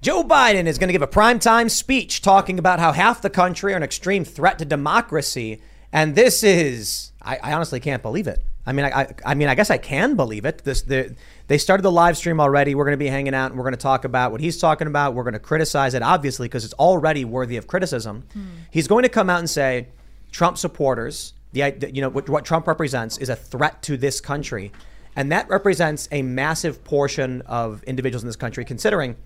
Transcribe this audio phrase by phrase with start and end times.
[0.00, 3.72] Joe Biden is going to give a primetime speech talking about how half the country
[3.72, 5.60] are an extreme threat to democracy.
[5.92, 8.44] And this is, I, I honestly can't believe it.
[8.64, 10.62] I mean, I, I, I, mean, I guess I can believe it.
[10.62, 11.16] This, the,
[11.48, 12.74] they started the live stream already.
[12.74, 14.86] We're going to be hanging out and we're going to talk about what he's talking
[14.86, 15.14] about.
[15.14, 18.24] We're going to criticize it, obviously, because it's already worthy of criticism.
[18.32, 18.44] Hmm.
[18.70, 19.88] He's going to come out and say
[20.30, 24.70] Trump supporters, the, you know, what, what Trump represents is a threat to this country.
[25.16, 29.16] And that represents a massive portion of individuals in this country, considering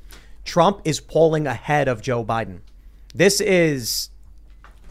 [0.44, 2.60] Trump is polling ahead of Joe Biden.
[3.14, 4.10] This is,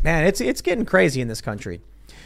[0.03, 1.81] man, it's it's getting crazy in this country.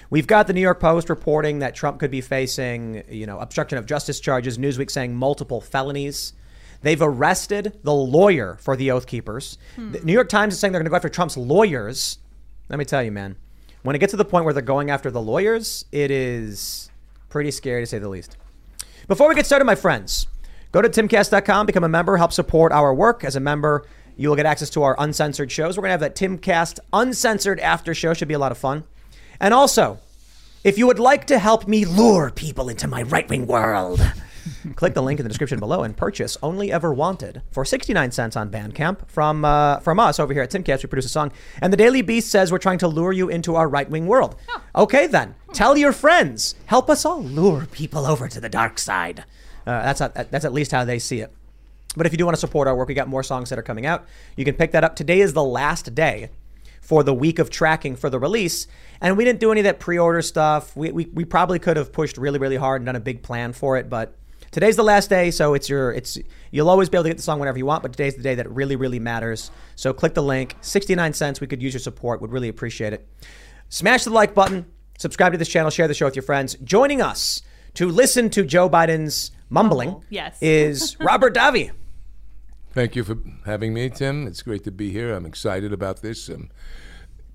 [0.10, 3.78] We've got the New York Post reporting that Trump could be facing, you know, obstruction
[3.78, 4.58] of justice charges.
[4.58, 6.34] Newsweek saying multiple felonies.
[6.82, 9.58] They've arrested the lawyer for the Oath Keepers.
[9.76, 9.94] Hmm.
[9.94, 12.20] The New York Times is saying they're going to go after Trump's lawyers.
[12.70, 13.38] Let me tell you, man,
[13.82, 16.92] when it gets to the point where they're going after the lawyers, it is
[17.30, 18.38] pretty scary to say the least.
[19.08, 20.28] Before we get started, my friends,
[20.76, 23.24] Go to timcast.com, become a member, help support our work.
[23.24, 23.86] As a member,
[24.18, 25.78] you will get access to our uncensored shows.
[25.78, 28.14] We're going to have that Timcast uncensored after show.
[28.14, 28.84] Should be a lot of fun.
[29.40, 30.00] And also,
[30.66, 34.02] if you would like to help me lure people into my right wing world,
[34.76, 38.36] click the link in the description below and purchase Only Ever Wanted for 69 cents
[38.36, 40.84] on Bandcamp from, uh, from us over here at Timcast.
[40.84, 41.32] We produce a song.
[41.62, 44.36] And the Daily Beast says we're trying to lure you into our right wing world.
[44.76, 45.36] Okay, then.
[45.54, 46.56] Tell your friends.
[46.66, 49.24] Help us all lure people over to the dark side.
[49.66, 51.34] Uh, that's not, that's at least how they see it.
[51.96, 53.64] But if you do want to support our work, we got more songs that are
[53.64, 54.06] coming out.
[54.36, 54.96] You can pick that up.
[54.96, 56.30] Today is the last day
[56.82, 58.68] for the week of tracking for the release.
[59.02, 60.76] And we didn't do any of that pre-order stuff.
[60.76, 63.54] We, we, we probably could have pushed really, really hard and done a big plan
[63.54, 64.16] for it, but
[64.56, 66.18] today's the last day, so it's your it's
[66.50, 68.36] you'll always be able to get the song whenever you want, but today's the day
[68.36, 69.52] that really, really matters.
[69.76, 70.56] So click the link.
[70.62, 71.42] 69 cents.
[71.42, 72.22] We could use your support.
[72.22, 73.06] Would really appreciate it.
[73.68, 74.66] Smash the like button,
[74.98, 76.56] subscribe to this channel, share the show with your friends.
[76.64, 77.42] Joining us
[77.74, 80.04] to listen to Joe Biden's mumbling Mumble.
[80.10, 80.38] Yes.
[80.42, 81.72] is Robert Davi.
[82.74, 84.28] Thank you for having me, Tim.
[84.28, 85.14] It's great to be here.
[85.14, 86.28] I'm excited about this.
[86.28, 86.50] I'm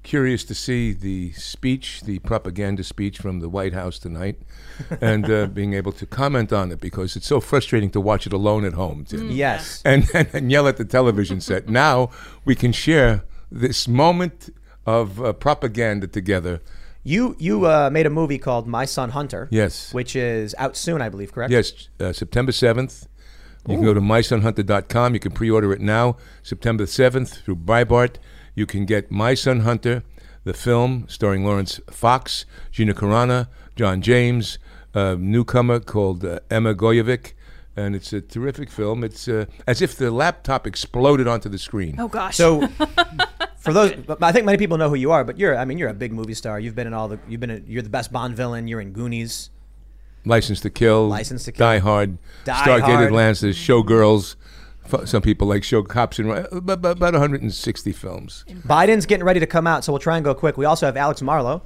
[0.03, 4.39] curious to see the speech, the propaganda speech from the White House tonight,
[5.01, 8.33] and uh, being able to comment on it because it's so frustrating to watch it
[8.33, 9.31] alone at home, Tim.
[9.31, 9.83] Mm, yes.
[9.85, 11.69] And, and, and yell at the television set.
[11.69, 12.11] now
[12.45, 14.55] we can share this moment
[14.87, 16.61] of uh, propaganda together
[17.03, 19.49] you you uh, made a movie called My Son Hunter.
[19.51, 19.93] Yes.
[19.95, 21.51] Which is out soon, I believe, correct?
[21.53, 23.07] Yes, uh, September 7th.
[23.67, 23.77] You Ooh.
[23.77, 25.15] can go to mysonhunter.com.
[25.15, 28.17] You can pre-order it now, September 7th through Breitbart.
[28.55, 30.03] You can get My Son Hunter,
[30.45, 34.59] the film starring Laurence Fox, Gina Carano, John James,
[34.95, 37.33] a newcomer called uh, Emma Gojkovic,
[37.77, 39.05] and it's a terrific film.
[39.05, 41.97] It's uh, as if the laptop exploded onto the screen.
[41.99, 42.37] Oh gosh.
[42.37, 42.69] So
[43.61, 45.89] for those, I think many people know who you are, but you're, I mean, you're
[45.89, 46.59] a big movie star.
[46.59, 48.67] You've been in all the, you've been, a, you're the best Bond villain.
[48.67, 49.51] You're in Goonies,
[50.25, 53.07] License to Kill, License to Kill, Die Hard, Die Stargate Hard.
[53.07, 54.37] Atlantis, Showgirls.
[55.05, 58.45] Some people like show cops in about, about 160 films.
[58.49, 60.57] Biden's getting ready to come out, so we'll try and go quick.
[60.57, 61.63] We also have Alex Marlow.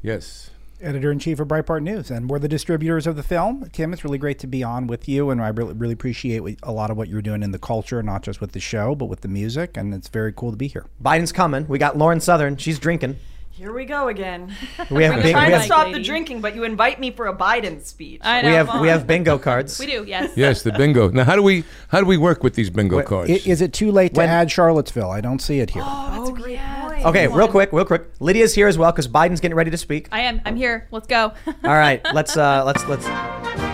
[0.00, 0.51] Yes
[0.82, 3.68] editor in chief of Breitbart News, and we're the distributors of the film.
[3.72, 6.72] Tim, it's really great to be on with you, and I really, really appreciate a
[6.72, 9.20] lot of what you're doing in the culture, not just with the show, but with
[9.20, 10.86] the music, and it's very cool to be here.
[11.02, 11.66] Biden's coming.
[11.68, 12.56] We got Lauren Southern.
[12.56, 13.16] She's drinking.
[13.50, 14.56] Here we go again.
[14.90, 15.98] We have I'm bing- trying we to stop Lady.
[15.98, 18.22] the drinking, but you invite me for a Biden speech.
[18.24, 19.78] We have we have bingo cards.
[19.78, 20.32] We do, yes.
[20.36, 21.10] Yes, the bingo.
[21.10, 23.30] Now, how do we how do we work with these bingo Wait, cards?
[23.30, 25.10] Is it too late to When- add Charlottesville?
[25.10, 25.82] I don't see it here.
[25.84, 26.56] Oh, that's oh, a great
[27.04, 28.04] Okay, real quick, real quick.
[28.20, 30.08] Lydia's here as well because Biden's getting ready to speak.
[30.12, 30.40] I am.
[30.44, 30.86] I'm here.
[30.92, 31.32] Let's go.
[31.46, 33.04] All right, let's uh let's let's.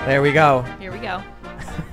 [0.06, 0.62] There we go.
[0.81, 1.22] Here we go.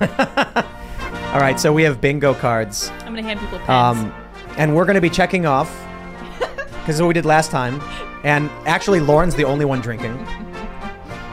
[0.00, 2.90] All right, so we have bingo cards.
[3.00, 3.68] I'm gonna hand people pens.
[3.68, 4.14] Um,
[4.56, 5.70] and we're going to be checking off
[6.68, 7.82] because what we did last time.
[8.24, 10.16] And actually, Lauren's the only one drinking.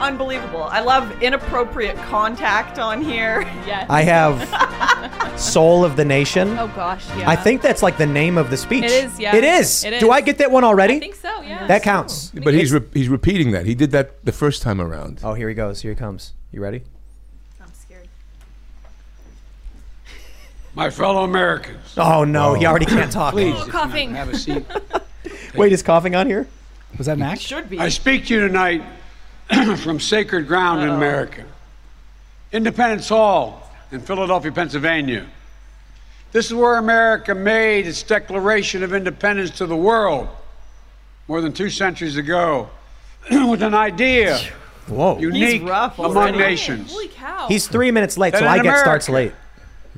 [0.00, 0.64] Unbelievable.
[0.64, 3.42] I love inappropriate contact on here.
[3.66, 3.86] Yes.
[3.88, 6.58] I have Soul of the Nation.
[6.58, 7.28] Oh gosh, yeah.
[7.30, 8.84] I think that's like the name of the speech.
[8.84, 9.36] It is, yeah.
[9.36, 9.84] It is.
[9.84, 10.10] It Do.
[10.10, 10.96] I get that one already?
[10.96, 11.66] I think so, yeah.
[11.66, 12.30] That counts.
[12.30, 13.66] but he's re- he's repeating that.
[13.66, 15.20] He did that the first time around.
[15.22, 15.80] Oh, here he goes.
[15.82, 16.34] Here he comes.
[16.52, 16.82] You ready?
[17.60, 18.08] I'm scared.
[20.74, 21.94] My fellow Americans.
[21.96, 23.32] Oh no, he already can't talk.
[23.32, 24.14] Please, Oh, if you coughing.
[24.14, 24.64] Have a seat.
[25.54, 26.48] Wait, is coughing on here?
[26.98, 27.40] Was that an act?
[27.40, 27.78] Should be.
[27.78, 28.82] I speak to you tonight
[29.78, 31.44] from sacred ground in America.
[32.52, 35.26] Independence Hall in Philadelphia, Pennsylvania.
[36.32, 40.28] This is where America made its Declaration of Independence to the world
[41.28, 42.68] more than two centuries ago
[43.30, 44.38] with an idea
[44.88, 45.18] Whoa.
[45.18, 46.38] unique rough among already.
[46.38, 47.46] nations Holy cow.
[47.48, 49.32] He's three minutes late, Then so in I get America, starts late.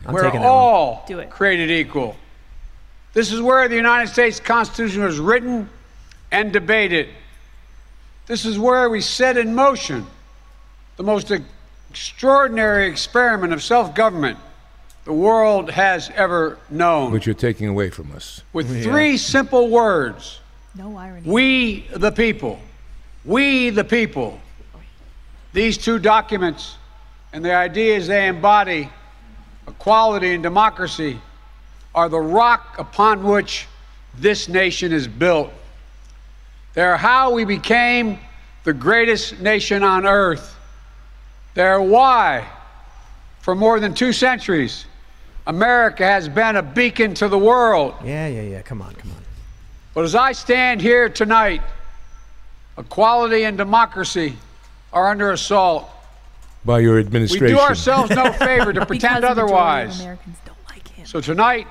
[0.05, 1.31] I'm where taking that all Do it.
[1.31, 2.17] created equal.
[3.13, 5.69] This is where the United States Constitution was written
[6.31, 7.09] and debated.
[8.27, 10.07] This is where we set in motion
[10.97, 11.31] the most
[11.91, 14.39] extraordinary experiment of self government
[15.05, 17.13] the world has ever known.
[17.13, 18.43] Which you're taking away from us.
[18.53, 20.41] With three simple words
[20.75, 21.23] no irony.
[21.29, 22.59] We the people.
[23.25, 24.41] We the people.
[25.53, 26.77] These two documents
[27.33, 28.91] and the ideas they embody,
[29.67, 31.19] equality and democracy,
[31.95, 33.67] are the rock upon which
[34.19, 35.51] this nation is built.
[36.77, 38.19] They're how we became
[38.65, 40.59] the greatest nation on earth.
[41.55, 42.47] They're why,
[43.41, 44.85] for more than two centuries,
[45.47, 47.95] America has been a beacon to the world.
[48.05, 48.61] Yeah, yeah, yeah.
[48.61, 49.17] Come on, come on.
[49.95, 51.63] But as I stand here tonight,
[52.77, 54.37] equality and democracy
[54.93, 55.89] are under assault.
[56.63, 57.47] By your administration.
[57.47, 60.01] We do ourselves no favor to pretend Because the otherwise.
[60.01, 61.07] Americans don't like him.
[61.07, 61.69] So tonight,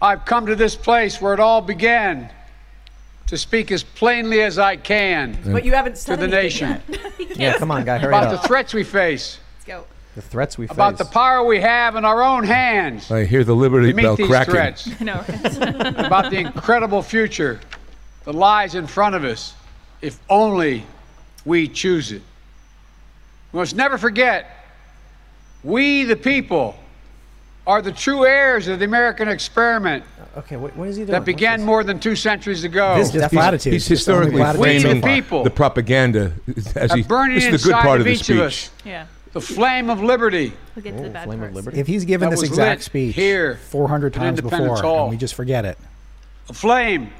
[0.00, 2.30] I've come to this place where it all began
[3.26, 6.80] to speak as plainly as I can But you haven't said to the nation.
[7.36, 8.40] Yeah, come on, guy, hurry about up.
[8.40, 9.84] the threats we face, Let's go.
[10.14, 10.74] The threats we face.
[10.74, 14.02] about the power we have in our own hands I hear the Liberty to meet
[14.04, 14.54] Bell these cracking.
[14.54, 15.22] threats, I know.
[15.28, 15.98] right?
[16.06, 17.60] about the incredible future
[18.24, 19.52] that lies in front of us
[20.00, 20.86] if only
[21.44, 22.22] we choose it.
[23.52, 24.50] We must never forget
[25.62, 26.76] we, the people,
[27.66, 30.04] are the true heirs of the American experiment
[30.36, 31.12] okay, what, what is he doing?
[31.12, 32.96] that began more than two centuries ago.
[32.96, 36.32] This- Just He's- He's historically platitudes so the framing people the propaganda
[36.76, 37.00] as he.
[37.00, 38.30] are burning This is the good part of of the speech.
[38.36, 39.06] of us yeah.
[39.32, 40.52] the flame of liberty.
[40.74, 41.54] We'll get to the bad Flame of.
[41.54, 41.78] Liberty.
[41.80, 45.02] If he's given That this exact speech here 400 times before, Hall.
[45.04, 45.78] and we just forget it.
[46.48, 47.10] A flame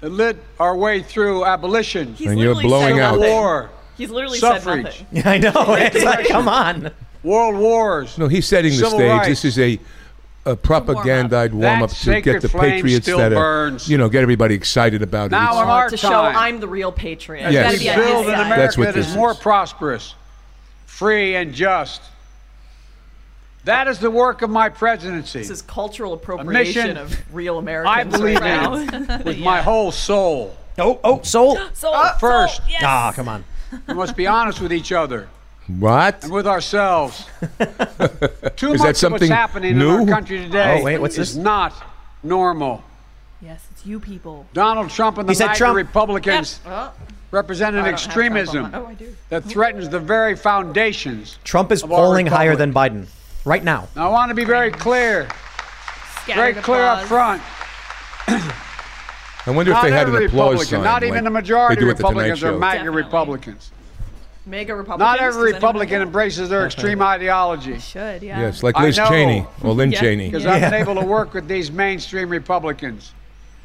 [0.00, 3.16] that lit our way through abolition, He's And you're blowing said out.
[3.18, 3.30] nothing.
[3.32, 4.98] war, He's literally Suffrage.
[4.98, 5.22] said nothing.
[5.32, 5.74] I know.
[5.78, 6.90] It's like, come on.
[7.22, 8.16] World wars.
[8.18, 9.00] No, he's setting the stage.
[9.08, 9.28] rights.
[9.28, 9.78] This is a,
[10.46, 13.88] a propagandized warm up to get the patriots that are, burns.
[13.88, 15.62] you know, get everybody excited about Now it.
[15.62, 17.50] in It's- our to show I'm the real patriot.
[17.52, 17.72] Yes.
[17.72, 18.34] Gotta be on build an.
[18.34, 19.38] America That's what that is this more is.
[19.38, 20.14] prosperous,
[20.86, 22.02] free, and just.
[23.64, 25.40] That is the work of my presidency.
[25.40, 29.22] This is cultural appropriation mission of real Americans I believe right in now.
[29.24, 30.56] with my whole soul.
[30.78, 31.58] Oh, oh, soul.
[31.74, 32.56] so First.
[32.56, 32.82] so, yes.
[32.82, 33.44] Ah, come on.
[33.86, 35.28] We must be honest with each other
[35.66, 36.24] What?
[36.24, 37.26] and with ourselves.
[38.56, 41.34] Too Is much that of what's happening in our country today Oh, wait, what's is
[41.34, 41.42] this?
[41.42, 41.72] not
[42.22, 42.82] normal.
[43.40, 44.46] Yes, it's you people.
[44.52, 45.76] Donald Trump and the He said MAGA Trump.
[45.76, 46.92] Republicans Oh,
[47.30, 48.70] represent an I don't have Trump extremism.
[48.74, 49.14] Oh, I do.
[49.28, 51.38] that threatens the very foundations.
[51.44, 53.06] Trump is polling higher than Biden
[53.44, 53.88] right now.
[53.96, 55.22] Now, I want to be very clear,
[56.26, 57.42] very Scattered clear up front.
[59.46, 60.82] I wonder if Not they had an applause Republican, sign.
[60.84, 62.58] not even like the majority they do at the Tonight Republicans are Show.
[62.58, 63.70] MAGA Republicans.
[64.50, 64.98] Mega Republicans.
[65.06, 67.78] Not every Republican embraces their extreme ideology.
[67.78, 68.22] should.
[68.22, 68.40] Yeah.
[68.40, 68.96] Yes, like Liz.
[68.96, 70.00] Cheney or Lynn Yeah.
[70.00, 70.26] Cheney.
[70.28, 73.12] Because I've been able to work with these mainstream Republicans.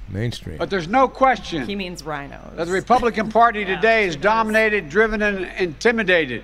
[0.08, 0.58] Mainstream.
[0.58, 2.56] But there's no question He means rhinos.
[2.56, 6.44] that the Republican Party today is dominated, driven, and intimidated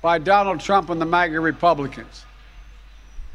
[0.00, 2.24] by Donald Trump and the MAGA Republicans.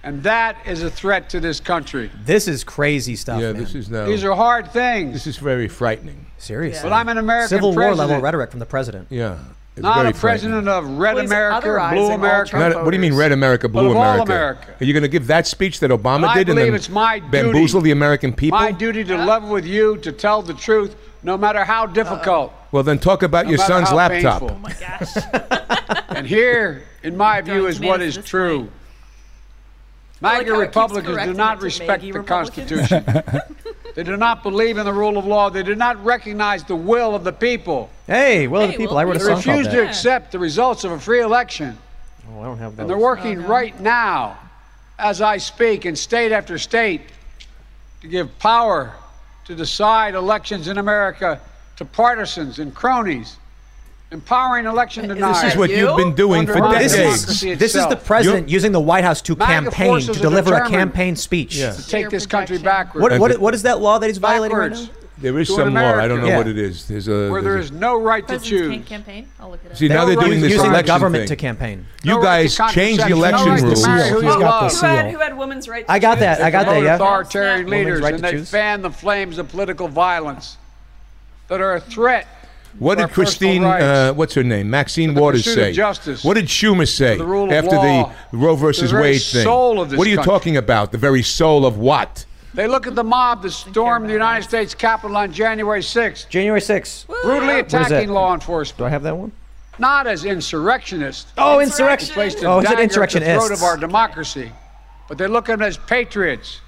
[0.03, 2.09] And that is a threat to this country.
[2.23, 3.41] This is crazy stuff.
[3.41, 3.61] yeah, man.
[3.61, 4.05] this is now.
[4.05, 5.13] These are hard things.
[5.13, 6.27] This is very frightening.
[6.37, 6.83] seriously.
[6.83, 9.07] But I'm an American Civil War level rhetoric from the president.
[9.09, 9.39] Yeah.
[9.75, 12.57] It's not very a president of red Well, America, or blue America.
[12.57, 14.23] Not- what do you mean, red America, blue America?
[14.23, 14.75] America.
[14.79, 17.19] Are you going to give that speech that Obama I did and then it's my
[17.19, 18.57] bamboozle the American people?
[18.57, 22.53] My duty to level with you, to tell the truth, no matter how difficult.
[22.71, 24.41] well, then talk about no your son's laptop.
[24.41, 24.57] painful.
[24.57, 26.01] Oh my gosh.
[26.15, 28.61] And here, in my view, is to what manage is this true.
[28.61, 28.67] way.
[30.21, 33.03] MAGA how it keeps Republicans do not respect the Constitution.
[33.95, 35.49] they do not believe in the rule of law.
[35.49, 37.89] They do not recognize the will of the people.
[38.07, 38.93] Hey, will of the people.
[38.93, 39.89] will I wrote a of They the song refuse to that.
[39.89, 41.77] Accept the results of a free election.
[42.29, 43.47] Oh, I don't have And they're working oh, no.
[43.47, 44.37] right now,
[44.99, 47.01] as I speak, in state after state,
[48.01, 48.93] to give power
[49.45, 51.39] to decide elections in America
[51.77, 53.37] to partisans and cronies,
[54.11, 55.41] empowering election deniers.
[55.41, 55.77] This is what you?
[55.77, 57.43] you've been doing for my This decades.
[57.43, 58.05] is, this is the itself.
[58.05, 61.55] president using the White House to MAGA campaign, to deliver a campaign speech.
[61.55, 61.71] Yeah.
[61.73, 62.63] to take this country projection.
[62.65, 63.19] backwards.
[63.19, 64.85] What, what, what is that law that he's violating right now?
[65.17, 65.93] There is To some an law.
[65.95, 66.37] I don't know America.
[66.39, 66.87] what it is.
[66.89, 67.29] There's a.
[67.31, 68.69] where there there's no right to President's choose.
[68.69, 69.29] can't campaign.
[69.39, 69.77] I'll look it up.
[69.77, 71.27] See, now they're right doing to this using the government thing.
[71.29, 71.85] to campaign.
[72.03, 73.87] You No right guys to change the election no right to rules.
[73.87, 74.89] marry who He's got the seal.
[74.89, 76.41] who had, who had women's right to I got that.
[76.41, 76.83] I got that.
[76.83, 76.95] Yeah.
[76.95, 80.57] authoritarian Women's leaders and they fan the flames of political violence
[81.47, 82.27] that are a threat
[82.79, 85.71] What did Christine, uh, what's her name, Maxine Waters say?
[85.71, 87.23] justice, what did Schumer say the
[87.55, 89.43] after law, the Roe versus the Wade thing?
[89.43, 90.31] soul of this what are you country.
[90.31, 90.91] talking about?
[90.91, 92.25] The very soul of what?
[92.53, 96.61] They look at the mob that stormed the United States Capitol on January 6th, January
[96.61, 97.05] 6th.
[97.23, 98.77] brutally attacking law enforcement.
[98.77, 99.31] Do I have that one?
[99.77, 101.33] not as insurrectionists.
[101.37, 102.13] Oh, insurrection.
[102.13, 104.49] placed a Oh, is it dagger at the throat of our democracy,
[105.09, 106.61] but they look at them as patriots.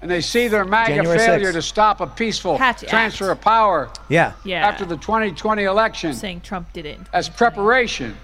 [0.00, 1.52] And they see their MAGA January failure 6th.
[1.54, 3.38] to stop a peaceful Hatch transfer Act.
[3.38, 4.32] of power Yeah.
[4.44, 4.66] Yeah.
[4.66, 6.98] after the 2020 election saying Trump did it.
[7.12, 8.16] as preparation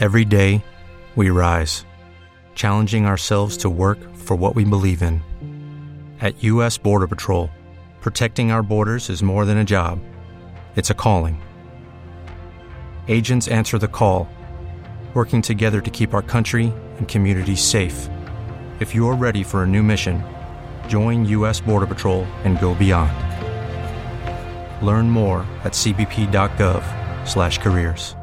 [0.00, 0.64] Every day,
[1.14, 1.84] we rise,
[2.56, 5.20] challenging ourselves to work for what we believe in.
[6.20, 6.76] At U.S.
[6.78, 7.50] Border Patrol,
[8.00, 10.00] protecting our borders is more than a job,
[10.74, 11.40] it's a calling.
[13.06, 14.28] Agents answer the call,
[15.14, 18.08] working together to keep our country and communities safe.
[18.80, 20.22] If you're ready for a new mission,
[20.92, 21.58] join U.S.
[21.58, 23.16] Border Patrol and go beyond.
[24.84, 28.14] Learn more at cbp.gov/careers.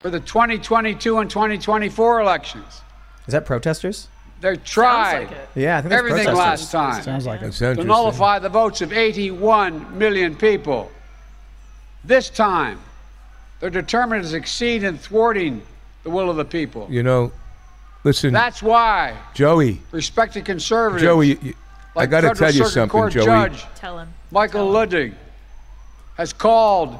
[0.00, 2.82] for the 2022 and 2024 elections.
[3.28, 4.08] Is that protesters?
[4.40, 5.36] They tried like.
[5.54, 6.38] Yeah, I think that's everything protesters.
[6.38, 7.76] last time Sounds like That's it.
[7.76, 10.90] to nullify the votes of 81 million people.
[12.02, 12.80] This time,
[13.60, 15.62] they're determined to succeed in thwarting
[16.02, 16.88] the will of the people.
[16.90, 17.30] You know,
[18.04, 21.54] listen, That's why Joey, respected conservatives Joey, you- you-
[21.96, 23.24] I got to tell you Circuit something, Court Joey.
[23.24, 24.12] Judge Tell him.
[24.30, 25.14] Michael Luttig
[26.16, 26.98] has called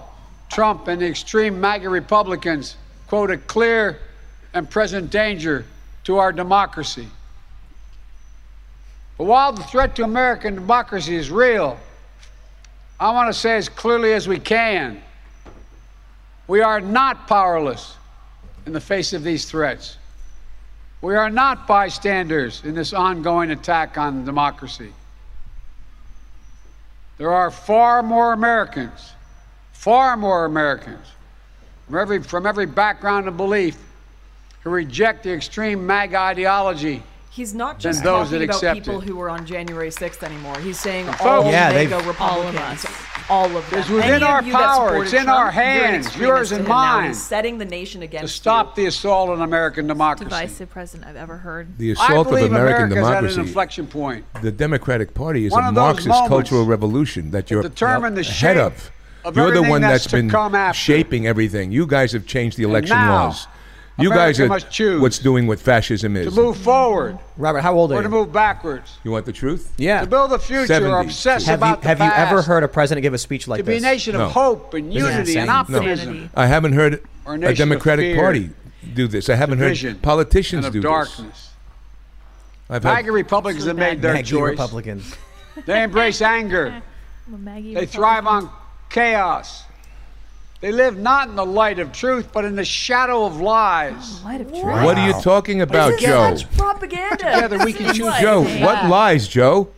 [0.50, 2.76] Trump and the extreme MAGA Republicans,
[3.06, 3.98] quote, a clear
[4.54, 5.64] and present danger
[6.04, 7.08] to our democracy.
[9.18, 11.78] But while the threat to American democracy is real,
[12.98, 15.02] I want to say as clearly as we can
[16.48, 17.94] we are not powerless
[18.64, 19.98] in the face of these threats.
[21.00, 24.92] We are not bystanders in this ongoing attack on democracy.
[27.18, 29.12] There are far more Americans,
[29.72, 31.06] far more Americans
[31.86, 33.76] from every, from every background and belief
[34.62, 37.02] who reject the extreme MAGA ideology.
[37.30, 39.04] He's not Than just those talking that about people it.
[39.06, 40.58] who were on January 6th anymore.
[40.58, 43.62] He's saying folks- all Yeah, of they've- MAGA Republicans, all of them.
[43.72, 45.02] It's within Any of our power.
[45.04, 48.02] It's in Trump, our you're an hands, yours to and mine, He's setting the nation
[48.02, 48.84] against To stop you.
[48.84, 50.24] the assault on American democracy.
[50.24, 51.76] Divisive president I've ever heard.
[51.78, 54.24] the I assault of believe American America's at an inflection point.
[54.42, 58.56] the Democratic Party is One a Marxist cultural revolution that you're determine the ahead shape
[58.56, 58.90] of.
[59.24, 61.70] of You're the one that's that's to been shaping everything.
[61.70, 63.46] You guys have changed the election now, laws.
[63.98, 66.32] You guys are must choose what's doing what fascism is.
[66.32, 68.96] To move forward Robert, how old are or are to move backwards.
[69.02, 69.72] You want the truth?
[69.76, 70.02] Yeah.
[70.02, 70.92] To build a future 70.
[70.92, 73.48] or obsess Have you about the have you ever heard a president give a speech
[73.48, 73.82] like to be a this?
[73.82, 74.26] nation No.
[74.26, 75.90] of hope and Isn't unity and optimism.
[76.10, 76.30] Insanity.
[76.36, 78.50] I haven't heard Or a a Democratic Party
[78.94, 79.28] do this.
[79.28, 80.90] I haven't heard politicians and do of this.
[81.16, 81.50] darkness.
[82.70, 84.50] I've MAGA had, Republicans have made their Maggie choice.
[84.50, 85.16] Republicans.
[85.66, 86.82] They embrace anger.
[87.26, 87.92] I'm a Maggie They Republican.
[88.00, 88.50] thrive on
[88.90, 89.64] chaos.
[90.60, 94.22] They live not in the light of truth, but in the shadow of lies.
[94.24, 94.64] Light of truth.
[94.64, 96.34] what are you talking about, This is Joe?
[96.36, 97.16] such propaganda.
[97.16, 98.12] Together we can choose.
[98.20, 98.64] Joe, Hey.
[98.64, 99.68] what lies, Joe?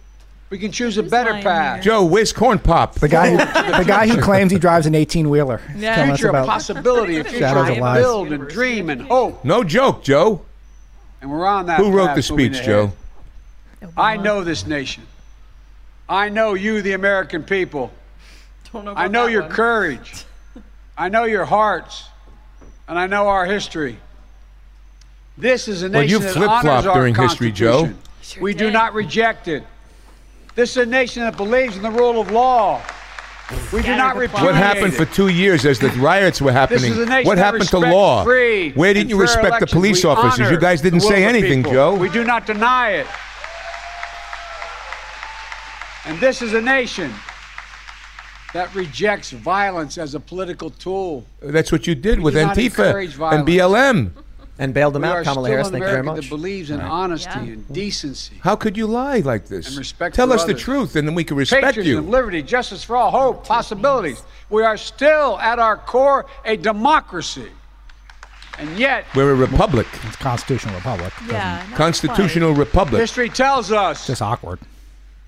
[0.48, 1.76] We can choose a Who's better path.
[1.76, 1.92] here?
[1.92, 2.94] Joe, where's Corn Pop?
[2.94, 3.36] The guy, who,
[3.78, 5.60] the guy who claims he drives an 18 wheeler.
[5.76, 5.94] Yeah.
[5.96, 8.00] Telling us Future of about possibility, a future Shadows to of lies.
[8.00, 9.44] build and dream and hope.
[9.44, 10.40] No joke, Joe.
[11.20, 11.78] And we're on that.
[11.78, 12.62] Who wrote path the speech.
[12.62, 12.92] Joe?
[13.98, 15.04] I know this nation.
[16.08, 17.92] I know you, the American people.
[18.72, 19.50] Don't know I know that your one.
[19.52, 20.24] courage.
[21.00, 22.04] I know your hearts.
[22.86, 23.96] And I know our history.
[25.38, 27.84] This is a Well, nation you that flip-flopped honors our during history, Joe.
[27.84, 28.42] Constitution.
[28.42, 29.64] we do not reject it.
[30.54, 32.82] This is a nation that believes in the rule of law.
[33.72, 36.92] We do not repudiate What happened for two years as the riots were happening?
[36.92, 38.22] is a nation What that happened to law?
[38.24, 40.50] free Where didn't you fair respect the police We officers?
[40.50, 41.72] You guys didn't say anything, people.
[41.72, 41.94] Joe.
[41.94, 43.06] We do not deny it.
[46.04, 47.10] And this is a nation
[48.54, 51.24] that rejects violence as a political tool.
[51.40, 53.48] That's what you did We with do Antifa and violence.
[53.50, 54.10] BLM.
[54.58, 55.70] And bailed them we out, are Kamala still Harris.
[55.70, 56.24] Thank you very America much.
[56.24, 57.40] that believes in honesty Yeah.
[57.54, 58.34] and decency.
[58.42, 59.68] How could you lie like this?
[59.68, 62.10] And respect Tell for us the truth, and then we can respect Patriotism, you.
[62.10, 64.22] liberty, justice for all, hope, possibilities.
[64.50, 67.48] We are still, at our core, a democracy.
[68.58, 71.14] And yet, We're a republic, it's constitutional republic.
[71.26, 71.64] Yeah.
[71.70, 73.00] not constitutional republic.
[73.00, 74.58] history tells us Just awkward.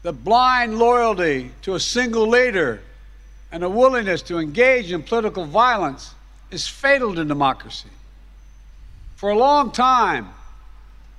[0.02, 2.82] The blind loyalty to a single leader
[3.52, 6.14] and a willingness to engage in political violence
[6.50, 7.88] is fatal to democracy.
[9.16, 10.30] For a long time,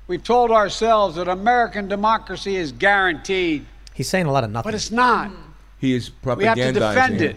[0.08, 4.68] we've told ourselves that American democracy is guaranteed, He's saying a lot of nothing.
[4.68, 5.30] but it's not.
[5.30, 5.36] Hmm.
[5.80, 6.38] He is propagandizing.
[6.38, 7.36] We have to defend it,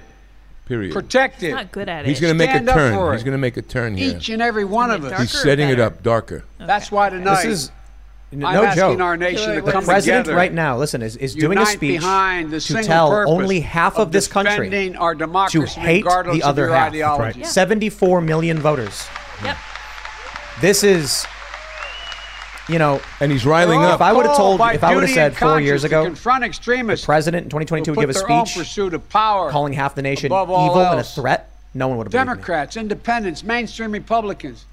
[0.67, 0.93] Period.
[0.93, 1.47] protect it.
[1.49, 2.09] He's not good at it.
[2.09, 2.23] He's it.
[2.23, 3.13] going to make a turn.
[3.13, 4.17] He's going to make a turn here.
[4.17, 5.21] each and every one of Make us.
[5.21, 6.45] He's setting it up darker.
[6.59, 7.71] That's why tonight This is
[8.37, 9.01] No I'm asking joke.
[9.01, 12.01] our nation to the come president together, right now, listen, is, is doing a speech
[12.01, 16.69] behind the to tell only half of, this country defending our to hate the other
[16.69, 16.89] half.
[16.89, 17.41] ideology.
[17.41, 17.47] Yeah.
[17.47, 19.07] 74 million voters.
[19.43, 19.57] Yep.
[20.61, 21.27] This is,
[22.69, 23.95] you know, And he's riling oh, up.
[23.95, 27.03] if I would have told, if I would have said four years ago, confront the
[27.03, 29.73] president in 2022 who would give a put their own speech pursuit of power calling
[29.73, 32.35] half the nation above all evil and a threat, no one would have believed me.
[32.35, 34.67] Democrats, independents, mainstream Republicans.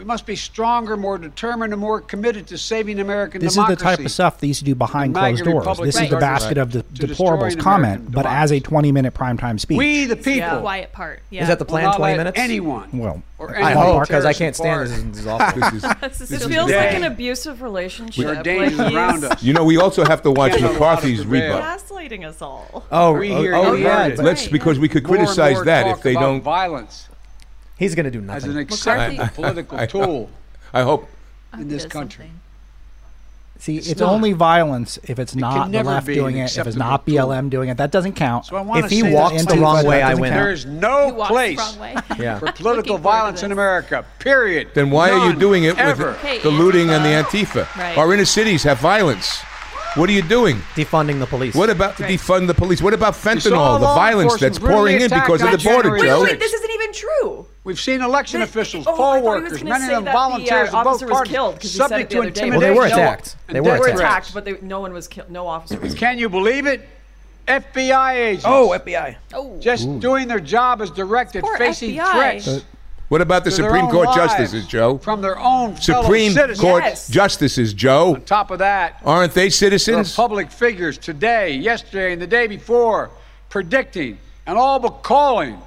[0.00, 3.74] We must be stronger, more determined, and more committed to saving American This democracy.
[3.74, 5.56] is the type of stuff they used to do behind And closed doors.
[5.56, 9.12] Republicans This is the are basket of the deplorables comment, but as a 20 minute
[9.12, 9.76] primetime speech.
[9.76, 11.20] We, the people, The quiet part.
[11.28, 11.42] Yeah.
[11.42, 11.84] Is that the will plan?
[11.84, 12.38] not 20 minutes?
[12.38, 15.02] anyone well, I hope oh, because I can't stand this.
[15.02, 15.60] This is awful.
[15.60, 18.42] This is, This this is is Feels like an abusive relationship.
[18.42, 19.42] There are like around us.
[19.42, 21.62] you know, we also have to watch McCarthy's it rebut.
[21.62, 22.86] gaslighting us all.
[22.90, 24.04] Oh, We oh, hear oh, you yeah.
[24.04, 24.22] heard it.
[24.22, 26.40] Let's because we could criticize that if they don't.
[26.40, 27.09] violence
[27.80, 28.36] He's going to do nothing.
[28.36, 28.62] as an nothing.
[28.62, 30.30] acceptable political I- tool
[30.72, 31.08] I hope.
[31.54, 32.30] in this country.
[33.58, 34.10] See, it's, not.
[34.14, 37.14] only violence if it's can not the left doing it, if it's acceptable not tool.
[37.16, 37.76] BLM doing it.
[37.76, 38.46] That doesn't count.
[38.46, 40.30] So I If he walks the wrong way, I doesn't win.
[40.32, 40.42] count.
[40.42, 42.18] There is no He walks the place.
[42.18, 42.38] Yeah.
[42.38, 43.52] for political Looking forward to violence in.
[43.52, 44.06] America.
[44.18, 44.68] Period.
[44.72, 46.12] Then why are you doing it ever.
[46.12, 47.64] with Okay, the looting and the Antifa.
[47.64, 47.76] Antifa?
[47.76, 47.98] Right.
[47.98, 49.42] Our inner cities have violence.
[49.96, 50.56] What are you doing?
[50.76, 51.54] Defunding the police.
[51.54, 52.10] What about Right.
[52.12, 52.80] defund the police?
[52.80, 56.20] What about fentanyl, the violence that's pouring in because of the border, January Joe?
[56.24, 56.32] sixth.
[56.32, 57.46] Wait, this isn't even true.
[57.64, 60.04] We've seen election They- officials, oh, I poll thought he was workers, many of them
[60.04, 62.16] that the, uh, volunteers of both officer was parties, killed 'cause he said subject to
[62.20, 62.50] the intimidation.
[62.50, 63.36] Well, they were attacked.
[63.48, 64.00] and They were They were attacked.
[64.00, 65.30] attacked, but they, no one was killed.
[65.30, 65.98] No officer was killed.
[65.98, 66.88] Can you believe it?
[67.48, 68.44] FBI agents.
[68.46, 69.16] Oh, FBI.
[69.34, 69.56] Oh.
[69.60, 72.12] just doing their job as directed, Poor facing FBI.
[72.40, 72.64] threats
[73.10, 74.98] What about the Supreme Court justices, Joe?
[74.98, 76.60] from their own Supreme citizens.
[76.60, 77.08] Court Yes.
[77.08, 78.14] justices, Joe.
[78.14, 80.14] On top of that, Aren't they citizens?
[80.14, 83.10] public figures today, yesterday, and the day before
[83.48, 85.60] predicting and all but calling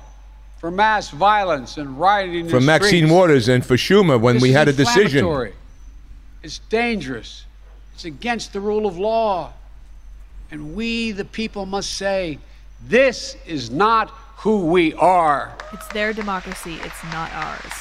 [0.57, 3.11] for mass violence and rioting in For Maxine streets.
[3.11, 5.51] Waters and for Schumer when This we had a decision.
[6.43, 7.43] It's dangerous.
[7.93, 9.51] It's against the rule of law.
[10.49, 12.39] And we, the people, must say,
[12.87, 15.51] this is not who we are.
[15.71, 16.77] It's their democracy.
[16.83, 17.71] It's not ours.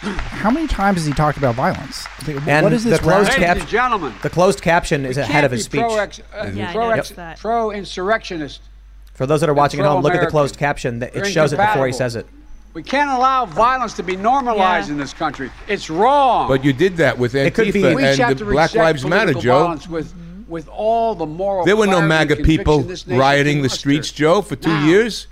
[0.00, 2.06] How many times has he talked about violence?
[2.26, 5.18] Like, And what is this the closed rap- cap- and gentlemen, The closed caption is
[5.18, 5.82] ahead of his speech.
[5.82, 7.38] Pro-ex, uh, Yeah, I pro-ex- noticed that.
[7.38, 8.60] pro-insurrectionist.
[9.12, 11.00] For those that are watching at home, look at the closed caption.
[11.00, 12.26] That- They're It shows it before he says it.
[12.72, 14.92] We can't allow violence to be normalized Yeah.
[14.94, 15.50] in this country.
[15.68, 16.48] It's wrong.
[16.48, 19.42] But you did that with It could be- Antifa and the Black Lives Matter, political
[19.42, 19.58] Joe.
[19.64, 20.14] violence With,
[20.48, 24.70] with all the moral There were no MAGA people rioting the streets, Joe, for two
[24.70, 24.86] Now.
[24.86, 25.26] years.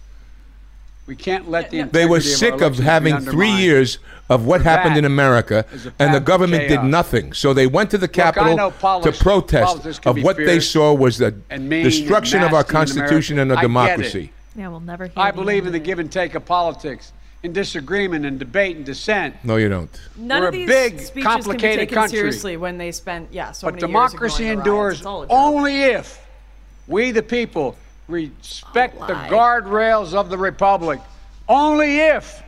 [1.09, 4.99] We can't let the They were sick our of having three years of what happened
[4.99, 5.65] in America,
[5.99, 7.33] and the government did nothing.
[7.33, 10.61] So they went to the I Capitol know politics- to protest of be what they
[10.61, 14.33] saw was the mean destruction of our nasty in Constitution and our I democracy.
[14.55, 18.27] Yeah, we'll never hear I believe in the give and take of politics, in disagreement
[18.27, 19.37] and debate and dissent.
[19.45, 19.89] No, you don't.
[20.19, 22.19] None We're of a these big, speeches complicated can be taken country.
[22.19, 25.01] seriously when they spent yeah so But many democracy years ignoring the endures riots.
[25.01, 25.33] It's all a joke.
[25.57, 26.21] only if
[26.87, 27.77] we, the people,
[28.09, 31.01] respect the guardrails of the republic.
[31.49, 32.43] Only if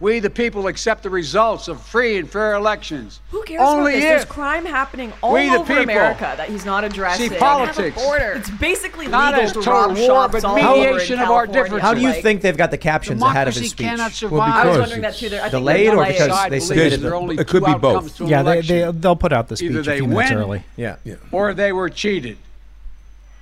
[0.00, 3.20] we, the people, accept the results of free and fair elections.
[3.30, 4.02] Who cares Only about this?
[4.04, 7.30] There's crime happening all we, the over people, America that he's not addressing.
[7.30, 11.18] see politics It's basically not legal as to total rob war, shops but all mediation
[11.18, 11.62] of our California.
[11.64, 11.82] differences.
[11.82, 13.86] How do you Like, think they've got the captions ahead of his democracy speech?
[13.88, 14.32] cannot survive.
[14.38, 15.26] Well, I was because wondering that too.
[15.26, 17.64] I think they're delayed or because they believes submitted there the- are only it could
[17.64, 17.96] be both.
[17.96, 20.30] outcomes to an Yeah, they, they, they'll put out the speech Either a few minutes
[20.30, 20.62] win early.
[20.76, 20.96] Yeah.
[21.32, 22.38] or they were cheated.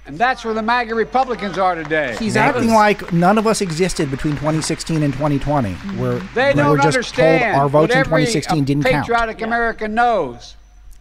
[0.07, 2.14] And that's where the MAGA Republicans are today.
[2.19, 6.71] He's acting like none of us existed between 2016 and 2020, where They we don't
[6.71, 7.55] were just understand.
[7.55, 9.05] told our votes in 2016 didn't count.
[9.07, 10.55] patriotic American knows.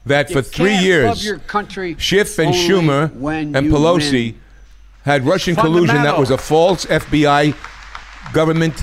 [0.08, 4.42] That for three years, love your country Schiff and Schumer when and Pelosi win.
[5.04, 7.56] had Russian collusion that was a false FBI
[8.34, 8.74] government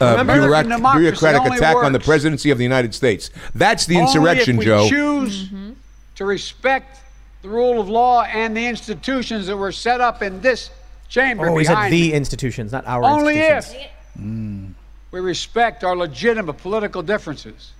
[0.00, 3.30] uh, Remember, bureauc- bureaucratic only attack on the presidency of the United States.
[3.54, 4.88] That's the Only insurrection, if we Joe.
[4.88, 5.48] choose
[6.16, 6.98] to respect
[7.42, 10.70] the rule of law and the institutions that were set up in this
[11.08, 12.12] chamber Oh, he said the me.
[12.12, 13.90] institutions, not our Only institutions.
[14.16, 14.74] if
[15.12, 17.72] we respect our legitimate political differences.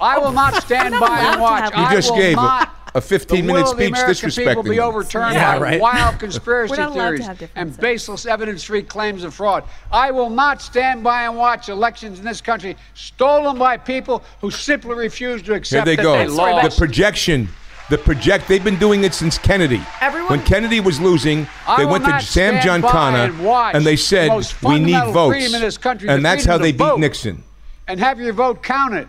[0.00, 0.22] I oh.
[0.22, 1.74] will not stand by and watch.
[1.76, 4.30] You I just gave a, not a 15 the minute will of the speech American
[4.30, 4.84] people disrespecting be them.
[4.84, 5.80] overturned Yeah, by right.
[5.80, 9.64] wild conspiracy We're not allowed to theories and baseless evidence-free claims of fraud.
[9.92, 14.50] I will not stand by and watch elections in this country stolen by people who
[14.50, 16.16] simply refuse to Here accept they that go.
[16.16, 17.48] they The projection.
[17.90, 18.48] The project.
[18.48, 19.82] They've been doing it since Kennedy.
[20.00, 23.84] Everyone- when Kennedy was losing, I they went to Sam stand by Giancana and watch
[23.84, 26.78] they said most we need votes, in this country, and that's how to they beat
[26.78, 26.98] vote.
[26.98, 27.42] Nixon.
[27.86, 29.06] and have your vote counted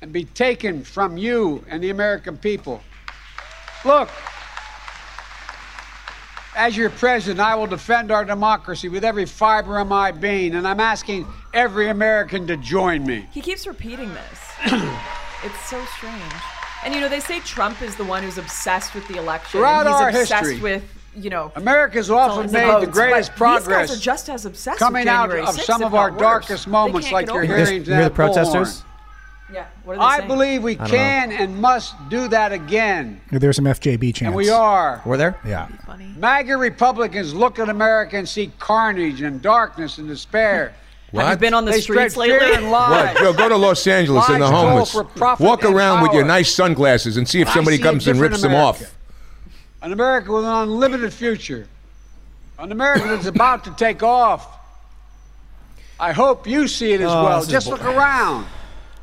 [0.00, 2.80] and be taken from you and the American people.
[3.84, 4.08] Look,
[6.54, 10.66] as your president, I will defend our democracy with every fiber of my being, and
[10.66, 13.26] I'm asking every American to join me.
[13.32, 14.40] He keeps repeating this.
[15.44, 16.32] it's so strange.
[16.84, 19.60] And you know, they say Trump is the one who's obsessed with the election.
[19.60, 20.82] Throughout and he's our obsessed history, with,
[21.14, 22.86] you know, America's often made votes.
[22.86, 25.82] the greatest progress These guys are just as obsessed coming with out of 6th, some
[25.82, 26.20] of our worse.
[26.20, 27.58] darkest moments, can't like get your over it.
[27.58, 28.14] You hearings hear the at Bullhorn.
[28.14, 28.82] protesters?
[29.52, 29.66] Yeah.
[29.82, 30.28] What are they I saying?
[30.28, 34.22] believe we don't can and must do that again, There's some FJB chants.
[34.22, 35.02] and we are.
[35.04, 35.40] Were there?
[35.44, 35.66] Yeah.
[35.84, 36.14] Funny.
[36.16, 40.72] MAGA Republicans look at America and see carnage and darkness and despair.
[41.12, 42.54] Have you been on the They streets lately?
[42.54, 43.14] and lies.
[43.14, 43.22] What?
[43.22, 44.94] Joe, go to Los Angeles and the homeless.
[45.40, 48.14] Walk and around with your nice sunglasses and see if I somebody see comes and
[48.16, 48.82] different rips them off.
[49.82, 51.66] An America with an unlimited future.
[52.58, 54.46] An America that's about to take off.
[55.98, 57.36] I hope you see it as Oh, well.
[57.38, 58.46] this is Just bo- look around.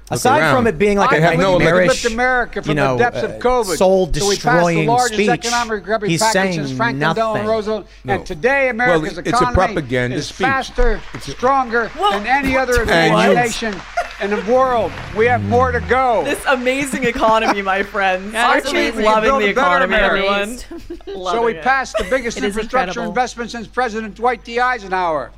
[0.10, 0.56] Aside around.
[0.56, 3.04] from it being like I a believe we can nightmarish, America from you know, the
[3.04, 3.42] depths uh, of COVID.
[3.42, 7.34] So we passed the soul-destroying largest speech, economic recovery he's package saying since Franklin Delano
[7.34, 7.48] nothing.
[7.48, 7.88] Roosevelt.
[8.06, 8.14] No.
[8.14, 10.48] And today, America's Well, it's a economy propaganda is speech.
[10.48, 13.82] faster, stronger than any other And advanced you- nation
[14.22, 14.92] in the world.
[15.16, 16.24] We have more to go.
[16.24, 18.32] This amazing economy, my friends.
[18.34, 19.04] Yeah, it's Archie's amazing.
[19.04, 20.58] loving the economy, everyone.
[21.08, 21.64] So we it.
[21.64, 23.10] passed the biggest infrastructure incredible.
[23.10, 24.60] investment since President Dwight D.
[24.60, 25.32] Eisenhower.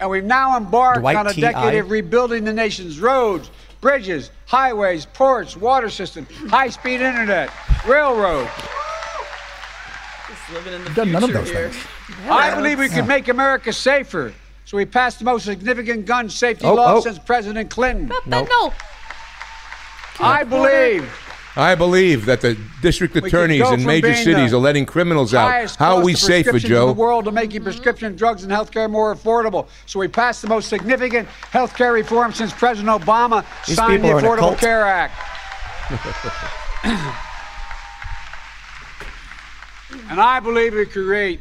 [0.00, 5.06] And we've now embarked Dwight on a decade of rebuilding the nation's roads, bridges, highways,
[5.06, 7.50] ports, water system, high-speed internet,
[7.86, 8.50] railroads.
[10.28, 11.70] Just living in the Done none of those here.
[11.70, 11.84] things.
[12.28, 14.32] I believe we can make America safer.
[14.64, 17.00] So we passed the most significant gun safety Oh, law oh.
[17.00, 18.06] since President Clinton.
[18.06, 18.72] But no.
[20.20, 21.04] I believe
[21.58, 25.50] I believe that the district attorneys in major cities are letting criminals out.
[25.50, 26.86] highest How are we of safer, prescriptions in Joe?
[26.86, 29.66] the world to making prescription drugs and healthcare more affordable.
[29.84, 34.30] So we passed the most significant healthcare reform since President Obama These signed the people
[34.30, 34.58] are in a Affordable.
[34.58, 35.14] Care Act.
[40.10, 41.40] and I believe we create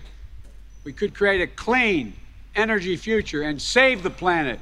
[0.84, 2.13] we could create a clean
[2.56, 4.60] energy future and save the planet.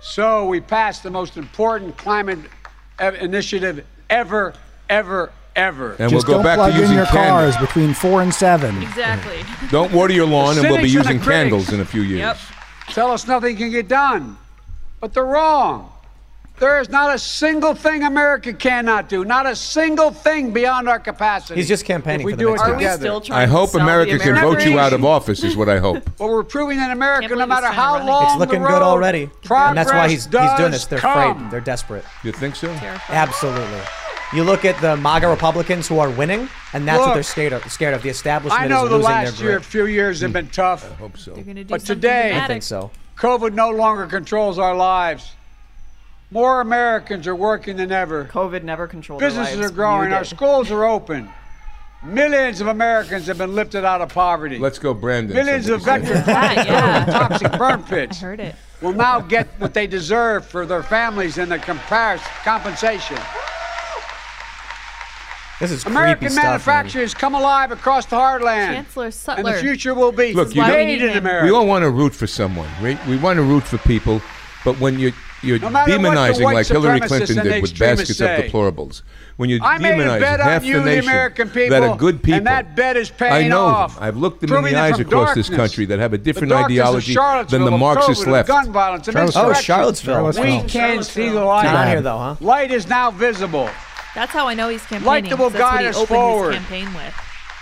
[0.00, 2.38] So we passed the most important climate
[3.00, 4.54] initiative ever,
[4.88, 5.92] ever, ever.
[5.98, 7.54] And Just we'll go don't back plug to in using your candles.
[7.56, 8.82] cars between four and seven.
[8.82, 9.42] Exactly.
[9.70, 11.26] Don't water your lawn, and we'll be cynics and the using critics.
[11.26, 12.18] candles in a few years.
[12.20, 12.36] Yep.
[12.88, 14.36] tell us nothing can get done.
[15.00, 15.92] But they're wrong.
[16.58, 20.98] There is not a single thing America cannot do, not a single thing beyond our
[20.98, 21.54] capacity.
[21.60, 22.98] He's just campaigning if we for the do next it Are Are we together.
[23.00, 25.56] still trying I to hope sell the America can vote you out of office, is
[25.56, 26.02] what I hope.
[26.18, 28.32] But we're proving that America, no believe matter he's trying to how run long It's
[28.32, 30.84] the looking road, good already, and that's why he's he's doing progress this.
[30.86, 31.34] They're does afraid.
[31.34, 31.50] come.
[31.50, 32.04] They're desperate.
[32.24, 32.70] You think so?
[33.08, 33.80] Absolutely.
[34.34, 37.64] You look at the MAGA Republicans who are winning, and that's what they're scared of.
[37.72, 40.48] Scared of the establishment I know is the losing last year, few years have been
[40.48, 40.90] tough.
[40.90, 41.32] I hope so.
[41.32, 42.90] They're gonna do But something today- I think so.
[43.16, 45.32] COVID no longer controls our lives.
[46.30, 48.26] More Americans are working than ever.
[48.26, 49.38] COVID never controlled our lives.
[49.38, 49.72] Businesses lives.
[49.72, 50.12] are growing.
[50.12, 51.30] Our schools are open.
[52.04, 54.58] Millions of Americans have been lifted out of poverty.
[54.58, 55.34] Let's go, Brandon.
[55.34, 56.26] Millions of somebody said.
[56.26, 57.18] veterans Yeah, yeah.
[57.28, 58.54] toxic burn I pits heard it.
[58.82, 63.16] will now get what they deserve for their families and the compar- compensation.
[65.60, 66.42] This is American creepy stuff.
[66.44, 66.50] man.
[66.52, 68.74] manufacturers come alive across the heartland.
[68.74, 71.46] Chancellor and the future will be Look, you made don't- in America.
[71.46, 72.98] We all want to root for someone, right?
[73.06, 74.22] We want to root for people,
[74.64, 78.16] but when you're you're No matter what the demonizing like Hillary Clinton did with baskets
[78.18, 78.46] say.
[78.46, 79.02] of deplorables,
[79.36, 81.70] when you I made a demonize bet half on you, the the nation American people,
[81.80, 83.94] that are good people, and that bet is paying I know off.
[83.94, 84.02] them.
[84.02, 86.56] I've looked them in the eyes from across this country that have a different the
[86.56, 87.14] darkness of ideology
[87.50, 88.48] than the Marxist left.
[88.48, 89.50] Gun violence, and Charlottesville.
[89.50, 89.52] Oh.
[89.54, 90.26] Charlottesville.
[90.26, 90.68] We Charlottesville.
[90.68, 91.66] can see the light.
[91.66, 92.36] on here though, huh?
[92.40, 93.70] Light is now visible,
[94.14, 95.06] That's how I know he's campaigning.
[95.06, 96.54] Light that will 'cause That's what guide he opened forward.
[96.54, 97.14] his campaign with.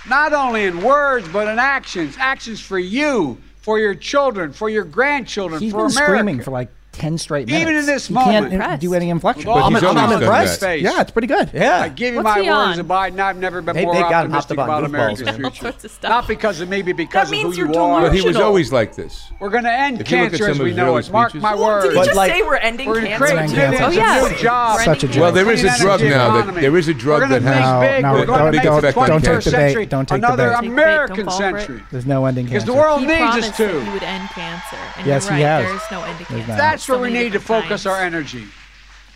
[0.08, 2.16] not only in words but in actions.
[2.18, 6.12] Actions for you, for your children, for your grandchildren, He's for been America.
[6.12, 7.62] screaming for like ten straight minutes.
[7.62, 8.50] Even in this he moment.
[8.50, 9.46] can't do any inflection.
[9.48, 10.58] With all But he's the always time done on that.
[10.58, 10.82] face.
[10.82, 11.50] Yeah, it's pretty good.
[11.54, 11.80] Yeah.
[11.80, 12.80] I give you What's my he words on?
[12.80, 13.20] of Biden.
[13.20, 15.26] I've never been They- more they got him optimistic hopped up on about America's goofballs,
[15.36, 15.44] man.
[15.44, 15.88] All future.
[15.88, 16.08] stuff.
[16.10, 18.00] Not because of me, but because That of who you you're.
[18.00, 19.30] But he was always like this.
[19.38, 21.10] We're going to end If you look at cancer as we know early it.
[21.12, 21.84] Mark my Well, words.
[21.84, 23.16] did you But just like- say we're ending We're cancer?
[23.26, 24.00] create oh, Ending millions cancer.
[24.00, 24.30] Oh, yes.
[24.32, 24.84] new jobs.
[24.84, 25.20] Such a joke.
[25.22, 27.80] Well, there is a drug now that there is a drug that gonna has No,
[27.80, 29.88] think no, We're don't- going to make don't- the don't 21st take the bait.
[29.90, 30.50] Don't take the another bait.
[30.52, 30.72] Take the bait.
[30.72, 31.60] American Don't fall for it.
[31.60, 31.82] century.
[31.90, 32.54] There's no ending cancer.
[32.54, 32.72] Because cancer.
[32.72, 33.84] the world He needs promised us that to.
[33.84, 34.76] he would end cancer.
[34.96, 35.64] And Yes, you're he right, has.
[35.66, 36.46] There's no ending cancer.
[36.48, 36.56] not.
[36.86, 37.86] That's So where we need to focus times.
[37.86, 38.44] our energy.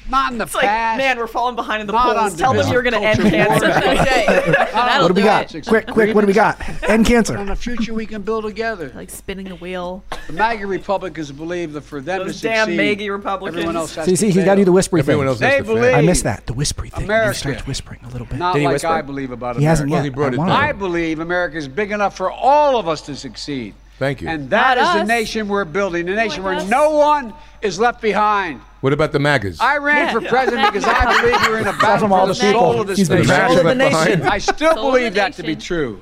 [0.08, 0.98] Not in the It's like, past.
[0.98, 2.34] man, we're falling behind in the Not polls.
[2.34, 3.68] Tell them divisive you're going to end cancer.
[3.68, 3.76] wars.
[4.00, 4.50] okay.
[4.72, 5.54] That'll What do we got?
[5.54, 5.66] it.
[5.66, 6.58] Quick, quick, what do we got?
[6.82, 7.36] End on cancer.
[7.36, 8.90] a future we can build together.
[8.96, 10.02] Like spinning the wheel.
[10.26, 13.56] The MAGA Republicans believe that for them Those to damn succeed, MAGA Republicans.
[13.58, 14.44] everyone else has See, to see, he's fail.
[14.46, 15.28] got to do the whispery Everyone thing.
[15.28, 16.46] else They has believe- I missed that.
[16.46, 17.04] The whispery thing.
[17.04, 17.32] America.
[17.32, 18.38] He starts whispering a little bit.
[18.38, 18.88] Not Did he like whisper?
[18.88, 20.16] I believe about He hasn't America.
[20.18, 20.32] Well, yet.
[20.32, 20.68] he brought I it.
[20.70, 23.74] I believe America is big enough for all of us to succeed.
[24.00, 24.28] Thank you.
[24.28, 26.70] And that Not is the nation we're building, the nation Like where us.
[26.70, 28.60] no one is left behind.
[28.80, 29.60] What about the MAGAs?
[29.60, 30.12] I ran Yeah.
[30.12, 32.80] for president because I believe we're in a battle from all for the the soul
[32.80, 33.26] of this He's nation.
[33.26, 34.22] Soul of the nation.
[34.22, 36.00] I still Soul believe that to be true.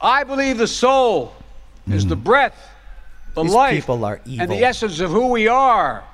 [0.00, 1.34] I believe the soul
[1.90, 2.24] is the mm.
[2.24, 2.70] breath,
[3.34, 6.04] the These life, people are and the essence of who we are.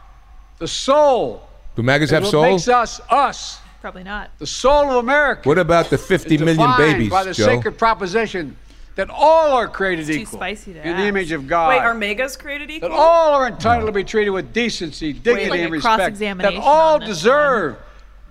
[0.59, 2.42] The soul Do MAGAs have is what soul?
[2.44, 3.59] makes us us.
[3.81, 4.31] Probably not.
[4.38, 7.46] The soul of America What about the 50 is million babies, by the Joe?
[7.46, 8.57] sacred proposition
[8.96, 11.68] that all are created It's too equal spicy to in the image of God.
[11.70, 12.90] Wait, are megas created equal?
[12.90, 16.18] that all are entitled to be treated with decency, dignity, like and respect.
[16.18, 17.76] That all on this deserve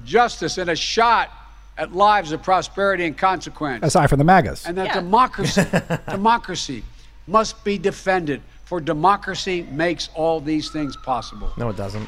[0.05, 1.31] justice and a shot
[1.77, 3.83] at lives of prosperity and consequence.
[3.83, 4.65] Aside from the MAGAs.
[4.65, 4.93] and that Yeah.
[4.95, 5.63] democracy,
[6.09, 6.83] democracy
[7.27, 8.41] must be defended.
[8.65, 11.51] For democracy makes all these things possible.
[11.57, 12.07] No, it doesn't.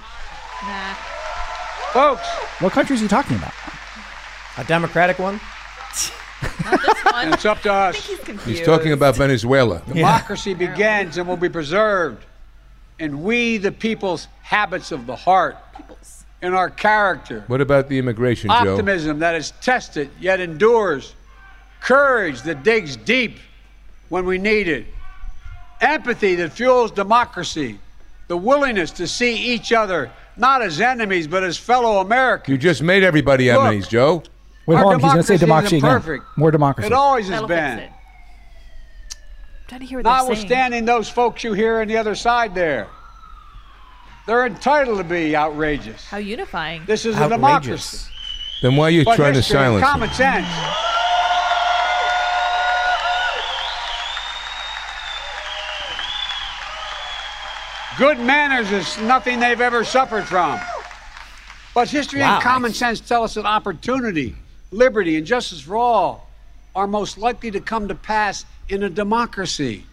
[0.63, 0.93] Nah.
[1.91, 2.27] Folks,
[2.59, 3.53] What country is he talking about?
[4.57, 5.39] A Democratic one?
[6.65, 7.33] Not this one.
[7.33, 8.07] it's up to us.
[8.07, 8.59] He's confused.
[8.59, 9.81] He's talking about Venezuela.
[9.93, 12.23] Democracy begins and will be preserved
[12.99, 15.57] in we, the people's habits of the heart,
[16.41, 18.73] in our character, What about the immigration, Joe?
[18.73, 21.15] optimism that is tested yet endures,
[21.79, 23.37] courage that digs deep
[24.09, 24.85] when we need it,
[25.79, 27.79] empathy that fuels democracy,
[28.27, 32.49] the willingness to see each other not as enemies but as fellow Americans.
[32.51, 34.23] You just made everybody Look, enemies, Joe.
[34.65, 34.99] Wait, Our hold on.
[35.01, 36.01] He's going to say democracy democracy isn't again.
[36.01, 36.37] perfect.
[36.37, 36.87] More democracy.
[36.87, 37.79] It always has That'll been.
[37.79, 37.89] I'm
[39.67, 40.03] trying to hear what.
[40.05, 42.87] Notwithstanding those folks you hear on the other side there,
[44.25, 46.05] they're entitled to be outrageous.
[46.07, 46.83] How unifying.
[46.85, 48.09] This is a democracy.
[48.61, 50.15] Then why are you But trying to history and silence common him?
[50.15, 50.47] sense.
[57.97, 60.59] Good manners is nothing they've ever suffered from.
[61.75, 62.35] But history Wow.
[62.35, 64.35] and common sense tell us that opportunity,
[64.73, 66.29] liberty, and justice for all
[66.75, 69.85] are most likely to come to pass in a democracy.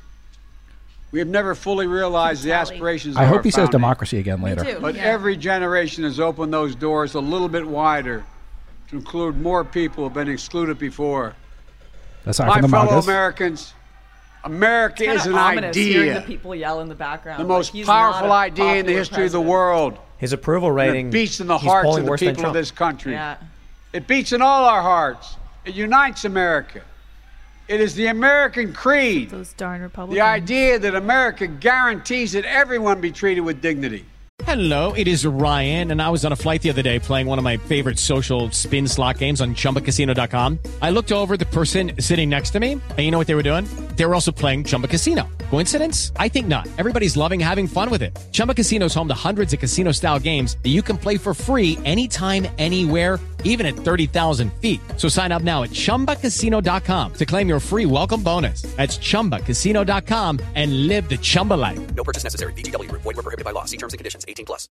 [1.12, 2.60] We have never fully realized the Tally.
[2.74, 4.78] aspirations I hope our he says democracy again later.
[4.80, 5.02] But Yeah.
[5.02, 8.24] every generation has opened those doors a little bit wider
[8.90, 11.34] to include more people who have been excluded before.
[12.26, 13.06] Aside My from the fellow MAGAs.
[13.08, 13.74] Americans,
[14.44, 17.40] America It's is an kinda ominous hearing the idea, people yell in the background.
[17.40, 19.98] the most he's not powerful idea in the popular history of the world.
[20.18, 21.08] His approval And rating.
[21.08, 23.12] It beats in the hearts of the people of this country.
[23.14, 23.36] Yeah.
[23.92, 25.36] It beats in all our hearts.
[25.64, 26.82] It unites America.
[27.66, 29.30] It is the American creed.
[29.30, 30.16] Those darn Republicans.
[30.16, 34.04] The idea that America guarantees that everyone be treated with dignity.
[34.44, 37.38] Hello, it is Ryan, and I was on a flight the other day playing one
[37.38, 40.58] of my favorite social spin slot games on chumbacasino.com.
[40.80, 43.42] I looked over the person sitting next to me, and you know what they were
[43.42, 43.66] doing?
[43.96, 45.28] They were also playing Chumba Casino.
[45.50, 46.12] Coincidence?
[46.16, 46.66] I think not.
[46.78, 48.18] Everybody's loving having fun with it.
[48.32, 51.34] Chumba Casino is home to hundreds of casino style games that you can play for
[51.34, 54.80] free anytime, anywhere even at 30,000 feet.
[54.96, 58.62] So sign up now at ChumbaCasino.com to claim your free welcome bonus.
[58.62, 61.94] That's ChumbaCasino.com and live the Chumba life.
[61.94, 62.54] No purchase necessary.
[62.54, 63.02] VGW Group.
[63.02, 63.66] Void were prohibited by law.
[63.66, 64.24] See terms and conditions.
[64.26, 64.68] 18 plus.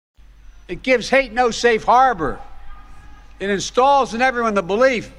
[0.68, 2.40] It gives hate no safe harbor.
[3.40, 5.12] It installs in everyone the belief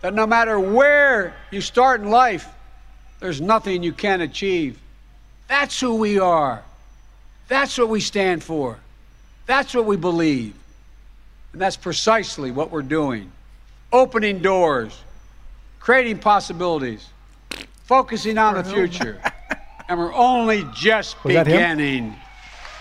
[0.00, 2.46] that no matter where you start in life,
[3.20, 4.78] there's nothing you can't achieve.
[5.48, 6.62] That's who we are.
[7.48, 8.78] That's what we stand for.
[9.46, 10.54] That's what we believe.
[11.54, 13.30] And that's precisely what we're doing
[13.92, 15.00] opening doors,
[15.78, 17.06] creating possibilities,
[17.84, 19.20] focusing on the future.
[19.86, 21.56] And we're only just Was that him?
[21.76, 22.16] beginning.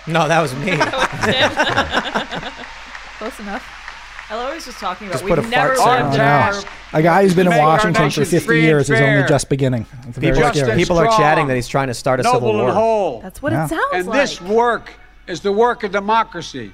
[0.07, 0.67] No, that was me.
[3.17, 4.25] Close enough.
[4.29, 6.55] I love he's just talking about Just put we've a never fart lived sound.
[6.55, 6.67] in know.
[6.93, 9.86] A guy who's been in Washington for 50 years is only just beginning.
[10.07, 12.71] It's very Just People are chatting that he's trying to start a civil war.
[12.71, 13.19] whole.
[13.19, 13.65] That's what Yeah.
[13.65, 14.17] it sounds And like.
[14.17, 14.93] And this work
[15.27, 16.71] is the work of democracy,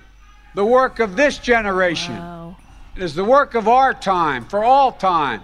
[0.56, 2.18] the work of this generation.
[2.18, 2.56] Wow.
[2.96, 5.42] It is the work of our time, for all time.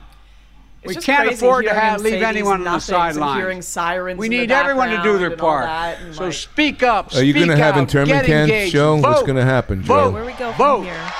[0.83, 3.39] It's we can't afford to have, leave anyone on the nothings and sidelines.
[3.41, 4.19] Hearing sirens.
[4.19, 6.15] We need everyone to do their background and all part.
[6.15, 7.15] So like, speak up.
[7.15, 8.95] Are you speak gonna have out, internment get camps, engaged, Joe?
[8.97, 9.93] What's vote, gonna happen, Joe?
[9.95, 10.13] Vote.
[10.13, 10.81] Where we go from Vote.
[10.83, 11.11] here?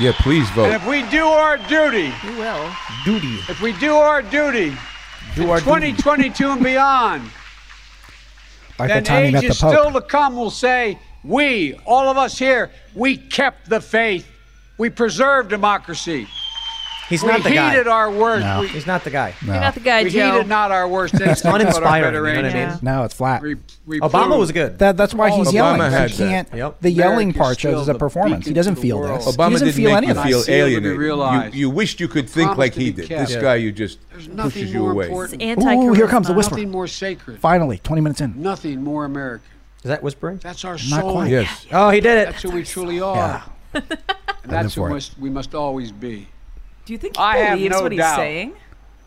[0.00, 0.70] Yeah, please And vote.
[0.72, 2.70] if we do our duty, You will.
[3.04, 3.38] Duty.
[3.48, 4.74] if we do our duty,
[5.34, 5.92] Do in our duty.
[5.92, 7.30] 2022 and beyond,
[8.78, 12.38] Like then time he the ages still to come will say, we, all of us
[12.38, 14.26] here, we kept the faith.
[14.78, 16.26] We preserved democracy.
[17.08, 17.70] He's we not the guy.
[17.70, 18.42] heeded our words.
[18.44, 18.62] No.
[18.62, 19.32] We, He's not the guy.
[19.40, 20.32] You're not the guy, we Joe.
[20.32, 21.42] heeded not our worst instincts,
[21.78, 22.52] but our uninspiring, you know what I mean?
[22.54, 22.78] Yeah.
[22.82, 23.42] No, it's flat.
[23.42, 24.80] We- we Obama proved was good.
[24.80, 25.92] That, that's why oh, he's Obama yelling.
[25.92, 26.48] had He can't.
[26.52, 26.80] Yep.
[26.80, 28.44] The yelling America's part shows still as a performance.
[28.44, 29.20] He doesn't feel world.
[29.20, 29.26] this.
[29.26, 30.48] he Obama doesn't didn't feel make any you of feel this.
[30.48, 31.00] I see it when alienated.
[31.52, 33.08] you You, you wished you could think like he did.
[33.08, 33.28] kept.
[33.28, 33.40] This Yeah.
[33.42, 35.06] guy, you just There's pushes nothing you more away.
[35.06, 35.42] important.
[35.84, 36.36] Ooh, here comes the Anti-charisma.
[36.36, 36.54] whisper.
[36.56, 37.38] Nothing more sacred.
[37.38, 38.42] Finally, 20 minutes in.
[38.42, 39.46] Nothing more American.
[39.86, 40.38] Is that whispering?
[40.38, 41.12] That's our Not soul.
[41.12, 41.30] quite.
[41.30, 41.64] Yes.
[41.70, 42.24] Oh, he did it.
[42.32, 43.44] That's who we truly are.
[43.72, 43.82] Yeah.
[44.42, 46.26] And that's who must, we must always be.
[46.86, 48.16] Do you think he I have believes no what he's doubt.
[48.16, 48.52] saying?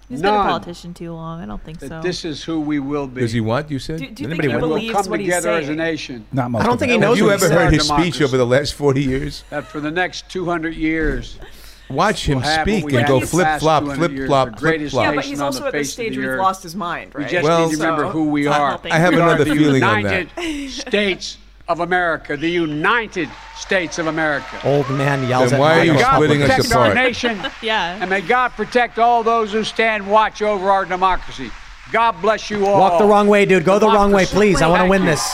[0.08, 1.42] He's been a politician too long.
[1.42, 2.02] I don't think That so.
[2.02, 3.20] this is who we will be.
[3.20, 3.70] Does he what?
[3.70, 4.00] You said?
[4.00, 4.62] Do, do you Anybody think he would.
[4.62, 6.26] We'll believes come what he's together as a nation.
[6.32, 8.00] Not most I don't think he knows Have you what ever he's heard saying.
[8.06, 9.44] his speech over the last 40 years?
[9.50, 11.38] That for the next 200 years,
[11.90, 15.04] Watch him we'll have speak and go flip flop, flip flop, flip flop.
[15.06, 17.32] Yeah, but he's also the at the stage where he's lost his mind, we right?
[17.32, 18.80] just Well- need to remember So- who we are.
[18.92, 20.72] I have We are another the feeling on that United.
[20.72, 24.46] States of America, the United States of America.
[24.64, 26.96] Old man yells Then at why are you God splitting us protect our apart?
[26.96, 27.98] nation, Yeah.
[28.02, 31.50] and may God protect all those who stand watch over our democracy.
[31.92, 32.80] God bless you all.
[32.80, 33.66] Walk the wrong way, dude.
[33.66, 34.62] Go the wrong way, please.
[34.62, 35.28] I want to win this.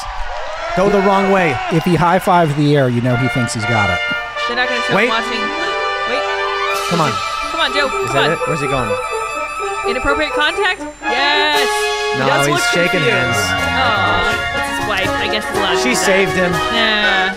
[0.78, 1.54] Go the wrong way.
[1.74, 4.00] If he high fives the air, you know he thinks he's got it.
[4.48, 5.04] They're not going to show Wait.
[5.06, 5.75] him watching.
[6.86, 6.90] Wait.
[6.92, 7.12] Come on.
[7.52, 7.86] Come on, Joe.
[7.88, 8.32] Is Come that on.
[8.34, 8.40] it?
[8.48, 8.90] Where's he going?
[9.90, 10.82] Inappropriate contact?
[11.02, 11.68] Yes.
[12.20, 13.12] No, does he's shaking confused.
[13.12, 13.38] hands.
[13.38, 15.10] Aw, that's his wife.
[15.10, 16.06] I guess he's allowed to She do that.
[16.06, 16.52] saved him.
[16.52, 17.36] Nah.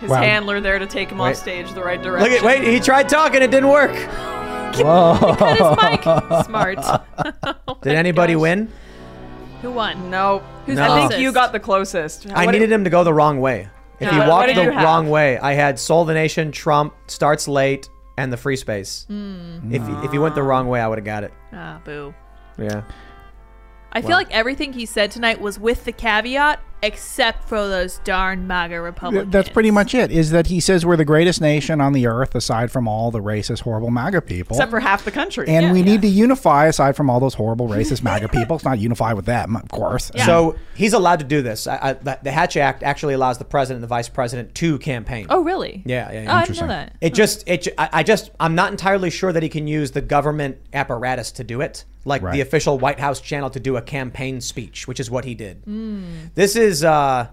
[0.00, 0.22] His Wow.
[0.22, 1.30] handler there to take him Wait.
[1.30, 2.30] off stage the right direction.
[2.30, 2.62] Look at wait.
[2.64, 3.42] He tried talking.
[3.42, 3.94] It didn't work.
[4.76, 6.42] Whoa.
[6.46, 6.78] Smart.
[7.68, 8.68] Oh did anybody win?
[9.62, 10.10] Who won?
[10.10, 10.42] No.
[10.66, 10.82] Who's No.
[10.84, 11.20] I think closest?
[11.20, 12.26] you got the closest.
[12.32, 13.68] I What needed did- him to go the wrong way.
[14.00, 16.94] If he What- what walked did the wrong way, I had Soul the Nation, Trump,
[17.08, 19.04] starts late, and the free space.
[19.08, 19.72] Hmm.
[19.72, 21.32] If if he went the wrong way, I would have got it.
[21.52, 22.14] Ah, boo.
[22.58, 22.82] Yeah.
[23.92, 28.46] I feel like everything he said tonight was with the caveat, except for those darn
[28.46, 29.32] MAGA Republicans.
[29.32, 30.10] That's pretty much it.
[30.10, 33.20] Is that he says we're the greatest nation on the earth, aside from all the
[33.20, 34.56] racist, horrible MAGA people.
[34.56, 35.48] Except for half the country.
[35.48, 38.56] and we need to unify aside from all those horrible racist MAGA people.
[38.56, 40.10] It's not unify with them, of course.
[40.24, 41.66] So he's allowed to do this.
[41.66, 44.78] I, I, the the Hatch Act actually allows the president and the vice president to
[44.78, 45.26] campaign.
[45.30, 45.82] Oh, really?
[45.86, 46.32] Yeah, yeah, yeah.
[46.32, 46.96] Oh, I didn't know that.
[47.00, 47.68] It just it.
[47.78, 51.44] I, I just I'm not entirely sure that he can use the government apparatus to
[51.44, 52.32] do it, like Right.
[52.32, 55.64] the official White House channel to do a campaign speech, which is what he did.
[55.66, 56.34] Mm.
[56.34, 57.28] This is, uh,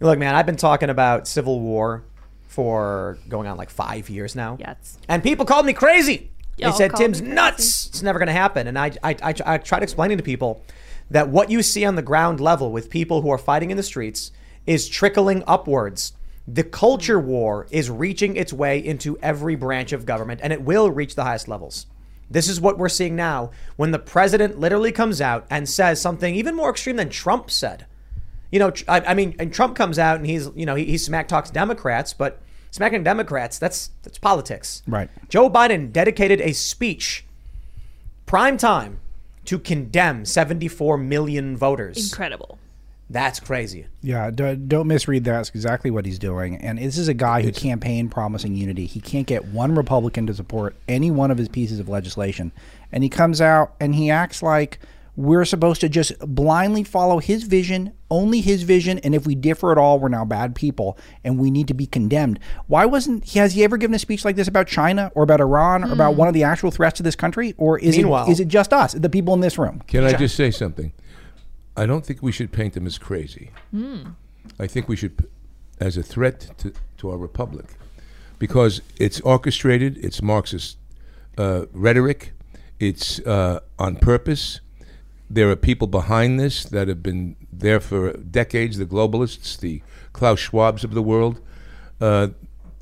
[0.00, 2.04] look, man, I've been talking about civil war
[2.46, 4.56] for going on like five years now.
[4.58, 4.98] Yes.
[5.08, 6.30] And people called me crazy.
[6.58, 7.86] They said, Tim's nuts.
[7.86, 8.66] It's never going to happen.
[8.66, 10.62] And I, I, I, I tried explaining to people
[11.10, 13.82] that what you see on the ground level with people who are fighting in the
[13.82, 14.30] streets
[14.66, 16.12] is trickling upwards.
[16.46, 20.90] The culture war is reaching its way into every branch of government, and it will
[20.90, 21.86] reach the highest levels.
[22.30, 26.34] This is what we're seeing now when the president literally comes out and says something
[26.34, 27.86] even more extreme than Trump said.
[28.50, 30.98] You know, I, I mean, and Trump comes out and he's, you know, he, he
[30.98, 34.82] smack talks Democrats, but smacking Democrats, that's that's politics.
[34.86, 35.08] Right.
[35.28, 37.24] Joe Biden dedicated a speech,
[38.26, 38.98] prime time,
[39.44, 42.10] to condemn 74 million voters.
[42.10, 42.58] Incredible.
[43.10, 43.86] That's crazy.
[44.02, 45.32] Yeah, do, don't misread that.
[45.32, 46.56] That's exactly what he's doing.
[46.58, 48.86] And this is a guy who campaigned promising unity.
[48.86, 52.52] He can't get one Republican to support any one of his pieces of legislation.
[52.92, 54.78] And he comes out and he acts like
[55.16, 59.72] we're supposed to just blindly follow his vision, only his vision, and if we differ
[59.72, 62.38] at all, we're now bad people and we need to be condemned.
[62.66, 65.40] Why wasn't he has he ever given a speech like this about China or about
[65.40, 67.54] Iran or about one of the actual threats to this country?
[67.58, 69.82] Or is Meanwhile- it is it just us, the people in this room?
[69.86, 70.92] Can I just say something?
[71.76, 73.50] I don't think we should paint them as crazy.
[73.70, 74.10] Hmm.
[74.58, 75.28] I think we should,
[75.78, 77.66] as a threat to, to our republic,
[78.38, 80.76] because it's orchestrated, it's Marxist
[81.38, 82.32] uh, rhetoric,
[82.78, 84.60] it's uh, on purpose.
[85.32, 89.80] There are people behind this that have been there for decades, the globalists, the
[90.12, 91.40] Klaus Schwabs of the world.
[92.00, 92.28] Uh,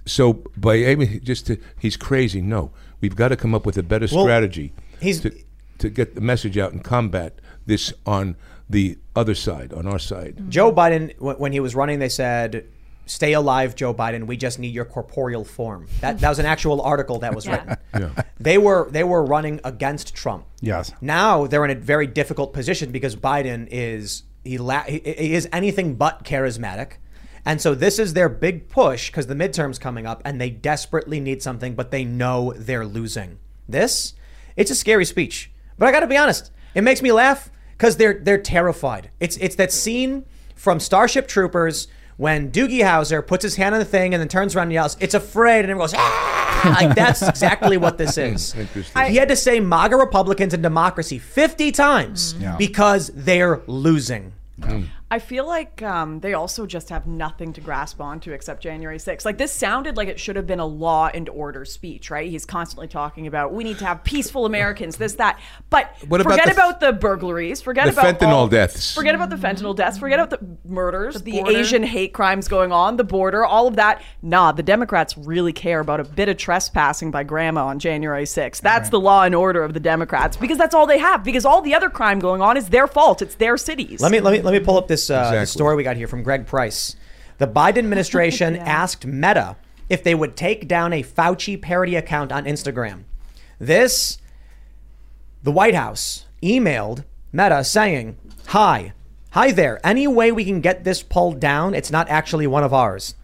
[0.07, 2.41] so by aiming just to, he's crazy.
[2.41, 2.71] No,
[3.03, 5.31] we've got to come up with a better Well, strategy he's- to,
[5.79, 8.35] to get the message out and combat this on
[8.71, 10.37] the other side, on our side.
[10.49, 12.67] Joe Biden, when he was running, they said,
[13.09, 14.27] "Stay alive, Joe Biden.
[14.27, 17.53] We just need your corporeal form." That that was an actual article that was Yeah.
[17.53, 17.77] written.
[18.17, 18.23] Yeah.
[18.39, 20.47] They were they were running against Trump.
[20.61, 20.93] Yes.
[21.01, 25.49] Now they're in a very difficult position because Biden is he, la- he he is
[25.53, 26.93] anything but charismatic.
[27.45, 31.19] And so this is their big push because the midterms coming up and they desperately
[31.19, 33.39] need something, but they know they're losing.
[33.69, 34.13] This,
[34.57, 35.51] it's a scary speech.
[35.79, 39.11] But I got to be honest, it makes me laugh because they're they're terrified.
[39.21, 43.85] It's it's that scene from Starship Troopers when Doogie Howser puts his hand on the
[43.87, 47.23] thing and then turns around and yells, "It's afraid," and everyone goes, "Ah!" like that's
[47.23, 48.53] exactly what this is.
[49.09, 52.57] He had to say MAGA Republicans and democracy 50 times Yeah.
[52.59, 54.33] because they're losing.
[55.11, 59.25] I feel like um, they also just have nothing to grasp onto except January 6th.
[59.25, 62.31] Like this sounded like it should have been a law and order speech, right?
[62.31, 65.41] He's constantly talking about we need to have peaceful Americans, this, that.
[65.71, 68.95] But What about forget the- about the burglaries, forget about the about fentanyl all- deaths.
[68.95, 71.57] Forget about the fentanyl deaths, forget about the murders, the, border.
[71.57, 74.03] Asian hate crimes going on, the border, all of that.
[74.21, 78.61] Nah, the Democrats really care about a bit of trespassing by grandma on January 6th.
[78.61, 81.63] That's the law and order of the Democrats because that's all they have because all
[81.63, 83.23] the other crime going on is their fault.
[83.23, 84.03] It's their cities.
[84.03, 85.47] Let me let me let me pull up this uh, Exactly.
[85.47, 86.97] story we got here from Greg Price.
[87.39, 89.57] The Biden administration asked Meta
[89.89, 93.05] if they would take down a Fauci parody account on Instagram.
[93.59, 94.19] This,
[95.43, 98.17] the White House emailed Meta saying,
[98.49, 98.93] "Hi,
[99.31, 99.81] hi there.
[99.85, 101.75] Any way we can get this pulled down?
[101.75, 103.15] It's not actually one of ours."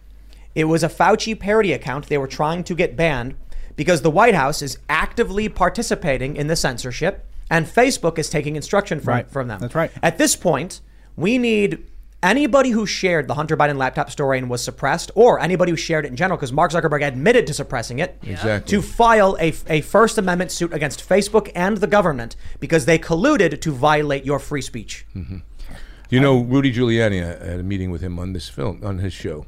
[0.53, 3.35] It was a Fauci parody account they were trying to get banned
[3.75, 8.99] because the White House is actively participating in the censorship and Facebook is taking instruction
[9.01, 9.29] from, Right.
[9.29, 9.59] from them.
[9.59, 9.91] That's right.
[10.01, 10.79] At this point,
[11.15, 11.83] we need
[12.25, 16.05] Anybody who shared the Hunter Biden laptop story and was suppressed, or anybody who shared
[16.05, 18.67] it in general, because Mark Zuckerberg admitted to suppressing it, Exactly.
[18.71, 23.61] to file a, a First Amendment suit against Facebook and the government because they colluded
[23.61, 25.05] to violate your free speech.
[25.15, 25.37] Mm-hmm.
[26.09, 29.13] You know, Rudy Giuliani, I had a meeting with him on this film, on his
[29.13, 29.45] show.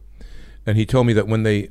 [0.64, 1.70] And he told me that when they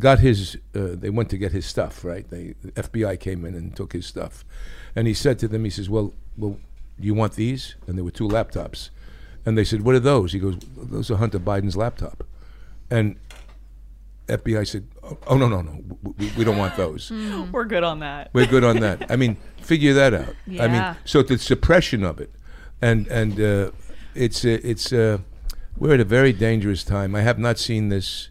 [0.00, 2.26] got his, uh, they went to get his stuff, right?
[2.30, 4.46] They, the FBI came in and took his stuff.
[4.96, 6.58] And he said to them, he says, well, well,
[6.98, 7.74] you want these?
[7.86, 8.90] And there were two laptops.
[9.46, 10.32] And they said, what are those?
[10.32, 12.24] He goes, those are Hunter Biden's laptop.
[12.90, 13.16] And
[14.28, 15.82] FBI said, oh, oh no, no, no,
[16.16, 17.10] we, we don't want those.
[17.52, 18.30] We're good on that.
[18.32, 19.10] We're good on that.
[19.10, 20.34] I mean, figure that out.
[20.58, 22.30] I mean, so the suppression of it,
[22.80, 23.70] and and uh,
[24.14, 25.18] it's uh, it's uh,
[25.76, 27.14] we're at a very dangerous time.
[27.14, 28.30] I have not seen this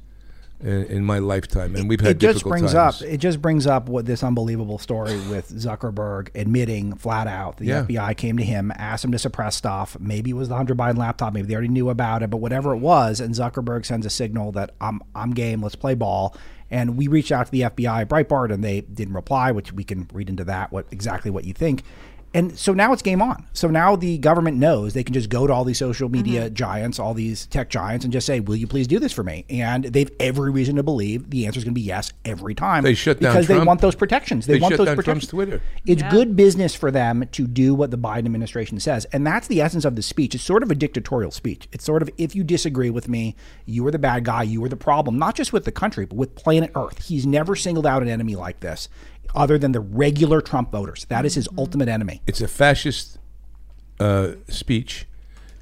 [0.63, 3.01] in, in my lifetime, and we've had it just brings times.
[3.01, 7.65] up it just brings up what this unbelievable story with Zuckerberg admitting flat out the
[7.65, 7.83] Yeah.
[7.83, 9.97] FBI came to him, asked him to suppress stuff.
[9.99, 12.73] Maybe it was the Hunter Biden laptop, maybe they already knew about it, but whatever
[12.73, 16.35] it was, and Zuckerberg sends a signal that I'm I'm game, let's play ball.
[16.71, 20.07] And we reached out to the FBI, Breitbart, and they didn't reply, which we can
[20.11, 21.83] read into that what exactly what you think.
[22.33, 23.45] And so now it's game on.
[23.53, 26.15] So now the government knows they can just go to all these social mm-hmm.
[26.15, 29.23] media giants, all these tech giants, and just say, "Will you please do this for
[29.23, 32.55] me?" And they've every reason to believe the answer is going to be yes every
[32.55, 32.83] time.
[32.83, 34.47] They shut down because they want those protections.
[34.47, 35.29] They, They want shut those down protections.
[35.29, 35.61] Trump's Twitter.
[35.85, 36.09] It's Yeah.
[36.09, 39.85] good business for them to do what the Biden administration says, and that's the essence
[39.85, 40.33] of the speech.
[40.33, 41.67] It's sort of a dictatorial speech.
[41.71, 44.43] It's sort of if you disagree with me, you are the bad guy.
[44.43, 47.05] You are the problem, not just with the country, but with planet Earth.
[47.05, 48.89] He's never singled out an enemy like this,
[49.35, 51.05] other than the regular Trump voters.
[51.05, 52.21] That is his ultimate enemy.
[52.27, 53.17] It's a fascist
[53.99, 55.05] uh, speech.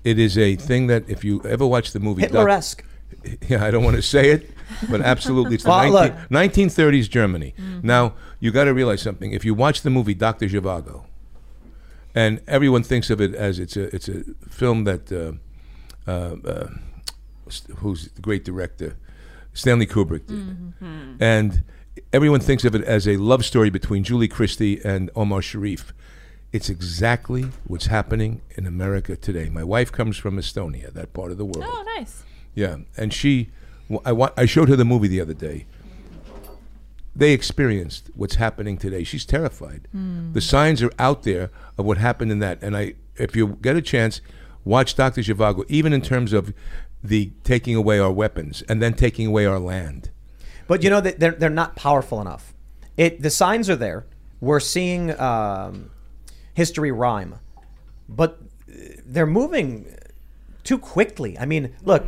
[0.04, 2.84] It is a thing that if you ever watch the movie Doc- Hitler-esque.
[3.48, 4.50] yeah, I don't want to say it,
[4.90, 5.92] but absolutely, it's the Well,
[6.30, 7.54] 19, 1930s Germany.
[7.84, 9.32] Now you got to realize something.
[9.32, 11.06] If you watch the movie Doctor Zhivago,
[12.16, 15.34] and everyone thinks of it as it's a it's a film that uh,
[16.10, 16.68] uh, uh,
[17.78, 18.98] who's the great director
[19.54, 20.74] Stanley Kubrick did,
[21.22, 21.64] and
[22.14, 25.94] everyone thinks of it as a love story between Julie Christie and Omar Sharif.
[26.52, 29.50] It's exactly what's happening in America today.
[29.50, 31.64] My wife comes from Estonia, that part of the world.
[31.68, 32.24] Oh, nice.
[32.54, 33.50] Yeah, and she,
[34.04, 35.66] I, wa- I showed her the movie the other day.
[37.16, 39.04] They experienced what's happening today.
[39.04, 39.88] She's terrified.
[39.92, 40.34] Hmm.
[40.34, 42.62] The signs are out there of what happened in that.
[42.62, 44.22] And I, if you get a chance,
[44.64, 45.66] watch Doctor Zhivago.
[45.68, 46.54] Even in terms of
[47.04, 50.10] the taking away our weapons and then taking away our land.
[50.68, 52.54] But you know that they're they're not powerful enough.
[52.98, 54.06] It the signs are there.
[54.40, 55.92] We're seeing um,
[56.54, 57.36] history rhyme,
[58.10, 58.40] but
[59.06, 59.94] they're moving
[60.64, 61.38] too quickly.
[61.38, 62.06] I mean, look,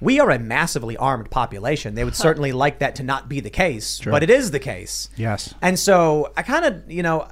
[0.00, 1.94] we are a massively armed population.
[1.94, 4.10] They would certainly like that to not be the case, Sure.
[4.12, 5.08] but it is the case.
[5.16, 5.54] Yes.
[5.62, 7.28] And so I kind of, you know,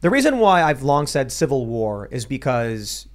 [0.00, 3.06] the reason why I've long said civil war is because,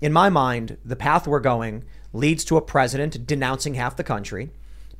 [0.00, 4.50] in my mind, the path we're going leads to a president denouncing half the country,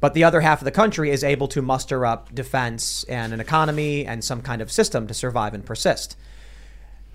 [0.04, 3.40] but the other half of the country is able to muster up defense and an
[3.40, 6.14] economy and some kind of system to survive and persist.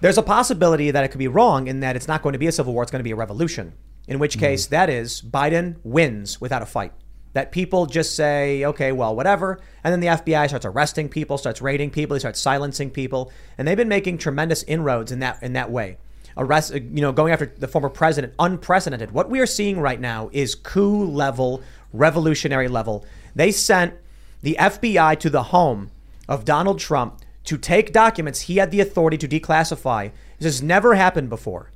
[0.02, 2.48] There's a possibility that it could be wrong in that it's not going to be
[2.48, 3.74] a civil war, it's going to be a revolution.
[4.08, 4.40] In which hmm.
[4.40, 6.92] case, that is, Biden wins without a fight.
[7.34, 9.60] That people just say, okay, well, whatever.
[9.84, 13.32] And then the FBI starts arresting people, starts raiding people, they start silencing people.
[13.60, 16.00] And they've been making tremendous inroads in that in that way.
[16.38, 19.12] Arrest, uh, you know, going after the former president, unprecedented.
[19.12, 21.62] What we are seeing right now is coup level,
[21.94, 23.06] revolutionary level.
[23.36, 23.94] They sent
[24.42, 25.92] the FBI to the home
[26.28, 30.12] of Donald Trump to take documents he had the authority to declassify.
[30.38, 31.72] This has never happened before.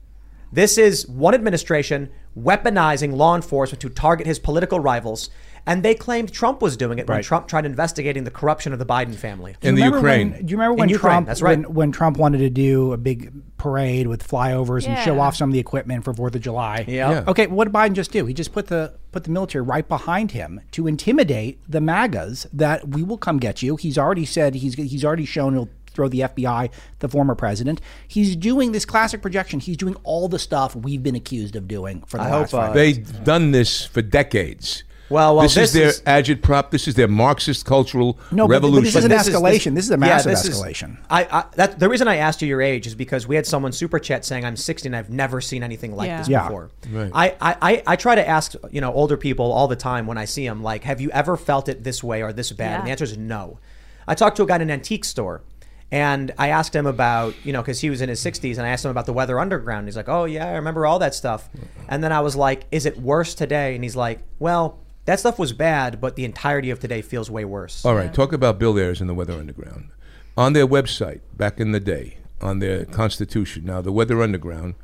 [0.51, 5.29] This is one administration weaponizing law enforcement to target his political rivals.
[5.65, 7.25] And they claimed Trump was doing it when Right.
[7.25, 9.55] Trump tried investigating the corruption of the Biden family.
[9.61, 10.31] In the Ukraine.
[10.31, 11.59] When, do you remember when Ukraine, Trump That's right.
[11.59, 13.31] when, when Trump wanted to do a big
[13.63, 16.83] parade with flyovers and show off some of the equipment for Fourth of July?
[16.85, 17.11] Yeah.
[17.11, 17.23] Yeah.
[17.27, 18.25] Okay, what did Biden just do?
[18.25, 22.89] He just put the put the military right behind him to intimidate the MAGAs that
[22.89, 23.77] we will come get you.
[23.77, 27.79] He's already said he's he's already shown he'll throw the FBI, the former president.
[28.07, 29.59] He's doing this classic projection.
[29.59, 32.59] He's doing all the stuff we've been accused of doing for the I last hope,
[32.59, 34.83] uh, five They've done this for decades.
[35.09, 36.71] Well, well, this, this is their is- agitprop.
[36.71, 38.83] This is their Marxist cultural No, but- but revolution.
[38.83, 39.75] this is an escalation.
[39.75, 40.97] This is a massive this is- escalation.
[41.09, 43.71] I, I that the reason I asked you your age is because we had someone
[43.73, 46.17] super chat saying I'm 60 and I've never seen anything like Yeah.
[46.19, 46.43] this Yeah.
[46.43, 46.69] before.
[46.91, 47.11] Right.
[47.13, 50.17] I, I, I, I try to ask you know older people all the time when
[50.17, 52.79] I see them like, have you ever felt it this way or this bad?
[52.79, 53.59] And the answer is no.
[54.07, 55.43] I talked to a guy in an antique store.
[55.91, 58.69] And I asked him about, you know, because he was in his 60s, and I
[58.69, 59.87] asked him about the Weather Underground.
[59.87, 61.47] He's like, oh, yeah, I remember all that stuff.
[61.87, 63.75] And then I was like, is it worse today?
[63.75, 67.45] And he's like, well, that stuff was bad, but the entirety of today feels way
[67.45, 67.85] worse.
[67.85, 69.89] All right, talk about Bill Ayers and the Weather Underground.
[70.37, 74.75] On their website, back in the day, on their constitution, now the Weather Underground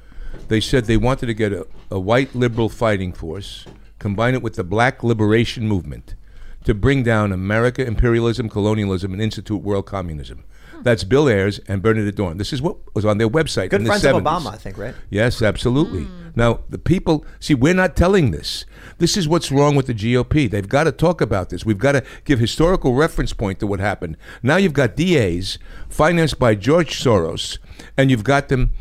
[0.47, 3.65] They said they wanted to get a, a white liberal fighting force,
[3.97, 6.15] combine it with the black liberation movement
[6.65, 10.43] to bring down America imperialism, colonialism, and institute world communism.
[10.83, 12.37] That's Bill Ayers and Bernadette Dohrn.
[12.37, 13.69] This is what was on their website.
[13.69, 14.17] Good in the friends 70s.
[14.17, 14.95] of Obama, I think, right?
[15.09, 16.07] Yes, absolutely.
[16.35, 18.65] Now, the people, see, we're not telling this.
[18.97, 20.49] This is what's wrong with the GOP.
[20.49, 21.65] They've got to talk about this.
[21.65, 24.17] We've got to give historical reference point to what happened.
[24.41, 25.57] Now you've got DAs
[25.89, 27.57] financed by George Soros,
[27.97, 28.71] and you've got them.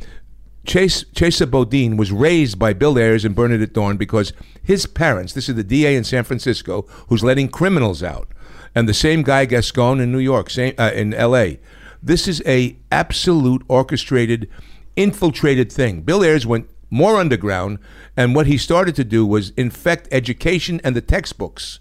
[0.66, 5.48] Chase Chesa Boudin was raised by Bill Ayers and Bernadette Dohrn because his parents, this
[5.48, 8.28] is the DA in San Francisco, who's letting criminals out,
[8.74, 11.58] and the same guy Gascon in New York, same uh, in L.A.
[12.02, 14.48] This is a absolute orchestrated,
[14.96, 16.02] infiltrated thing.
[16.02, 17.78] Bill Ayers went more underground,
[18.16, 21.80] and what he started to do was infect education and the textbooks.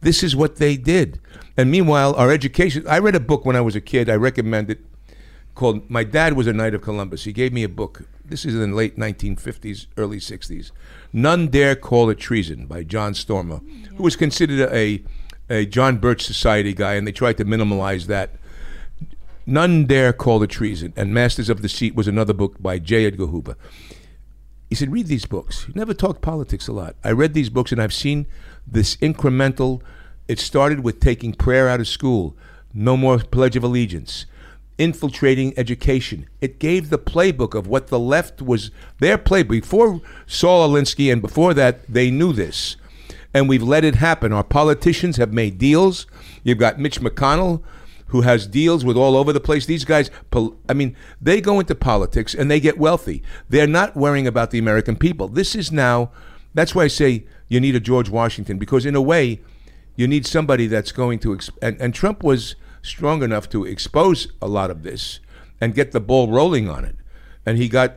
[0.00, 1.20] This is what they did.
[1.56, 2.86] And meanwhile, our education.
[2.88, 4.08] I read a book when I was a kid.
[4.08, 4.80] I recommend it
[5.54, 7.24] called My Dad Was a Knight of Columbus.
[7.24, 8.04] He gave me a book.
[8.24, 10.70] This is in the late 1950s, early 60s.
[11.12, 13.60] None Dare Call It Treason by John Stormer,
[13.96, 15.02] who was considered a,
[15.50, 18.36] a John Birch Society guy, and they tried to minimalize that.
[19.46, 23.06] None Dare Call It Treason, and Masters of Deceit was another book by J.
[23.06, 23.56] Edgar Hoover.
[24.68, 25.64] He said, read these books.
[25.64, 26.94] He never talked politics a lot.
[27.02, 28.26] I read these books and I've seen
[28.64, 29.82] this incremental.
[30.28, 32.36] It started with taking prayer out of school,
[32.72, 34.26] no more Pledge of Allegiance,
[34.78, 36.28] infiltrating education.
[36.40, 38.70] It gave the playbook of what the left was
[39.00, 39.48] their playbook.
[39.48, 42.76] Before Saul Alinsky and before that, they knew this.
[43.34, 44.32] And we've let it happen.
[44.32, 46.06] Our politicians have made deals.
[46.44, 47.62] You've got Mitch McConnell,
[48.10, 49.66] who has deals with all over the place.
[49.66, 50.10] These guys,
[50.68, 53.22] I mean, they go into politics and they get wealthy.
[53.48, 55.28] They're not worrying about the American people.
[55.28, 56.10] This is now,
[56.54, 59.40] that's why I say you need a George Washington, because in a way,
[59.96, 64.48] you need somebody that's going to, and, and Trump was strong enough to expose a
[64.48, 65.20] lot of this
[65.60, 66.96] and get the ball rolling on it.
[67.44, 67.96] And he got,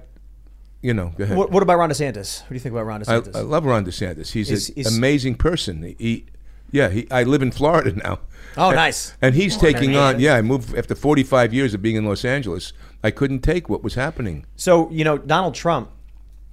[0.82, 1.38] you know, go ahead.
[1.38, 2.41] What, what about Ron DeSantis?
[2.41, 3.36] What do you think about Ron I, DeSantis?
[3.36, 4.32] I love Ron DeSantis.
[4.32, 5.82] He's Is- an is- amazing person.
[5.84, 6.26] He, he-
[6.72, 8.20] yeah, he, I live in Florida now.
[8.58, 9.14] Oh, And- nice.
[9.22, 10.20] And he's oh, Florida taking on.
[10.20, 12.74] Yeah, I moved after 45 years of being in Los Angeles.
[13.04, 14.45] I couldn't take what was happening.
[14.56, 15.89] So, you know, Donald Trump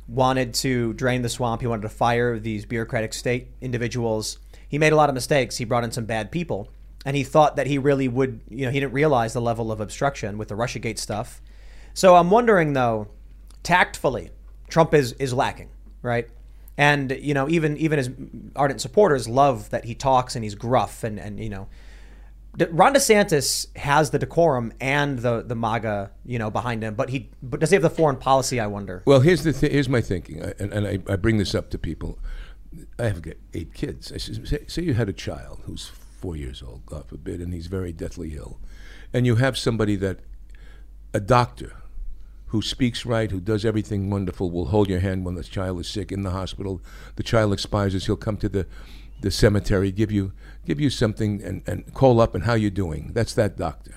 [0.09, 1.61] wanted to drain the swamp.
[1.61, 4.39] He wanted to fire these bureaucratic state individuals.
[4.69, 5.57] He made a lot of mistakes.
[5.57, 6.69] He brought in some bad people.
[7.07, 9.81] And he thought that he really would, you know, he didn't realize the level of
[9.81, 11.41] obstruction with the Russiagate stuff.
[11.95, 13.09] So I'm wondering, though,
[13.63, 14.31] tactfully,
[14.69, 15.71] Trump is, is lacking,
[16.03, 16.29] right?
[16.77, 18.11] And, you know, even even his
[18.57, 21.69] ardent supporters love that he talks and he's gruff and, and you know, De-
[22.71, 27.31] Ron DeSantis has the decorum and the the MAGA, you know, behind him, but he
[27.43, 28.59] but does he have the foreign policy?
[28.59, 29.03] I wonder.
[29.07, 31.71] Well, here's the th- here's my thinking, I- and, and I, I bring this up
[31.71, 32.19] to people.
[32.99, 33.23] I have
[33.55, 34.13] eight kids.
[34.13, 37.67] I say, say you had a child who's four years old, God forbid, and he's
[37.69, 38.59] very deathly ill,
[39.13, 40.19] and you have somebody that,
[41.15, 41.77] a doctor,
[42.49, 45.89] who speaks right, who does everything wonderful, will hold your hand when the child is
[45.89, 46.81] sick in the hospital.
[47.15, 48.07] The child expires.
[48.07, 48.67] He'll come to the,
[49.21, 50.33] the cemetery, give you
[50.71, 53.11] give you something, and, and call up and how you're doing.
[53.13, 53.95] That's that doctor.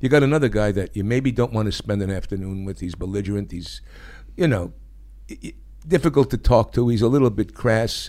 [0.00, 2.80] You got another guy that you maybe don't want to spend an afternoon with.
[2.80, 3.52] He's belligerent.
[3.52, 3.82] He's,
[4.34, 4.72] you know,
[5.86, 6.88] difficult to talk to.
[6.88, 8.08] He's a little bit crass,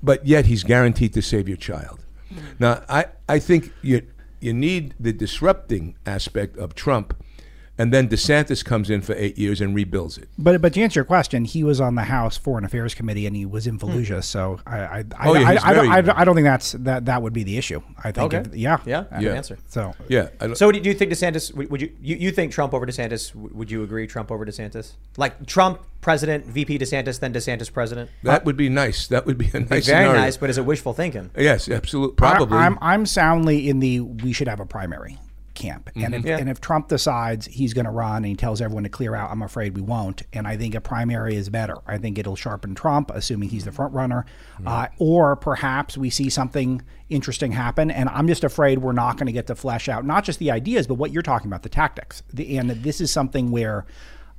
[0.00, 1.98] but yet he's guaranteed to save your child.
[2.28, 2.38] Hmm.
[2.60, 4.06] Now, I, I think you
[4.40, 7.08] you need the disrupting aspect of Trump,
[7.78, 10.28] and then DeSantis comes in for eight years and rebuilds it.
[10.38, 13.36] But but to answer your question, he was on the House Foreign Affairs Committee and
[13.36, 13.86] he was in hmm.
[13.86, 14.24] Fallujah.
[14.24, 16.44] So I I, I, Oh, yeah, I, he's I, don't, very- I, I don't think
[16.46, 17.82] that's that that would be the issue.
[18.02, 18.48] I think Okay.
[18.48, 19.34] if- yeah Yeah, good Yeah.
[19.34, 19.58] answer.
[19.68, 20.28] So Yeah.
[20.40, 21.54] I don't- So, do you think DeSantis?
[21.54, 23.34] Would would you, you you think Trump over DeSantis?
[23.34, 24.92] Would you agree Trump over DeSantis?
[25.16, 28.10] Like Trump president, VP DeSantis, then DeSantis president.
[28.22, 29.08] that would be nice.
[29.08, 30.12] That would be a nice Very scenario.
[30.12, 31.30] nice, but is it wishful thinking?
[31.36, 32.14] Yes, absolutely.
[32.14, 32.56] Probably.
[32.56, 35.18] I, am I'm soundly in the we should have a primary
[35.56, 35.90] camp.
[35.96, 36.28] And if, Mm-hmm.
[36.28, 36.38] Yeah.
[36.38, 39.30] and if Trump decides he's going to run and he tells everyone to clear out,
[39.30, 40.22] I'm afraid we won't.
[40.32, 41.76] And I think a primary is better.
[41.86, 44.24] I think it'll sharpen Trump, assuming he's the front runner.
[44.64, 47.90] Uh, or perhaps we see something interesting happen.
[47.90, 50.50] And I'm just afraid we're not going to get to flesh out not just the
[50.50, 52.22] ideas, but what you're talking about, the tactics.
[52.32, 53.86] The, and this is something where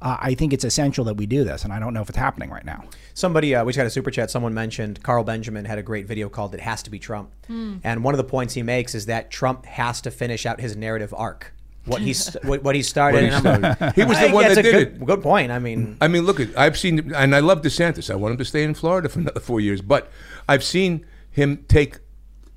[0.02, 1.64] uh, I think it's essential that we do this.
[1.64, 2.84] And I don't know if it's happening right now.
[3.14, 4.30] Somebody, uh, we just got a super chat.
[4.30, 8.04] Someone mentioned Carl Benjamin had a great video called "It Has to Be Trump," and
[8.04, 11.14] one of the points he makes is that Trump has to finish out his narrative
[11.18, 11.54] arc.
[11.86, 13.16] What he's what, what he started.
[13.16, 13.96] What he and I'm like, started.
[13.96, 15.06] He was the think one that's that a did good, it.
[15.06, 15.52] Good point.
[15.52, 18.12] I mean, I mean, look at I've seen, and I love DeSantis.
[18.12, 19.82] I want him to stay in Florida for another four years.
[19.82, 20.12] But
[20.50, 22.00] I've seen him take.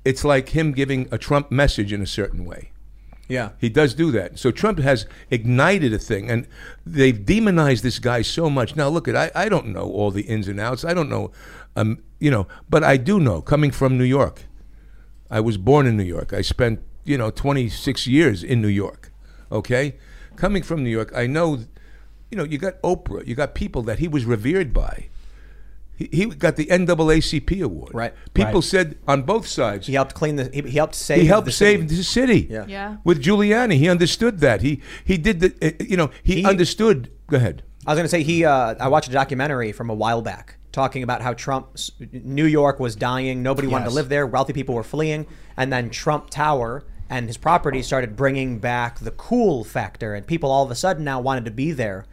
[0.03, 2.71] It's like him giving a Trump message in a certain way.
[3.27, 3.51] Yeah.
[3.59, 4.37] He does do that.
[4.39, 6.47] So Trump has ignited a thing, and
[6.85, 8.75] they've demonized this guy so much.
[8.75, 10.83] Now, look at I, I don't know all the ins and outs.
[10.83, 11.31] I don't know,
[11.75, 13.41] um, you know, but I do know.
[13.41, 14.43] Coming from New York,
[15.29, 16.33] I was born in New York.
[16.33, 19.11] I spent you know 26 years in New York.
[19.51, 19.95] Okay,
[20.35, 21.59] coming from New York, I know
[22.31, 25.09] you know, you got Oprah, you got people that he was revered by.
[26.11, 27.93] He, he got the NAACP award.
[27.93, 28.13] Right.
[28.33, 28.63] People Right.
[28.63, 29.87] said on both sides.
[29.87, 30.49] He helped clean the.
[30.53, 31.21] He, he helped save.
[31.21, 31.95] he helped the save city.
[31.95, 32.47] the city.
[32.49, 32.65] Yeah.
[32.67, 32.97] Yeah.
[33.03, 34.61] With Giuliani, he understood that.
[34.61, 35.53] He he did the.
[35.61, 37.11] uh, You know, he, understood.
[37.27, 37.63] Go ahead.
[37.85, 38.45] I was going to say he.
[38.45, 41.75] Uh, I watched a documentary from a while back talking about how Trump,
[42.11, 43.43] New York was dying.
[43.43, 44.25] Nobody wanted to live there.
[44.25, 45.27] Wealthy people were fleeing,
[45.57, 50.49] and then Trump Tower and his property started bringing back the cool factor, and people
[50.49, 52.05] all of a sudden now wanted to be there.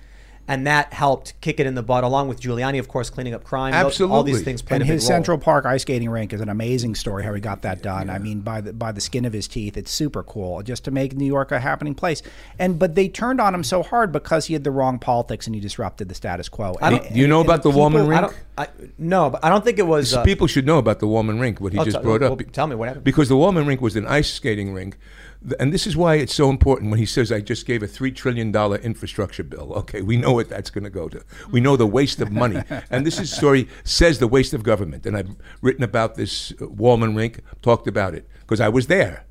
[0.48, 3.44] And that helped kick it in the butt, along with Giuliani, of course, cleaning up
[3.44, 3.72] crime.
[3.72, 5.08] Those- All these things played and a big his role.
[5.08, 7.22] Central Park ice skating rink is an amazing story.
[7.22, 8.08] How he got that done.
[8.08, 10.62] I mean, by the by the skin of his teeth, it's super cool.
[10.62, 12.22] Just to make New York a happening place.
[12.58, 15.54] And but they turned on him so hard because he had the wrong politics and
[15.54, 16.74] he disrupted the status quo.
[16.80, 18.22] I don't- And- Do you know and about the people- Wollman rink?
[18.22, 18.34] don't.
[18.56, 18.66] I,
[18.98, 20.14] no, but I don't think it was.
[20.14, 21.60] Uh, People should know about the Wollman rink.
[21.60, 22.40] What he Oh, just t- brought well, up.
[22.52, 23.04] tell me what happened.
[23.04, 25.27] Because the Wollman rink was an ice skating rink, Th-
[25.60, 28.10] and this is why it's so important when he says, "I just gave a three
[28.10, 31.22] trillion dollar infrastructure bill." Okay, we know what that's going to go to.
[31.50, 35.06] We know the waste of money, and this is story says the waste of government.
[35.06, 39.26] And I've written about this uh, Wollman rink, talked about it because I was there.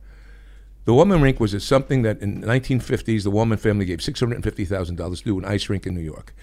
[0.85, 5.17] The Wollman rink was a, something that in the 1950s the Wollman family gave $650,000
[5.17, 6.33] to do an ice rink in New York.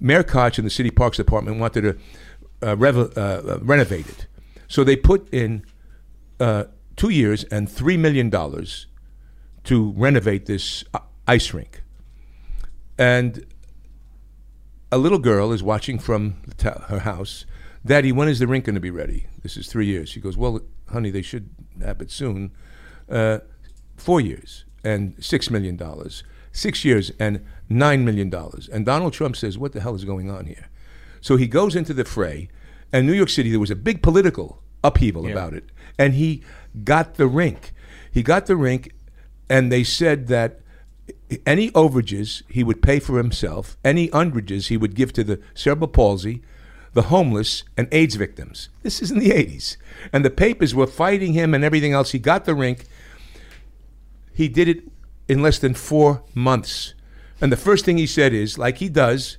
[0.00, 1.98] Mayor Koch and the City Parks Department wanted to
[2.66, 4.26] uh, rev- uh, uh, renovate it.
[4.66, 5.66] So they put in
[6.40, 6.64] uh,
[6.96, 8.30] two years and $3 million
[9.64, 11.82] to renovate this uh, ice rink.
[12.98, 13.46] And
[14.90, 17.46] a little girl is watching from ta- her house.
[17.84, 19.26] Daddy, when is the rink going to be ready?
[19.42, 20.08] This is three years.
[20.08, 21.50] She goes, Well, honey, they should
[21.82, 22.52] have it soon.
[23.08, 23.38] Uh,
[23.96, 26.22] four years and six million dollars.
[26.52, 28.68] Six years and nine million dollars.
[28.68, 30.68] And Donald Trump says, What the hell is going on here?
[31.20, 32.48] So he goes into the fray.
[32.92, 35.70] And New York City, there was a big political upheaval about it.
[35.98, 36.42] And he
[36.84, 37.72] got the rink.
[38.12, 38.92] He got the rink,
[39.48, 40.60] and they said that
[41.46, 45.88] any overages he would pay for himself, any underages he would give to the cerebral
[45.88, 46.42] palsy,
[46.92, 48.68] the homeless, and AIDS victims.
[48.82, 49.76] This is in the 80s.
[50.12, 52.12] And the papers were fighting him and everything else.
[52.12, 52.84] He got the rink.
[54.34, 54.84] He did it
[55.28, 56.94] in less than four months.
[57.40, 59.38] And the first thing he said is, like he does,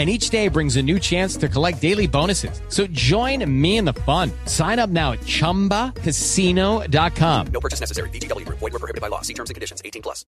[0.00, 2.62] And each day brings a new chance to collect daily bonuses.
[2.70, 4.32] So join me in the fun.
[4.46, 7.46] Sign up now at chumbacasino.com.
[7.48, 8.08] No purchase necessary.
[8.08, 8.60] VGW Group.
[8.60, 9.20] Void were prohibited by law.
[9.20, 9.82] See terms and conditions.
[9.84, 10.24] 18 plus.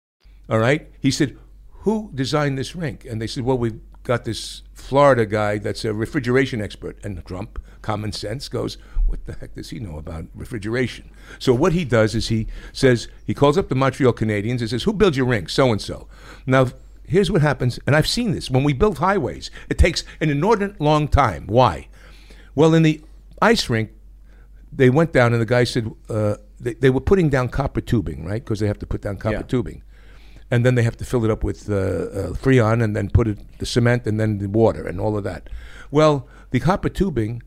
[0.50, 0.90] All right.
[1.00, 1.38] He said,
[1.86, 3.06] Who designed this rink?
[3.06, 6.98] And they said, Well, we've got this Florida guy that's a refrigeration expert.
[7.02, 11.12] And Trump, common sense, goes, What the heck does he know about refrigeration?
[11.40, 14.84] So what he does is he says, he calls up the Montreal Canadiens and says,
[14.84, 15.48] Who builds your rink?
[15.48, 16.10] So and so.
[16.46, 16.68] Now,
[17.08, 18.50] here's what happens, and I've seen this.
[18.50, 21.46] When we build highways, it takes an inordinate long time.
[21.48, 21.88] Why?
[22.56, 23.02] Well, in the
[23.42, 23.92] ice rink,
[24.72, 28.26] they went down and the guy said uh, they, they were putting down copper tubing,
[28.26, 28.44] right?
[28.44, 29.42] Because they have to put down copper Yeah.
[29.42, 29.84] tubing.
[30.50, 33.28] And then they have to fill it up with uh, uh, Freon and then put
[33.28, 35.50] it, the cement and then the water and all of that.
[35.92, 37.42] Well, the copper tubing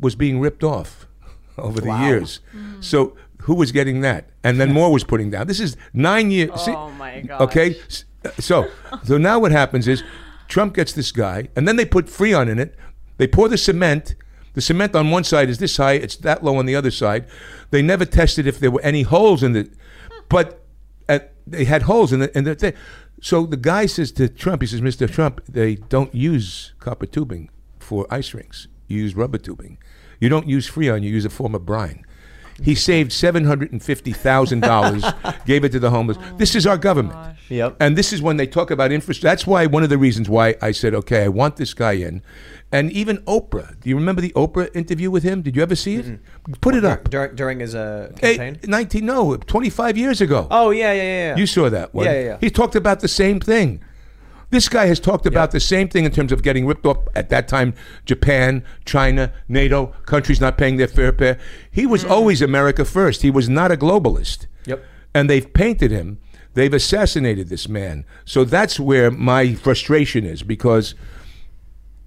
[0.00, 1.06] was being ripped off
[1.58, 2.06] over the Wow.
[2.06, 2.40] years.
[2.80, 4.30] So who was getting that?
[4.44, 5.46] And then more was putting down.
[5.48, 6.50] This is nine years.
[6.68, 7.40] Oh, my gosh.
[7.40, 8.04] Okay, S-
[8.38, 8.68] so
[9.04, 10.02] so now what happens is
[10.48, 12.76] Trump gets this guy, and then they put Freon in it.
[13.16, 14.14] They pour the cement.
[14.54, 17.26] The cement on one side is this high; it's that low on the other side.
[17.70, 19.72] They never tested if there were any holes in it,
[20.28, 20.64] but
[21.08, 22.32] uh, they had holes in it.
[22.34, 22.74] And the.
[23.20, 25.10] So the guy says to Trump, he says, "Mr.
[25.10, 27.48] Trump, they don't use copper tubing
[27.78, 28.68] for ice rinks.
[28.86, 29.78] You use rubber tubing.
[30.20, 31.02] You don't use Freon.
[31.02, 32.04] You use a form of brine."
[32.62, 35.04] He saved seven hundred and fifty thousand dollars,
[35.46, 36.18] gave it to the homeless.
[36.36, 37.16] this is our government.
[37.48, 37.76] Yep.
[37.80, 39.28] And this is when they talk about infrastructure.
[39.28, 42.22] That's why one of the reasons why I said, okay, I want this guy in.
[42.72, 43.78] And even Oprah.
[43.80, 45.42] Do you remember the Oprah interview with him?
[45.42, 46.20] Did you ever see it?
[46.60, 47.10] Put it up.
[47.10, 48.58] during during his uh, campaign.
[48.64, 50.48] 19, no, 25 years ago.
[50.50, 51.28] Oh yeah, yeah, yeah.
[51.30, 51.36] yeah.
[51.36, 52.06] You saw that one.
[52.06, 52.38] Yeah, yeah, yeah.
[52.40, 53.80] He talked about the same thing.
[54.54, 57.28] This guy has talked about the same thing in terms of getting ripped off at
[57.30, 57.74] that time
[58.04, 61.38] Japan, China, NATO, countries not paying their fair pay.
[61.72, 63.22] He was always America first.
[63.22, 64.46] He was not a globalist.
[64.66, 64.84] Yep.
[65.12, 66.20] And they've painted him.
[66.52, 68.04] They've assassinated this man.
[68.24, 70.94] So that's where my frustration is because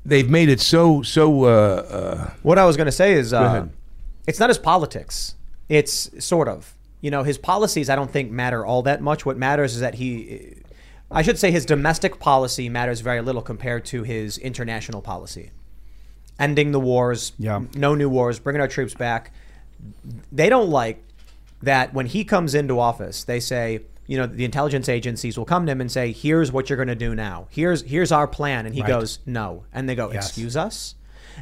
[0.05, 3.65] they've made it so so uh, uh, What I was going to say is, uh,
[4.25, 5.35] it's not his politics.
[5.67, 7.89] It's sort of, you know, his policies.
[7.89, 9.25] I don't think matter all that much.
[9.25, 10.63] What matters is that he,
[11.09, 15.51] I should say, his domestic policy matters very little compared to his international policy.
[16.39, 17.61] Ending the wars, Yeah.
[17.75, 19.31] no new wars, bringing our troops back.
[20.31, 21.03] They don't like
[21.63, 25.65] that when he comes into office, they say, you know, the intelligence agencies will come
[25.65, 27.47] to him and say, "Here's what you're going to do now.
[27.49, 28.87] Here's here's our plan," and he Right.
[28.87, 30.27] goes, "No," and they go, Yes.
[30.27, 30.95] "Excuse us,"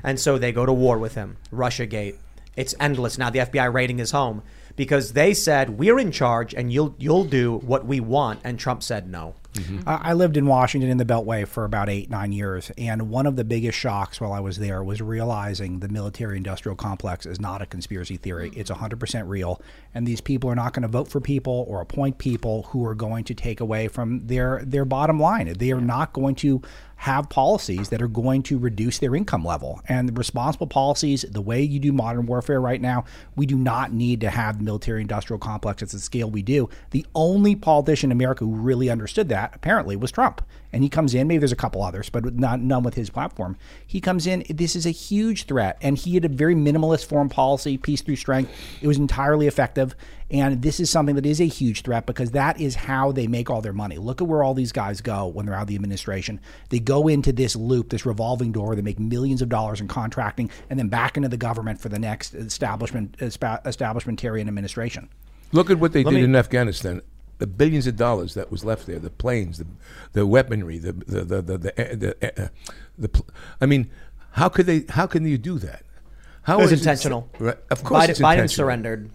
[0.04, 1.38] and so they go to war with him.
[1.52, 2.18] Russia Gate.
[2.56, 3.30] It's endless now.
[3.30, 4.42] The FBI raiding his home
[4.78, 8.82] because they said we're in charge and you'll you'll do what we want, and Trump
[8.82, 9.36] said no.
[9.56, 9.90] Mm-hmm.
[9.90, 12.72] I I lived in Washington in the Beltway for about eight, nine years.
[12.78, 16.76] And one of the biggest shocks while I was there was realizing the military industrial
[16.76, 18.52] complex is not a conspiracy theory.
[18.52, 18.58] Mm.
[18.58, 19.62] It's 100% real.
[19.94, 22.96] And these people are not going to vote for people or appoint people who are
[22.96, 25.52] going to take away from their, their bottom line.
[25.58, 26.62] They are not going to
[26.98, 29.82] have policies that are going to reduce their income level.
[29.88, 34.22] And responsible policies, the way you do modern warfare right now, we do not need
[34.22, 36.70] to have the military industrial complex at the scale we do.
[36.92, 40.42] The only politician in America who really understood that apparently was Trump.
[40.74, 43.56] And he comes in, maybe there's a couple others, but not none with his platform.
[43.88, 45.78] He comes in, this is a huge threat.
[45.82, 48.52] And he had a very minimalist foreign policy, peace through strength.
[48.82, 49.96] It was entirely effective.
[50.30, 53.50] And this is something that is a huge threat because that is how they make
[53.50, 53.98] all their money.
[53.98, 56.42] Look at where all these guys go when they're out of the administration.
[56.70, 58.76] They go into this loop, this revolving door.
[58.76, 62.00] They make millions of dollars in contracting and then back into the government for the
[62.00, 65.10] next establishment, establishmentarian administration.
[65.52, 67.02] Look at what they Let did me- in Afghanistan.
[67.38, 69.66] The billions of dollars that was left there, the planes, the,
[70.14, 72.48] the weaponry, the the the the, the, the, uh,
[72.98, 73.28] the pl-
[73.60, 73.90] I mean,
[74.32, 74.86] how could they?
[74.90, 75.84] How can you do that?
[76.44, 77.30] How It was is intentional.
[77.40, 79.10] right, of course, Biden, it's Biden surrendered.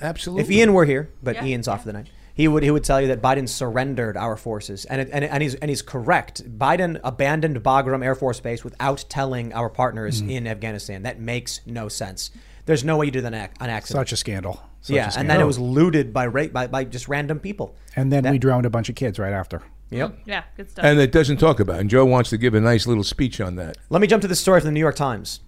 [0.00, 0.42] Absolutely.
[0.44, 3.00] If Ian were here, but Ian's off for the night, he would he would tell
[3.00, 6.42] you that Biden surrendered our forces, and it, and, and he's and he's correct.
[6.58, 10.30] Biden abandoned Bagram Air Force Base without telling our partners Mhm.
[10.30, 11.02] in Afghanistan.
[11.02, 12.30] That makes no sense.
[12.66, 14.00] There's no way you do that on ac- on accident.
[14.00, 14.62] Such a scandal.
[14.84, 17.74] Such yeah, and then it was looted by ra- by, by just random people.
[17.96, 19.62] And then That- we drowned a bunch of kids right after.
[19.88, 20.18] Yep.
[20.26, 20.84] Yeah, good stuff.
[20.84, 21.76] And it doesn't talk about.
[21.76, 21.80] it.
[21.80, 23.78] And Joe wants to give a nice little speech on that.
[23.88, 25.40] Let me jump to the story from the New York Times.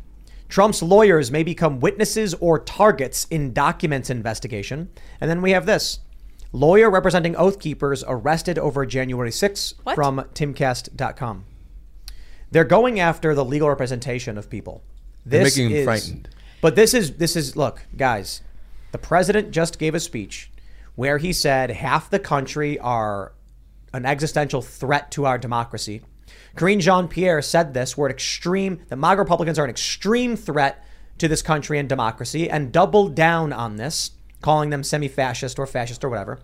[0.48, 4.88] Trump's lawyers may become witnesses or targets in documents investigation.
[5.20, 5.98] And then we have this.
[6.52, 11.44] Lawyer representing Oath Keepers arrested over January 6th from timcast.com.
[12.50, 14.82] They're going after the legal representation of people.
[15.26, 16.28] They're This making them is, frightened.
[16.62, 18.40] But this is this is look, guys.
[18.92, 20.50] The president just gave a speech
[20.94, 23.32] where he said half the country are
[23.92, 26.02] an existential threat to our democracy.
[26.56, 30.84] Karine Jean Pierre said this, an extreme, the MAGA Republicans are an extreme threat
[31.18, 34.12] to this country and democracy, and doubled down on this,
[34.42, 36.38] calling them semi fascist or fascist or whatever.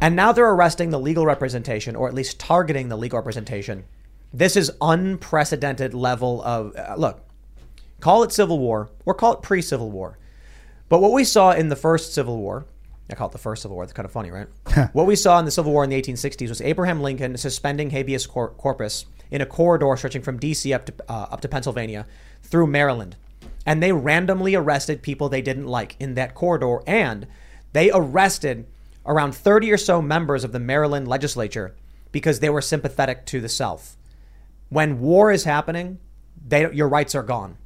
[0.00, 3.84] And now they're arresting the legal representation, or at least targeting the legal representation.
[4.32, 7.26] This is unprecedented level of uh, look.
[8.00, 10.16] Call it civil war or call it pre-civil war.
[10.90, 12.66] But what we saw in the first civil war,
[13.08, 13.86] I call it the first civil war.
[13.86, 14.48] That's kind of funny, right?
[14.92, 18.26] what we saw in the Civil War in the 1860s was Abraham Lincoln suspending habeas
[18.26, 20.72] cor- corpus in a corridor stretching from D.C.
[20.72, 22.06] up to uh, up to Pennsylvania
[22.42, 23.16] through Maryland,
[23.64, 27.28] and they randomly arrested people they didn't like in that corridor, and
[27.72, 28.66] they arrested
[29.06, 31.74] around 30 or so members of the Maryland legislature
[32.10, 33.96] because they were sympathetic to the South.
[34.68, 35.98] When war is happening,
[36.44, 37.56] they, your rights are gone.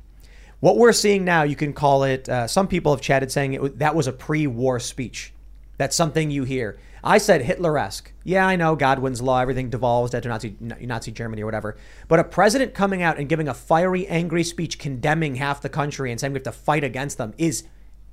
[0.65, 2.27] What we're seeing now, you can call it.
[2.27, 5.35] Uh, some people have chatted saying it, that was a pre-war speech.
[5.77, 6.79] That's something you hear.
[7.03, 8.11] I said Hitler-esque.
[8.23, 9.41] Yeah, I know Godwin's law.
[9.41, 11.77] Everything devolves to Nazi, Nazi Germany or whatever.
[12.09, 16.11] But a president coming out and giving a fiery, angry speech condemning half the country
[16.11, 17.65] and saying we have to fight against them is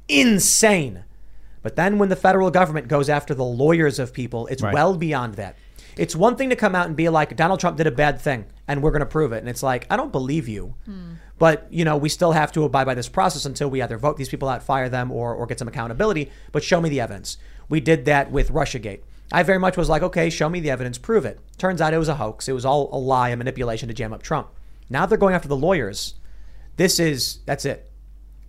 [0.10, 1.06] insane.
[1.62, 4.74] But then when the federal government goes after the lawyers of people, it's Right.
[4.74, 5.56] well beyond that.
[5.98, 8.46] It's one thing to come out and be like, Donald Trump did a bad thing
[8.68, 9.38] and we're going to prove it.
[9.40, 10.74] And it's like, I don't believe you.
[11.42, 14.16] But, you know, we still have to abide by this process until we either vote
[14.16, 16.30] these people out, fire them, or, or get some accountability.
[16.52, 17.38] But show me the evidence.
[17.68, 19.00] We did that with Russiagate.
[19.32, 21.40] I very much was like, okay, show me the evidence, prove it.
[21.58, 22.48] Turns out it was a hoax.
[22.48, 24.50] It was all a lie, a manipulation to jam up Trump.
[24.88, 26.14] Now they're going after the lawyers.
[26.78, 27.91] This is, that's it.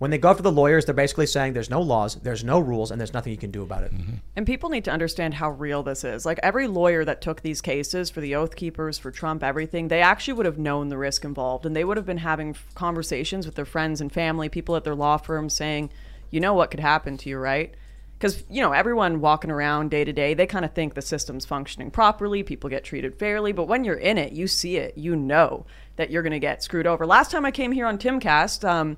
[0.03, 2.91] When they go after the lawyers, they're basically saying there's no laws, there's no rules,
[2.91, 3.93] and there's nothing you can do about it.
[4.35, 6.25] And people need to understand how real this is.
[6.25, 10.01] Like every lawyer that took these cases for the Oath Keepers, for Trump, everything, they
[10.01, 11.65] actually would have known the risk involved.
[11.65, 14.93] And they would have been having conversations with their friends and family, people at their
[14.93, 15.89] law firms saying,
[16.31, 17.73] you know what could happen to you, right?
[18.19, 21.45] Because, you know, everyone walking around day to day, they kind of think the system's
[21.45, 23.53] functioning properly, people get treated fairly.
[23.53, 26.61] But when you're in it, you see it, you know that you're going to get
[26.61, 27.05] screwed over.
[27.05, 28.97] Last time I came here on Timcast, um,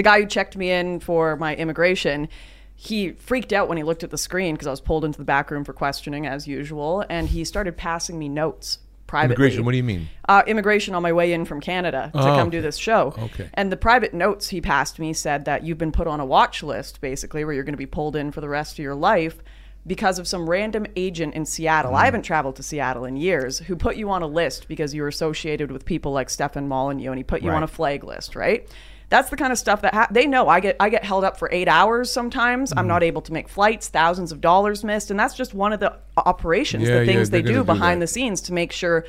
[0.00, 2.26] the guy who checked me in for my immigration,
[2.74, 5.26] he freaked out when he looked at the screen because I was pulled into the
[5.26, 9.34] back room for questioning as usual, and he started passing me notes privately.
[9.34, 9.64] Immigration.
[9.66, 10.08] What do you mean?
[10.26, 12.50] Uh, immigration on my way in from Canada to Oh, come okay.
[12.50, 13.12] do this show.
[13.18, 13.50] Okay.
[13.52, 16.62] And the private notes he passed me said that you've been put on a watch
[16.62, 19.36] list, basically, where you're going to be pulled in for the rest of your life
[19.86, 21.92] because of some random agent in Seattle.
[21.92, 21.96] Mm.
[21.96, 25.02] I haven't traveled to Seattle in years who put you on a list because you
[25.02, 28.34] were associated with people like Stefan Molyneux and he put you on a flag list,
[28.34, 28.66] right?
[29.10, 30.48] That's the kind of stuff that ha- they know.
[30.48, 32.70] I get I get held up for eight hours sometimes.
[32.70, 32.78] Mm-hmm.
[32.78, 33.88] I'm not able to make flights.
[33.88, 37.42] Thousands of dollars missed, and that's just one of the operations, Yeah, the things they're
[37.42, 38.04] they do do behind that.
[38.06, 39.04] the scenes to make sure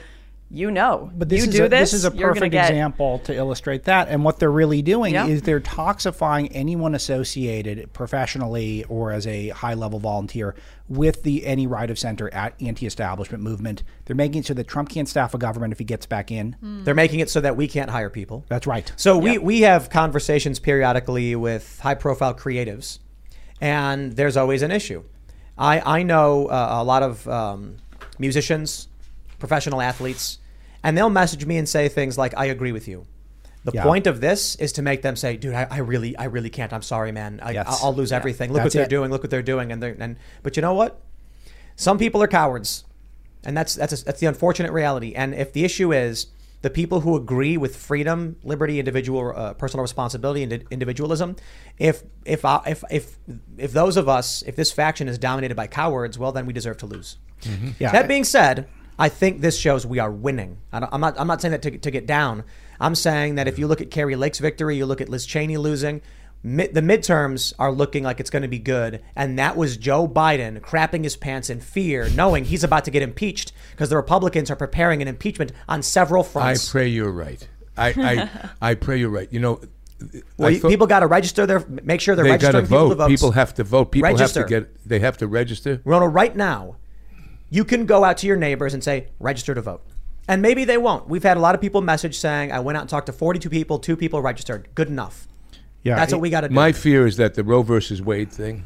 [0.54, 1.10] you know.
[1.16, 1.91] But this you is do a, this.
[1.91, 4.10] this is a perfect get- example to illustrate that.
[4.10, 5.28] And what they're really doing Yeah.
[5.28, 10.56] is they're toxifying anyone associated professionally or as a high level volunteer
[10.89, 13.84] with the any right of center at anti-establishment movement.
[14.06, 16.56] They're making it so that Trump can't staff a government if he gets back in.
[16.84, 18.43] They're making it so that we can't hire people.
[18.49, 18.91] That's right.
[18.97, 22.99] So we, we have conversations periodically with high profile creatives,
[23.62, 25.04] and there's always an issue.
[25.58, 27.78] I, I know uh, a lot of um,
[28.20, 28.88] musicians,
[29.41, 30.37] professional athletes,
[30.83, 33.05] and they'll message me and say things like, I agree with you.
[33.65, 33.83] The Yeah.
[33.83, 36.73] point of this is to make them say, "Dude, I, I really, I really can't.
[36.73, 37.39] I'm sorry, man.
[37.43, 37.81] I, Yes.
[37.83, 38.17] I'll lose Yeah.
[38.17, 38.51] everything.
[38.53, 38.89] Look what they're it.
[38.89, 39.11] doing.
[39.11, 40.99] Look what they're doing." And they're, and but you know what?
[41.75, 42.85] Some people are cowards,
[43.43, 45.13] and that's that's that's the unfortunate reality.
[45.13, 46.27] And if the issue is
[46.63, 51.35] the people who agree with freedom, liberty, individual, uh, personal responsibility, and individualism,
[51.77, 53.19] if if uh, if if
[53.59, 56.77] if those of us, if this faction is dominated by cowards, well, then we deserve
[56.77, 57.17] to lose.
[57.79, 57.91] Yeah.
[57.91, 58.67] That being said,
[59.02, 60.60] I think this shows we are winning.
[60.72, 61.20] I don't, I'm not.
[61.20, 62.43] I'm not saying that to, to get down.
[62.80, 65.58] I'm saying that if you look at Kari Lake's victory, you look at Liz Cheney
[65.58, 66.04] losing.
[66.43, 70.08] Mid, the midterms are looking like it's going to be good, and that was Joe
[70.08, 74.52] Biden crapping his pants in fear, knowing he's about to get impeached because the Republicans
[74.52, 76.70] are preparing an impeachment on several fronts.
[76.70, 77.47] I pray you're right.
[77.76, 79.34] I I, I pray you're right.
[79.34, 79.62] You know,
[80.38, 83.08] well, thought- people got to register their, make sure they're they registering people vote.
[83.08, 83.91] People have to vote.
[83.91, 84.41] People Register.
[84.41, 84.88] have to get.
[84.88, 85.82] They have to register.
[85.86, 86.76] Ronald, right now,
[87.52, 89.84] you can go out to your neighbors and say, register to vote.
[90.28, 91.08] And maybe they won't.
[91.08, 93.49] We've had a lot of people message saying, I went out and talked to 42
[93.49, 94.70] people, two people registered.
[94.74, 95.28] Good enough.
[95.84, 96.56] Yeah, That's it- what we got to do.
[96.56, 98.64] My fear is that the Roe versus Wade thing.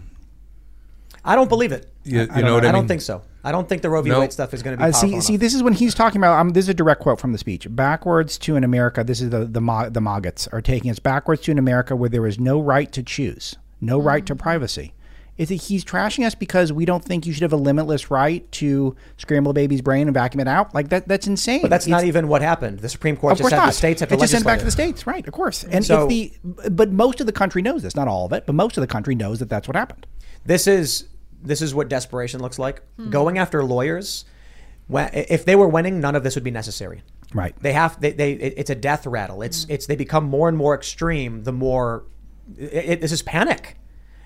[1.23, 1.91] I don't believe it.
[2.03, 3.23] You, you I, know don't, what I, I don't think so.
[3.43, 4.09] I don't think the Roe v.
[4.11, 4.19] No.
[4.19, 6.19] Wade stuff is going to be Uh, powerful see, see, this is when he's talking
[6.21, 6.37] about.
[6.39, 7.65] Um, this is a direct quote from the speech.
[7.69, 9.03] Backwards to an America.
[9.03, 12.09] This is the the Ma- the Maggots are taking us backwards to an America where
[12.09, 14.93] there is no right to choose, no right to privacy.
[15.37, 18.49] Is it he's trashing us because we don't think you should have a limitless right
[18.53, 20.73] to scramble a baby's brain and vacuum it out?
[20.73, 21.09] Like that?
[21.09, 21.61] That's insane.
[21.61, 22.79] But that's not even what happened.
[22.79, 23.65] The Supreme Court of just course said not.
[23.65, 25.27] the states have to it just sent back to the states, right?
[25.27, 25.65] Of course.
[25.65, 26.33] And So- if the
[26.71, 28.87] but most of the country knows this, not all of it, but most of the
[28.87, 30.07] country knows that that's what happened.
[30.45, 31.09] This is
[31.43, 32.81] this is what desperation looks like.
[32.97, 33.09] Hmm.
[33.09, 34.25] Going after lawyers.
[34.87, 37.01] When, if they were winning, none of this would be necessary.
[37.33, 37.55] Right.
[37.59, 39.41] They have they, they it's a death rattle.
[39.41, 39.71] It's hmm.
[39.73, 42.05] it's they become more and more extreme the more
[42.57, 43.75] it, it- this is panic.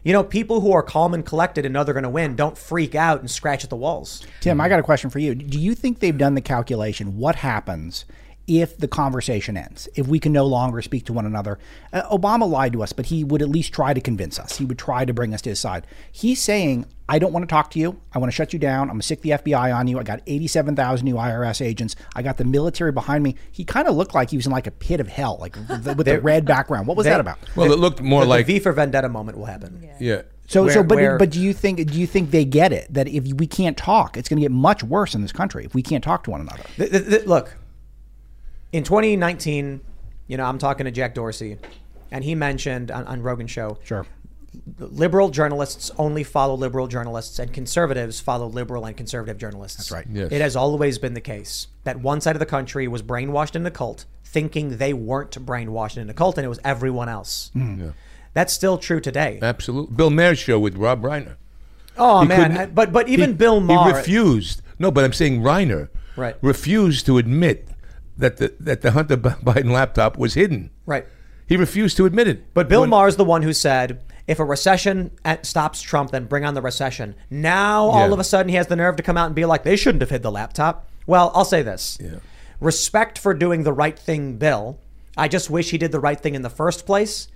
[0.03, 2.57] You know, people who are calm and collected and know they're going to win don't
[2.57, 4.25] freak out and scratch at the walls.
[4.39, 5.35] Tim, I got a question for you.
[5.35, 7.17] Do you think they've done the calculation?
[7.17, 8.05] What happens
[8.49, 9.87] if the conversation ends?
[9.95, 11.59] If we can no longer speak to one another?
[11.93, 14.57] Uh, Obama lied to us, but he would at least try to convince us.
[14.57, 15.85] He would try to bring us to his side.
[16.11, 17.99] He's saying, I don't want to talk to you.
[18.13, 18.83] I want to shut you down.
[18.83, 19.99] I'm going to stick the FBI on you.
[19.99, 21.95] I got 87,000 new IRS agents.
[22.15, 23.35] I got the military behind me.
[23.51, 25.83] He kind of looked like he was in like a pit of hell, like with
[25.83, 26.87] the, with the red background.
[26.87, 27.39] What was They- that about?
[27.55, 29.87] Well, it looked more the, like the V for Vendetta moment will happen.
[29.99, 30.21] yeah.
[30.47, 32.91] So, so, Where- but, where- but do you think do you think they get it
[32.91, 35.75] that if we can't talk, it's going to get much worse in this country if
[35.75, 36.63] we can't talk to one another?
[36.75, 37.55] Th- th- th- look,
[38.71, 39.81] in 2019,
[40.27, 41.57] you know, I'm talking to Jack Dorsey,
[42.11, 44.05] and he mentioned on, on Rogan's show, Sure.
[44.79, 49.77] liberal journalists only follow liberal journalists, and conservatives follow liberal and conservative journalists.
[49.77, 50.05] That's right.
[50.11, 50.31] Yes.
[50.31, 53.63] It has always been the case that one side of the country was brainwashed in
[53.63, 57.49] the cult, thinking they weren't brainwashed in the cult, and it was everyone else.
[57.53, 57.79] Hmm.
[57.81, 57.91] Yeah.
[58.33, 59.39] That's still true today.
[59.41, 59.95] Absolutely.
[59.95, 61.35] Bill Maher's show with Rob Reiner.
[61.97, 64.61] Oh He man, but but even he- Bill Maher, He refused.
[64.77, 66.35] No, but I'm saying Reiner Right.
[66.41, 67.67] refused to admit
[68.19, 70.69] that the that the Hunter Biden laptop was hidden.
[70.85, 71.05] right?
[71.47, 72.53] He refused to admit it.
[72.53, 75.09] But Bill When- Maher's the one who said, if a recession
[75.41, 77.15] stops Trump, then bring on the recession.
[77.31, 79.63] Now, all of a sudden, he has the nerve to come out and be like,
[79.63, 80.87] they shouldn't have hid the laptop.
[81.07, 81.97] Well, I'll say this
[82.59, 84.79] respect for doing the right thing, Bill.
[85.17, 87.27] I just wish he did the right thing in the first place.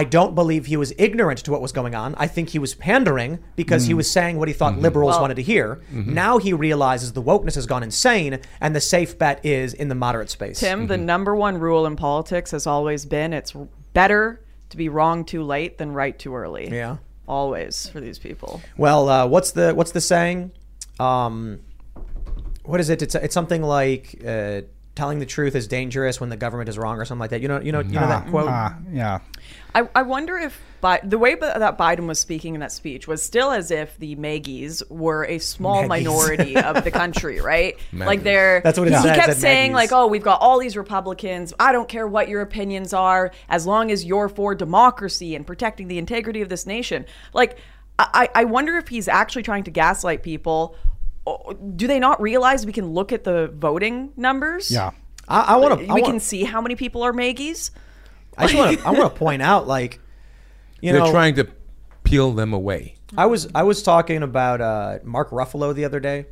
[0.00, 2.14] I don't believe he was ignorant to what was going on.
[2.18, 3.96] I think he was pandering because he Mm.
[3.96, 4.82] was saying what he thought Mm-hmm.
[4.82, 5.80] liberals Well- wanted to hear.
[5.92, 6.08] Mhm.
[6.08, 9.94] Now he realizes the wokeness has gone insane, and the safe bet is in the
[9.94, 10.60] moderate space.
[10.60, 13.54] Tim, the number one rule in politics has always been it's
[13.94, 14.40] better
[14.70, 16.68] to be wrong too late than right too early.
[16.70, 16.96] Yeah.
[17.26, 18.60] Always for these people.
[18.76, 20.50] Well, uh, what's the what's the saying?
[21.00, 21.60] Um,
[22.64, 23.02] what is it?
[23.02, 24.60] It's it's something like uh,
[24.94, 27.42] telling the truth is dangerous when the government is wrong, or something like that.
[27.42, 28.48] You know, you know, you know that Ah, quote.
[28.48, 29.18] ah, yeah.
[29.82, 33.06] I, I wonder if Bi- the way Bi- that Biden was speaking in that speech
[33.06, 36.06] was still as if the Maggies were a small Maggies.
[36.06, 37.76] minority of the country, right?
[37.92, 38.06] Maggies.
[38.06, 39.90] Like they're That's what it he said, kept saying Maggies.
[39.92, 41.52] like, "Oh, we've got all these Republicans.
[41.60, 45.88] I don't care what your opinions are, as long as you're for democracy and protecting
[45.88, 47.04] the integrity of this nation."
[47.34, 47.58] Like,
[47.98, 50.76] I, I wonder if he's actually trying to gaslight people.
[51.26, 54.70] Oh, Do they not realize we can look at the voting numbers?
[54.70, 54.90] Yeah.
[55.28, 55.92] I, I want to.
[55.92, 57.72] we can see how many people are Maggies.
[58.36, 60.00] I just want to I want to point out like
[60.80, 61.48] you know They're know trying to
[62.04, 62.94] peel them away.
[63.16, 66.26] I was I was talking about uh, Mark Ruffalo the other day.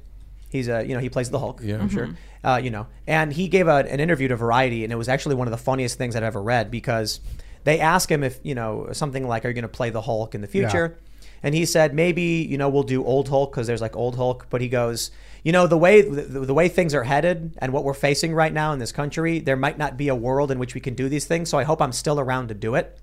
[0.48, 1.60] He's a you know he plays the Hulk.
[1.62, 1.78] Yeah.
[1.78, 2.08] I'm sure.
[2.08, 2.16] Mhm.
[2.44, 5.34] Uh, you know, and he gave a, an interview to Variety, and it was actually
[5.34, 7.20] one of the funniest things I'd ever read because
[7.64, 10.34] they asked him if you know something like, "Are you going to play the Hulk
[10.34, 10.98] in the future?"
[11.42, 14.46] And he said, "Maybe you know we'll do old Hulk because there's like old Hulk."
[14.50, 15.10] But he goes,
[15.44, 18.52] "You know the way the, the way things are headed and what we're facing right
[18.52, 21.08] now in this country, there might not be a world in which we can do
[21.08, 21.48] these things.
[21.48, 22.98] So I hope I'm still around to do it."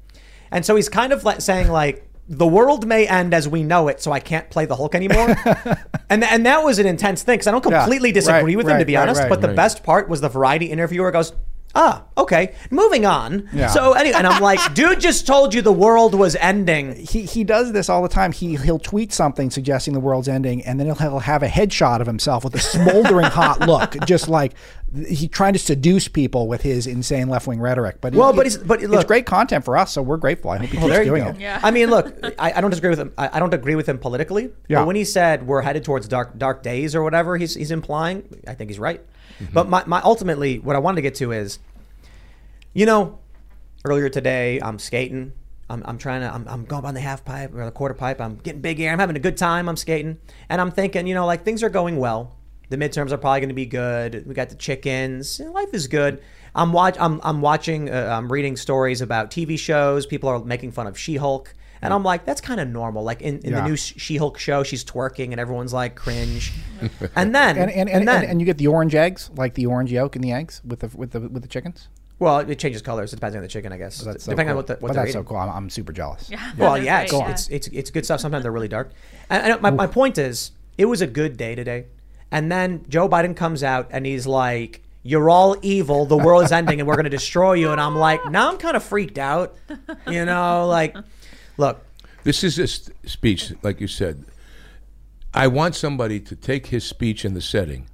[0.51, 3.87] And so he's kind of like saying like the world may end as we know
[3.87, 5.35] it, so I can't play the Hulk anymore.
[6.09, 8.67] and and that was an intense thing because I don't Yeah, completely disagree right, with
[8.69, 9.27] him to be right, honest.
[9.29, 11.33] but the best part was the Variety interviewer goes.
[11.73, 12.53] Ah, okay.
[12.69, 13.47] Moving on.
[13.53, 13.67] Yeah.
[13.67, 16.95] So anyway, and I'm like, dude just told you the world was ending.
[16.95, 18.31] He he does this all the time.
[18.31, 22.01] He he'll tweet something suggesting the world's ending, and then he'll, he'll have a headshot
[22.01, 24.53] of himself with a smoldering hot look, just like
[25.07, 27.97] he's trying to seduce people with his insane left wing rhetoric.
[28.01, 30.51] But Well, it- but he's- but it's great content for us, so we're grateful.
[30.51, 31.29] I hope he keeps there doing go.
[31.29, 31.63] it.
[31.63, 33.13] I mean, look, I, I don't disagree with him.
[33.17, 34.49] I, I don't agree with him politically.
[34.67, 34.79] Yeah.
[34.79, 38.23] But when he said we're headed towards dark dark days or whatever he's he's implying,
[38.47, 39.01] I think he's right.
[39.41, 39.53] Mm-hmm.
[39.53, 41.59] But my, my ultimately what I wanted to get to is,
[42.73, 43.19] you know,
[43.85, 45.33] earlier today I'm skating.
[45.69, 48.19] I'm, I'm trying to I'm, I'm going on the half pipe or the quarter pipe.
[48.19, 48.91] I'm getting big air.
[48.91, 49.69] I'm having a good time.
[49.69, 50.17] I'm skating,
[50.49, 52.35] and I'm thinking, you know, like things are going well.
[52.71, 54.25] The midterms are probably going to be good.
[54.25, 55.37] We got the chickens.
[55.39, 56.21] You know, Life is good.
[56.55, 56.95] I'm watch.
[56.99, 57.89] I'm I'm watching.
[57.89, 60.05] Uh, I'm reading stories about TV shows.
[60.05, 63.03] People are making fun of She-Hulk, and I'm like, that's kind of normal.
[63.03, 63.61] Like in, in Yeah.
[63.61, 66.51] the new She-Hulk show, she's twerking, and everyone's like cringe.
[67.15, 69.65] and then And and, and, then and, and you get the orange eggs, like the
[69.67, 71.87] orange yolk in the eggs with the with the with the chickens.
[72.19, 73.13] well, it changes colors.
[73.13, 73.99] It depends on the chicken, I guess.
[74.01, 74.51] That's so Depending cool.
[74.51, 75.37] on what the what but they're that's so cool.
[75.37, 76.29] I'm, I'm super jealous.
[76.29, 76.51] Yeah.
[76.57, 78.19] Well, yeah, it's, it's it's it's good stuff.
[78.21, 78.91] Sometimes they're really dark.
[79.29, 81.85] And, and my, my point is, it was a good day today.
[82.31, 86.05] And then Joe Biden comes out and he's like, "You're all evil.
[86.05, 88.57] The world is ending, and we're going to destroy you." And I'm like, now I'm
[88.57, 89.55] kind of freaked out.
[90.07, 90.95] You know, like,
[91.57, 91.85] look,
[92.23, 94.25] This is a st- speech, like you said.
[95.33, 97.87] I want somebody to take his speech in the setting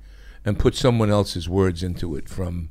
[0.44, 2.70] and put someone else's words into it from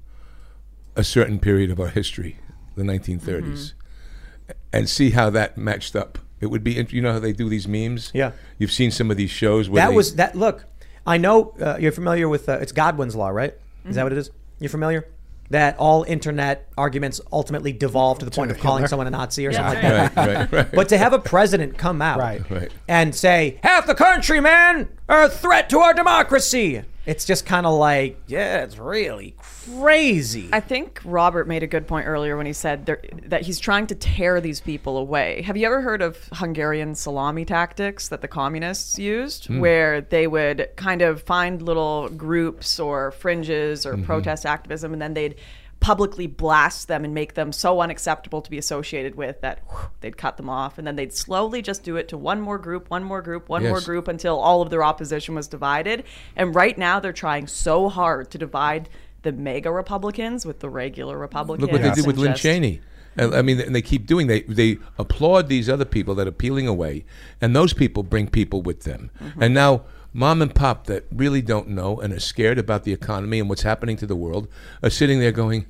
[0.96, 2.38] a certain period of our history,
[2.74, 4.52] the 1930s, mm-hmm.
[4.72, 6.18] and see how that matched up.
[6.40, 8.10] It would be, you know how they do these memes?
[8.12, 8.32] Yeah.
[8.58, 10.34] You've seen some of these shows where that they- was that.
[10.34, 10.64] Look,
[11.06, 13.52] I know uh, you're familiar with uh, it's Godwin's law, right?
[13.52, 13.92] Is Mm-hmm.
[13.92, 14.30] that what it is?
[14.58, 15.06] You're familiar?
[15.50, 19.52] That all internet arguments ultimately devolve to the point of calling someone a Nazi or
[19.52, 20.26] Yeah, something like that.
[20.26, 20.72] right, right, right.
[20.72, 22.50] But to have a president come out Right.
[22.50, 22.72] Right.
[22.88, 27.66] and say half the country, man, are a threat to our democracy, it's just kind
[27.66, 30.48] of like, yeah, it's really crazy.
[30.52, 33.86] I think Robert made a good point earlier when he said there, that he's trying
[33.86, 35.42] to tear these people away.
[35.42, 39.60] Have you ever heard of Hungarian salami tactics that the communists used, hmm.
[39.60, 44.04] where they would kind of find little groups or fringes or mm-hmm.
[44.04, 45.36] protest activism, and then they'd
[45.86, 50.16] publicly blast them and make them so unacceptable to be associated with that whew, they'd
[50.16, 53.04] cut them off, and then they'd slowly just do it to one more group, one
[53.04, 56.02] more group, one more group until all of their opposition was divided.
[56.34, 58.88] And right now, they're trying so hard to divide
[59.22, 61.62] the MAGA Republicans with the regular Republicans.
[61.62, 62.80] Look what they did with Lynn Cheney.
[63.16, 64.26] I mean, and they keep doing.
[64.26, 67.04] They they applaud these other people that are peeling away,
[67.40, 69.10] and those people bring people with them.
[69.22, 69.42] Mm-hmm.
[69.44, 73.38] And now, mom and pop that really don't know and are scared about the economy
[73.38, 74.48] and what's happening to the world
[74.82, 75.64] are sitting there going,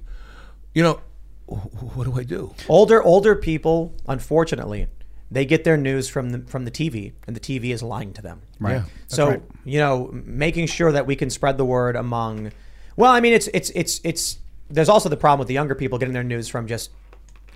[0.77, 1.01] you know,
[1.47, 2.55] what do I do?
[2.69, 4.89] older older people, unfortunately,
[5.31, 8.21] they get their news from the from the TV, and the TV is lying to
[8.21, 8.43] them.
[8.61, 8.75] Right.
[8.75, 8.85] Yeah.
[9.07, 9.43] So right.
[9.65, 12.53] you know, making sure that we can spread the word among.
[12.95, 14.39] Well, I mean, it's it's it's it's.
[14.69, 16.91] There's also the problem with the younger people getting their news from just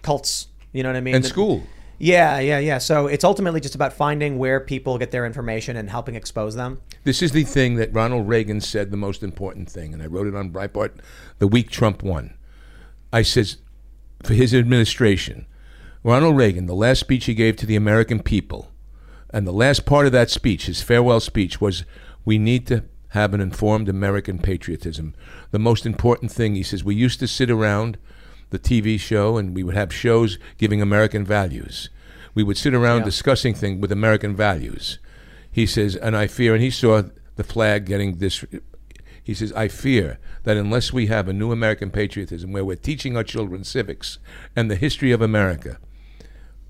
[0.01, 0.49] cults.
[0.73, 1.17] You know what I mean?
[1.17, 1.63] And The- school.
[2.03, 2.79] Yeah, yeah, yeah.
[2.79, 6.81] So it's ultimately just about finding where people get their information and helping expose them.
[7.05, 10.27] This is the thing that Ronald Reagan said the most important thing, and I wrote
[10.27, 10.93] it on Breitbart
[11.41, 12.33] the week Trump won.
[13.13, 13.59] I says,
[14.23, 15.47] for his administration,
[16.03, 18.71] Ronald Reagan, the last speech he gave to the American people,
[19.31, 21.85] and the last part of that speech, his farewell speech, was
[22.25, 25.15] we need to have an informed American patriotism.
[25.51, 27.99] The most important thing, he says, we used to sit around
[28.51, 31.89] the TV show and we would have shows giving American values.
[32.35, 34.99] We would sit around discussing things with American values.
[35.51, 37.03] He says, and I fear, and he saw
[37.37, 38.45] the flag getting this.
[39.23, 43.17] He says, I fear that unless we have a new American patriotism where we're teaching
[43.17, 44.19] our children civics
[44.57, 45.79] and the history of America,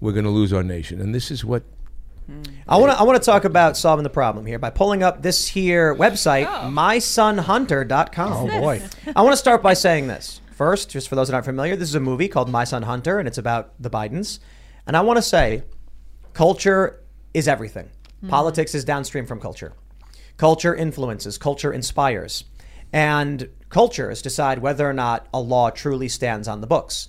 [0.01, 1.01] we're going to lose our nation.
[1.01, 1.63] And this is what
[2.69, 5.23] I want to I want to talk about solving the problem here by pulling up
[5.23, 8.33] this here website, mysonhunter.com.
[8.33, 8.83] Oh, oh boy.
[9.17, 10.41] I want to start by saying this.
[10.53, 13.19] First, just for those that aren't familiar, this is a movie called My Son Hunter,
[13.19, 14.41] and it's about the Bidens.
[14.87, 15.63] And I want to say,
[16.35, 17.03] culture
[17.33, 17.89] is everything.
[18.21, 18.29] Hmm.
[18.29, 19.73] Politics is downstream from culture.
[20.37, 22.45] Culture influences, culture inspires.
[22.93, 27.09] And cultures decide whether or not a law truly stands on the books.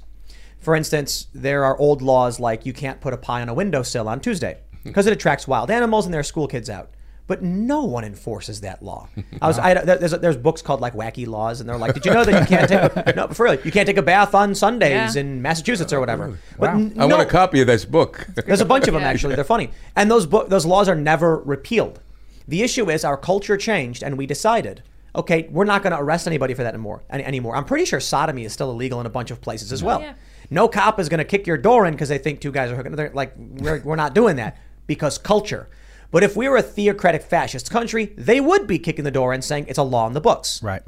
[0.59, 4.07] For instance, there are old laws like you can't put a pie on a windowsill
[4.07, 4.89] on Tuesday hmm.
[4.89, 6.91] because it attracts wild animals and there are school kids out.
[7.27, 9.07] But no one enforces that law.
[9.41, 12.13] I was, I, there's, there's books called like wacky laws, and they're like, did you
[12.13, 14.53] know that you can't take a, no, for real, you can't take a bath on
[14.53, 15.21] Sundays Yeah.
[15.21, 16.37] in Massachusetts or whatever.
[16.59, 18.27] But n- I no- want a copy of this book.
[18.35, 19.35] there's a bunch of them actually.
[19.35, 22.01] They're funny, and those bo- those laws are never repealed.
[22.49, 24.83] The issue is our culture changed, and we decided,
[25.15, 27.03] okay, we're not going to arrest anybody for that anymore.
[27.09, 27.55] Any, anymore.
[27.55, 30.01] I'm pretty sure sodomy is still illegal in a bunch of places as well.
[30.01, 30.13] Yeah.
[30.49, 32.75] No cop is going to kick your door in because they think two guys are
[32.75, 32.93] hooking.
[32.93, 34.57] They're like, we're, we're not doing that
[34.87, 35.69] because culture.
[36.11, 39.41] But if we were a theocratic fascist country, they would be kicking the door in
[39.41, 40.61] saying it's a law in the books.
[40.61, 40.81] Right.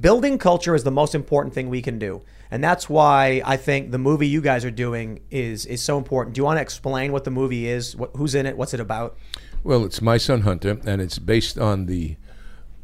[0.00, 2.22] Building culture is the most important thing we can do.
[2.50, 6.34] And that's why I think the movie you guys are doing is is so important.
[6.34, 7.96] Do you want to explain what the movie is?
[7.96, 8.56] What, who's in it?
[8.56, 9.16] What's it about?
[9.64, 12.16] Well, it's My Son Hunter, and it's based on the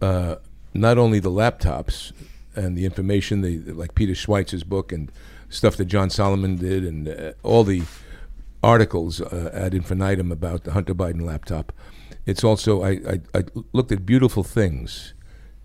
[0.00, 0.36] uh,
[0.74, 2.12] not only the laptops
[2.54, 5.10] and the information, the like Peter Schweizer's book and
[5.48, 7.82] stuff that John Solomon did, and uh, all the
[8.62, 11.72] articles uh, ad infinitum about the Hunter Biden laptop.
[12.26, 15.14] It's also I, I, I looked at beautiful things.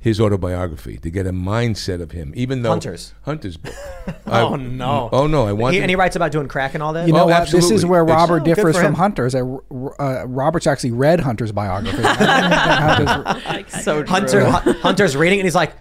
[0.03, 3.13] His autobiography to get a mindset of him, even though Hunter's.
[3.21, 3.73] Hunter's book.
[4.27, 5.07] Oh I- no!
[5.13, 5.47] Oh no!
[5.47, 7.07] I want He, and he writes about doing crack and all that.
[7.07, 7.49] You know Oh, what?
[7.49, 8.93] This is where Robert Oh, differs from him.
[8.95, 9.33] Hunter's.
[9.33, 9.45] Uh,
[9.99, 12.01] uh, Robert's actually read Hunter's biography.
[12.03, 14.49] Hunter's- So Hunter true.
[14.49, 15.73] Hun- Hunter's reading and he's like,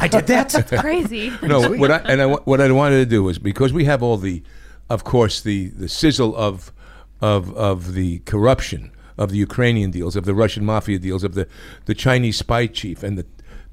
[0.00, 0.50] I did that.
[0.50, 1.32] That's crazy.
[1.42, 4.16] no, what I and I, what I wanted to do was because we have all
[4.16, 4.42] the,
[4.88, 6.72] of course, the the sizzle of,
[7.20, 11.48] of of the corruption of the Ukrainian deals, of the Russian mafia deals, of the
[11.86, 13.26] the Chinese spy chief, and the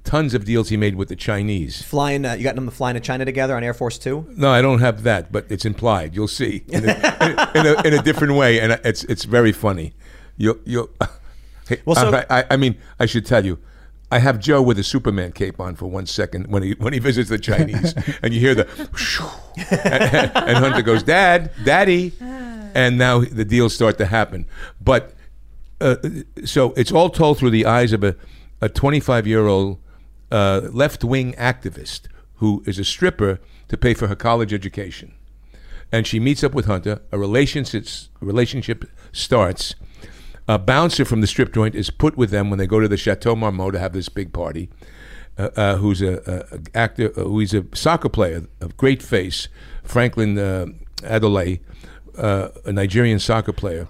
[0.04, 1.82] tons of deals he made with the Chinese.
[1.82, 4.26] Flying, uh, you got them flying to China together on Air Force Two.
[4.36, 6.16] No, I don't have that, but it's implied.
[6.16, 9.94] You'll see in a, in a, in a different way, and it's it's very funny.
[10.38, 10.90] You you.
[11.70, 13.58] Hey, Well, so- I, I, I mean, I should tell you.
[14.12, 17.00] I have Joe with a Superman cape on for one second when he when he
[17.00, 18.68] visits the Chinese, and you hear the,
[19.82, 24.46] and, and Hunter goes, "Dad, Daddy," and now the deals start to happen.
[24.82, 25.14] But
[25.82, 25.96] uh,
[26.46, 28.16] so it's all told through the eyes of a
[28.62, 29.80] a 25 year old
[30.34, 35.14] left wing activist who is a stripper to pay for her college education,
[35.92, 37.02] and she meets up with Hunter.
[37.12, 37.88] A relationship
[38.20, 39.76] relationship starts.
[40.46, 42.98] A bouncer from the strip joint is put with them when they go to the
[42.98, 44.70] Chateau Marmont to have this big party.
[45.38, 47.12] Uh, uh, who's a, a, a actor?
[47.18, 49.48] Uh, who's a soccer player of great face,
[49.84, 50.66] Franklin uh,
[50.98, 51.60] Ayodele,
[52.18, 53.88] uh, a Nigerian soccer player,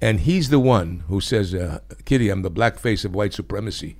[0.00, 3.96] and he's the one who says, uh, "Kitty, I'm the black face of white supremacy,"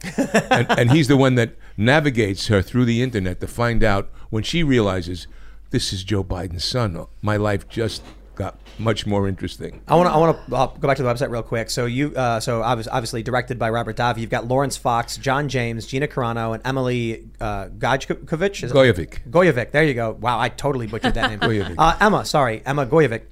[0.51, 4.43] and, and he's the one that navigates her through the internet to find out when
[4.43, 5.27] she realizes
[5.71, 7.07] this is Joe Biden's son.
[7.23, 8.03] My life just
[8.37, 9.81] got much more interesting.
[9.89, 11.71] I want to I want to uh, go back to the website real quick.
[11.71, 14.19] So you uh, so obvi- obviously directed by Robert Davi.
[14.19, 18.63] You've got Laurence Fox, John James, Gina Carano, and Emily uh, Gajkovic.
[18.63, 19.29] Is Gojkovic.
[19.31, 19.73] Gojkovic.
[19.73, 20.13] There you go.
[20.13, 21.41] Wow, I totally butchered that name.
[21.41, 21.75] Gojkovic.
[21.79, 23.23] Uh, Emma, sorry, Emma Gojkovic.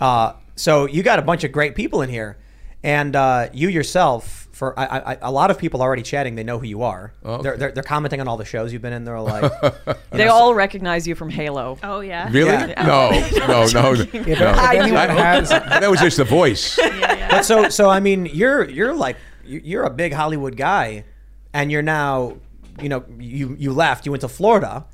[0.00, 2.36] Uh, so you got a bunch of great people in here,
[2.82, 4.40] and uh, you yourself.
[4.52, 4.84] For I,
[5.14, 7.12] I, a lot of people already chatting, they know who you are.
[7.24, 9.02] Oh, they're, they're, they're commenting on all the shows you've been in.
[9.04, 9.50] They're like,
[10.12, 11.76] They all recognize you from Halo.
[11.82, 12.28] Oh yeah.
[12.30, 12.50] Really?
[12.50, 12.84] Yeah.
[12.86, 13.10] No,
[13.48, 14.00] no, no, no.
[14.00, 16.76] If, if anyone has, that was just the voice.
[16.78, 21.04] but so so I mean you're you're like you- you're a big Hollywood guy,
[21.52, 22.36] and you're now
[22.80, 24.84] you know you you left you went to Florida.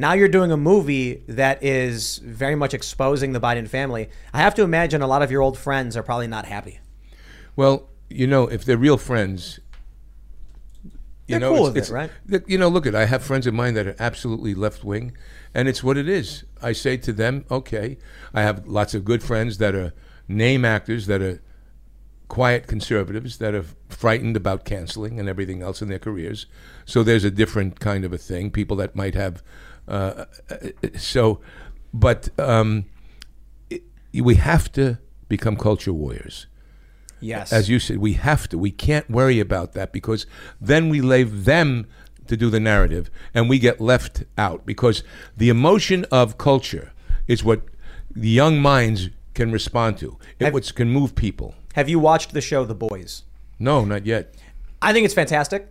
[0.00, 4.08] Now you're doing a movie that is very much exposing the Biden family.
[4.32, 6.78] I have to imagine a lot of your old friends are probably not happy.
[7.56, 9.58] Well, you know, if they're real friends,
[10.84, 10.90] you
[11.26, 12.44] They're know, cool it's, with it, right?
[12.46, 15.16] You know, look at I have friends of mine that are absolutely left wing,
[15.52, 16.44] and it's what it is.
[16.62, 17.98] I say to them, okay.
[18.32, 19.92] I have lots of good friends that are
[20.28, 21.42] name actors that are
[22.28, 26.46] quiet conservatives that are frightened about canceling and everything else in their careers.
[26.84, 28.50] So there's a different kind of a thing.
[28.50, 29.42] People that might have,
[29.88, 30.56] uh, uh,
[30.96, 31.40] so,
[31.92, 32.84] but um,
[33.70, 33.82] it,
[34.12, 34.98] we have to
[35.28, 36.46] become culture warriors.
[37.20, 37.52] Yes.
[37.52, 38.58] As you said, we have to.
[38.58, 40.26] We can't worry about that because
[40.60, 41.86] then we leave them
[42.28, 45.02] to do the narrative and we get left out because
[45.36, 46.92] the emotion of culture
[47.26, 47.62] is what
[48.14, 50.18] the young minds can respond to.
[50.38, 51.54] It Have- what can move people.
[51.74, 53.22] Have you watched the show The Boys?
[53.58, 54.34] No, not yet.
[54.82, 55.70] I think it's fantastic.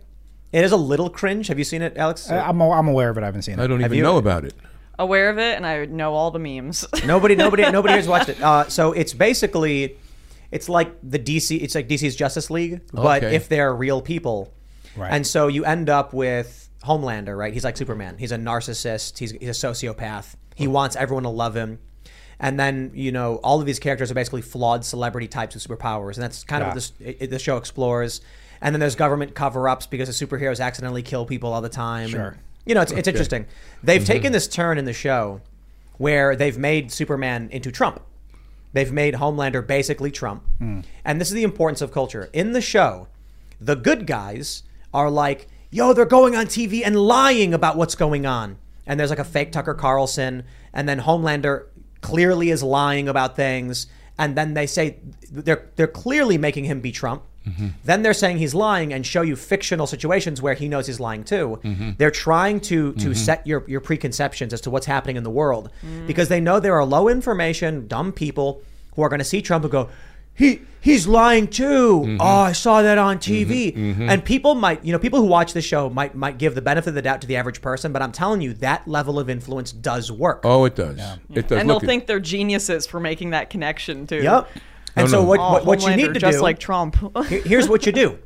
[0.52, 1.48] It is a little cringe.
[1.48, 2.30] Have you seen it, Alex?
[2.30, 3.22] Uh, I'm, I'm aware of it.
[3.22, 3.62] I haven't seen it.
[3.62, 4.54] I don't Have even you- know about it.
[5.00, 6.84] Aware of it, and I know all the memes.
[7.06, 8.42] Nobody, nobody, nobody has watched it.
[8.42, 9.96] Uh, so it's basically,
[10.50, 11.62] it's like the DC.
[11.62, 13.36] It's like DC's Justice League, but Okay.
[13.36, 14.52] if they're real people.
[14.96, 15.12] Right.
[15.12, 17.52] And so you end up with Homelander, right?
[17.54, 18.16] He's like Superman.
[18.18, 19.18] He's a narcissist.
[19.18, 20.34] He's, he's a sociopath.
[20.56, 21.78] He wants everyone to love him.
[22.40, 26.14] And then you know all of these characters are basically flawed celebrity types with superpowers,
[26.14, 28.20] and that's kind of what this it, it- the show explores.
[28.60, 32.04] And then there's government cover-ups because the superheroes accidentally kill people all the time.
[32.04, 32.36] and- Sure.
[32.66, 33.46] you know, it's, it's interesting.
[33.82, 34.12] They've mm-hmm.
[34.12, 35.40] taken this turn in the show
[35.96, 38.00] where they've made Superman into Trump.
[38.72, 40.44] They've made Homelander basically Trump.
[40.58, 40.80] Hmm.
[41.04, 42.28] And this is the importance of culture.
[42.32, 43.08] In the show,
[43.60, 44.62] the good guys
[44.92, 48.58] are like, yo, they're going on TV and lying about what's going on.
[48.86, 50.44] And there's like a fake Tucker Carlson.
[50.72, 51.66] And then Homelander
[52.00, 53.86] clearly is lying about things.
[54.18, 54.98] And then they say
[55.30, 57.22] they're, they're clearly making him be Trump.
[57.84, 61.24] Then they're saying he's lying and show you fictional situations where he knows he's lying
[61.24, 61.58] too.
[61.64, 61.96] Mhm.
[61.98, 63.16] They're trying to to Mhm.
[63.16, 65.70] set your your preconceptions as to what's happening in the world
[66.06, 68.62] because they know there are low information, dumb people
[68.96, 69.88] who are going to see Trump and go,
[70.34, 72.16] he he's lying too.
[72.20, 73.72] Oh, I saw that on TV.
[73.72, 74.08] mhm.
[74.08, 76.90] And people might, you know, people who watch the show might might give the benefit
[76.90, 79.72] of the doubt to the average person, but I'm telling you that level of influence
[79.72, 80.40] does work.
[80.44, 80.98] Oh, it does.
[81.34, 81.58] It does.
[81.58, 84.22] and Look, they'll think they're geniuses for making that connection too.
[84.22, 84.48] Yep.
[84.98, 85.28] And No, so no.
[85.28, 86.96] what, Oh, what, what you need to just do, like Trump.
[87.26, 88.18] Here's what you do: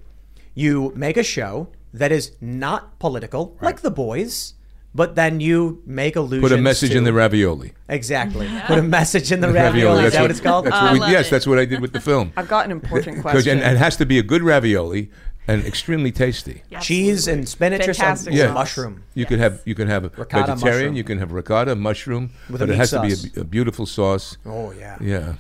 [0.55, 4.55] you make a show that is not political, like The Boys,
[4.95, 6.49] but then you make allusions.
[6.51, 7.73] put a message to, in the ravioli.
[7.89, 8.49] Exactly.
[8.67, 9.99] Put a message in the ravioli.
[9.99, 10.67] Is That's that what it's called?
[10.67, 12.33] That's what we, yes, that's what I did with the film.
[12.37, 13.53] I've got an important question.
[13.59, 15.11] and, and it has to be a good ravioli
[15.49, 16.63] and extremely tasty.
[16.81, 19.03] Cheese and spinach or some Fantastic or mushroom.
[19.15, 20.97] You could have you can have a Ricotta vegetarian, mushroom.
[20.97, 23.23] you can have ricotta mushroom, With a but it has sauce.
[23.23, 24.37] to be a, a beautiful sauce.
[24.47, 24.97] Oh yeah.
[25.01, 25.35] Yeah.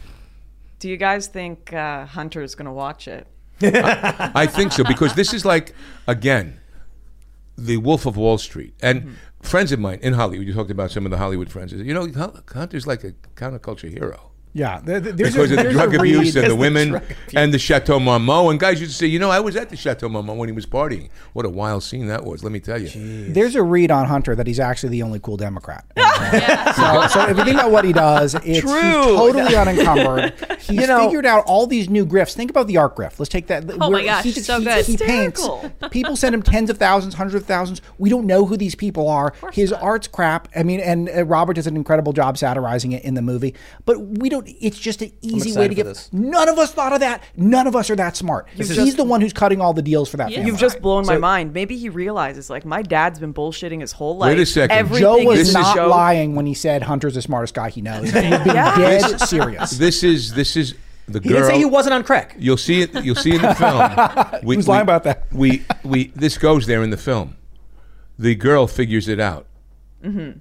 [0.82, 2.06] Do you guys think uh,
[2.42, 3.28] is going to watch it?
[3.62, 5.74] I think so because this is like
[6.08, 6.58] again,
[7.56, 8.74] the Wolf of Wall Street.
[8.82, 9.12] And Mm-hmm.
[9.42, 11.72] friends of mine in Hollywood, you talked about some of the Hollywood friends.
[11.72, 14.31] You know, Hun- Hunter's like a counterculture hero.
[14.54, 17.02] Yeah, there- there- there's because a, of the drug a abuse and the women drug
[17.34, 18.50] and the Chateau Marmont.
[18.50, 20.54] And guys used to say, you know, I was at the Chateau Marmont when he
[20.54, 21.08] was partying.
[21.32, 23.32] What a wild scene that was, let me tell you.
[23.32, 25.84] There's a read on Hunter that he's actually the only cool Democrat.
[25.96, 28.72] so, so if you think about what he does, it's True.
[28.72, 30.34] he's totally unencumbered.
[30.62, 32.34] He's You know- figured out all these new grifts.
[32.34, 33.18] Think about the art grift.
[33.18, 33.64] Let's take that.
[33.80, 34.84] Oh my gosh, he, so he, good.
[34.86, 35.44] He paints.
[35.90, 37.82] People send him tens of thousands, hundreds of thousands.
[37.98, 39.32] We don't know who these people are.
[39.52, 40.46] His art's crap.
[40.54, 43.54] I mean, and uh, Robert does an incredible job satirizing it in the movie.
[43.84, 44.41] But we don't.
[44.46, 45.84] It's just an easy way to get.
[45.84, 46.12] this.
[46.12, 47.22] None of us thought of that.
[47.36, 48.48] None of us are that smart.
[48.54, 50.30] He's just- the one who's cutting all the deals for that.
[50.30, 50.36] Yeah.
[50.38, 50.50] family.
[50.50, 51.52] You've just blown my mind.
[51.54, 54.28] Maybe he realizes, like, my dad's been bullshitting his whole life.
[54.36, 54.76] Wait a second.
[54.76, 55.90] Everything Joe was not joke.
[55.90, 58.10] lying when he said Hunter's the smartest guy he knows.
[58.10, 58.76] He was being Yeah.
[58.76, 59.70] dead serious.
[59.72, 60.74] This is this is
[61.08, 61.22] the girl.
[61.22, 61.38] He girl.
[61.40, 62.36] didn't say he wasn't on crack.
[62.38, 62.94] You'll see it.
[63.04, 64.40] You'll see in the film.
[64.44, 65.26] We, was lying about that.
[65.32, 67.36] We we this goes there in the film.
[68.18, 69.46] The girl figures it out
[70.04, 70.38] Mm-hmm.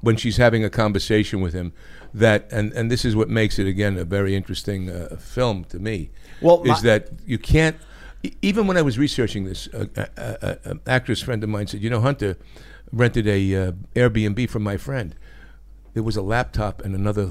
[0.00, 1.72] when she's having a conversation with him.
[2.18, 5.78] That and and this is what makes it again a very interesting uh, film to
[5.78, 6.10] me.
[6.40, 7.76] Well, is my- that you can't.
[8.22, 11.66] e- Even when I was researching this, a, a, a, a actress friend of mine
[11.66, 12.36] said, "You know, Hunter
[12.92, 15.14] rented a uh, Airbnb from my friend.
[15.94, 17.30] There was a laptop and another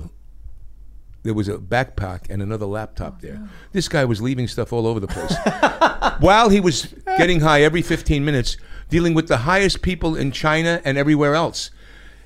[1.23, 3.49] there was a backpack and another laptop oh, there.
[3.73, 5.35] This guy was leaving stuff all over the place.
[6.21, 8.55] While he was getting high every 15 minutes,
[8.89, 11.69] dealing with the highest people in China and everywhere else.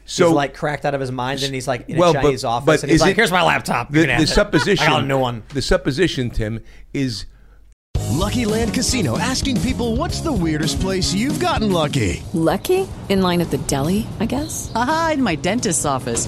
[0.06, 2.42] So, he's like cracked out of his mind, and he's like in well, a Chinese
[2.42, 3.92] but, office, but and he's like, it- "Here's my laptop.
[3.92, 6.60] The, the supposition, I got a new one." The supposition, Tim,
[6.94, 7.26] is
[8.10, 12.22] Lucky Land Casino asking people what's the weirdest place you've gotten lucky?
[12.34, 12.88] Lucky?
[13.10, 14.72] In line at the deli, I guess?
[14.76, 16.28] Aha, in my dentist's office.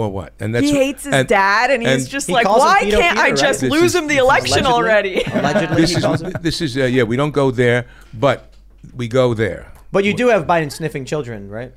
[0.00, 0.32] Or what?
[0.40, 3.62] And that's he hates his dad, and he's just He like, why can't I just
[3.62, 3.70] right?
[3.70, 5.22] lose is- him the election allegedly- already?
[5.32, 6.32] Allegedly, This he is calls him.
[6.40, 7.02] this is uh, yeah.
[7.02, 8.52] We don't go there, but
[8.94, 9.72] we go there.
[9.92, 11.72] But you do have Biden sniffing children, right?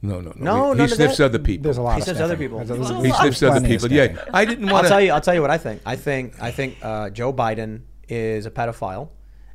[0.00, 0.44] No, no, no.
[0.44, 1.64] No, he, he sniffs other people.
[1.64, 2.60] There's a lot He of sniffs other people.
[2.60, 3.90] A- There's He sniffs other people.
[3.90, 4.24] Yeah.
[4.32, 4.84] I didn't want.
[4.84, 5.10] I'll tell you.
[5.12, 5.82] I'll tell you what I think.
[5.84, 6.40] I think.
[6.40, 9.08] I think uh, Joe Biden is a pedophile,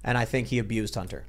[0.04, 1.26] and I think he abused Hunter.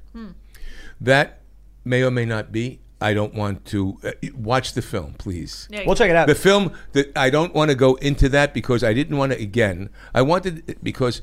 [1.01, 1.39] That
[1.83, 2.79] may or may not be.
[3.01, 5.67] I don't want to uh, watch the film, please.
[5.69, 6.27] Yeah, We'll check it out.
[6.27, 9.41] The film that I don't want to go into that because I didn't want to
[9.41, 9.89] again.
[10.13, 11.21] I wanted because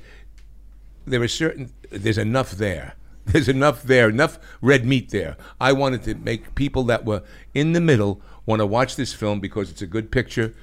[1.07, 2.95] there are certain there's enough there.
[3.25, 5.37] There's enough there, enough red meat there.
[5.61, 7.23] I wanted to make people that were
[7.55, 10.55] in the middle want to watch this film because it's a good picture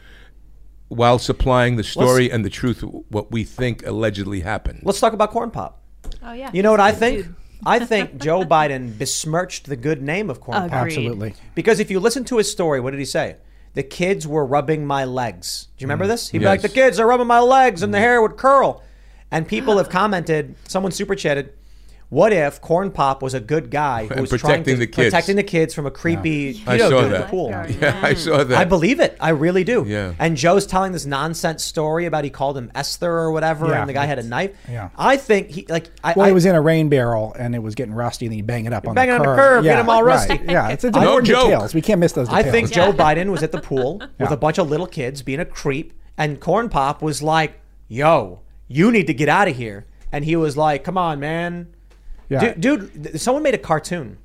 [0.90, 4.82] while supplying the story and the truth what we think allegedly happened.
[4.84, 5.82] Let's talk about corn pop.
[6.22, 6.50] Oh yeah.
[6.54, 7.24] You know what I think?
[7.24, 7.36] dude.
[7.66, 10.82] I think Joe Biden besmirched the good name of corn pop.
[10.82, 10.98] Agreed.
[10.98, 11.34] Absolutely.
[11.56, 13.36] Because if you listen to his story, what did he say?
[13.74, 15.68] The kids were rubbing my legs.
[15.78, 16.10] Do you remember mm.
[16.10, 16.30] this?
[16.30, 18.02] He'd be like, the kids are rubbing my legs and the mm.
[18.02, 18.84] hair would curl.
[19.32, 21.54] And people have commented, someone super chatted,
[22.12, 24.88] What if Corn Pop was a good guy who And was trying protecting to the
[24.88, 25.06] kids.
[25.14, 27.28] protecting the kids from a creepy I saw dude the that.
[27.30, 27.50] pool?
[27.70, 28.58] Yeah, I saw that.
[28.58, 29.16] I believe it.
[29.20, 29.86] I really do.
[29.88, 30.14] Yeah.
[30.18, 33.82] And Joe's telling this nonsense story about he called him Esther or whatever, Yeah.
[33.82, 34.56] and the guy had a knife.
[34.68, 34.90] Yeah.
[34.98, 35.92] I think he like.
[36.04, 38.32] I, Well, I, it was in a rain barrel and it was getting rusty, and
[38.34, 39.36] then you bang it up on bang the it on curb.
[39.38, 40.30] the curb, get yeah, 'em all right.
[40.30, 40.40] rusty.
[40.52, 41.44] Yeah, it's, a No important joke.
[41.44, 41.74] details.
[41.76, 42.52] We can't miss those I details.
[42.54, 45.46] think Joe Biden was at the pool with a bunch of little kids being a
[45.46, 50.26] creep, and Corn Pop was like, "Yo, you need to get out of here," and
[50.26, 51.68] he was like, "Come on, man."
[52.30, 52.54] Yeah.
[52.54, 54.18] Dude, dude, someone made a cartoon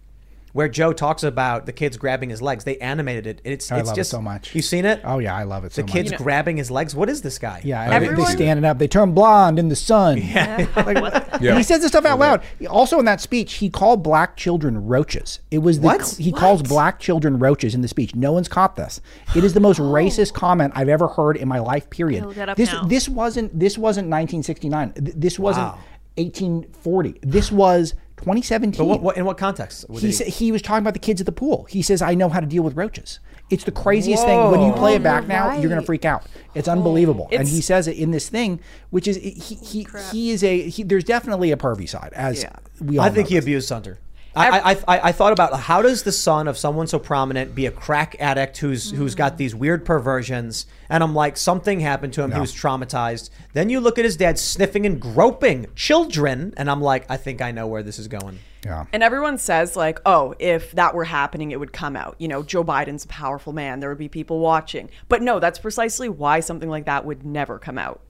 [0.52, 2.62] where Joe talks about the kids grabbing his legs.
[2.62, 3.40] They animated it.
[3.42, 4.54] It's I it's love it just so much.
[4.54, 5.00] You've seen it?
[5.02, 5.92] Oh yeah, I love it so the much.
[5.92, 6.94] kids grabbing his legs.
[6.94, 7.60] What is this guy?
[7.64, 8.78] Yeah, and they, they standing up.
[8.78, 10.18] They turn blonde in the sun.
[10.18, 10.66] Yeah.
[10.76, 11.56] Like, Yeah.
[11.56, 12.42] He says this stuff out loud.
[12.70, 15.40] Also, in that speech, he called black children roaches.
[15.50, 16.14] It was the, What?
[16.20, 18.14] he calls black children roaches in the speech.
[18.14, 19.00] No one's caught this.
[19.34, 21.90] It is the most racist comment I've ever heard in my life.
[21.90, 22.24] Period.
[22.26, 22.84] Look that up This now.
[22.84, 24.92] this wasn't this wasn't 1969.
[24.96, 25.78] This wasn't Wow.
[26.16, 27.18] 1840.
[27.22, 28.78] This was 2017.
[28.78, 29.84] But what, what in what context?
[29.92, 31.64] He, he- sa- he was talking about the kids at the pool.
[31.64, 33.20] He says, "I know how to deal with roaches."
[33.50, 34.50] It's the craziest thing.
[34.50, 36.24] When you play Oh, it back you're now, you're gonna freak out.
[36.54, 37.28] It's unbelievable.
[37.30, 38.60] and he says it in this thing,
[38.90, 42.44] which is he he, he is a he, there's definitely a pervy side as
[42.80, 43.98] we all I think know he abused Hunter.
[44.36, 47.66] I, I, I, I thought about how does the son of someone so prominent be
[47.66, 48.96] a crack addict who's mm-hmm.
[48.96, 53.30] who's got these weird perversions and I'm like something happened to him he was traumatized
[53.52, 57.40] then you look at his dad sniffing and groping children and I'm like I think
[57.40, 61.04] I know where this is going yeah And everyone says, like, oh, if that were
[61.04, 62.16] happening, it would come out.
[62.18, 63.80] You know, Joe Biden's a powerful man.
[63.80, 64.88] There would be people watching.
[65.08, 68.00] But no, that's precisely why something like that would never come out.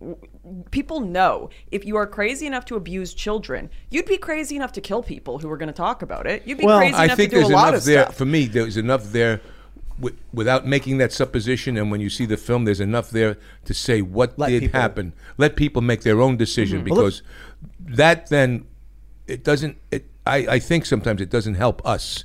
[0.44, 4.72] W- People know if you are crazy enough to abuse children, you'd be crazy enough
[4.72, 6.42] to kill people who are going to talk about it.
[6.46, 8.16] You'd be crazy I enough to do there's a lot of there stuff.
[8.16, 8.46] for me.
[8.46, 9.40] There's enough there,
[9.98, 11.76] wi- without making that supposition.
[11.76, 15.12] And when you see the film, there's enough there to say what did people- happen.
[15.38, 16.90] Let people make their own decision Mhm.
[16.90, 17.22] Well, because
[17.80, 18.66] that then
[19.26, 19.78] it doesn't.
[19.90, 22.24] It, I I think sometimes it doesn't help us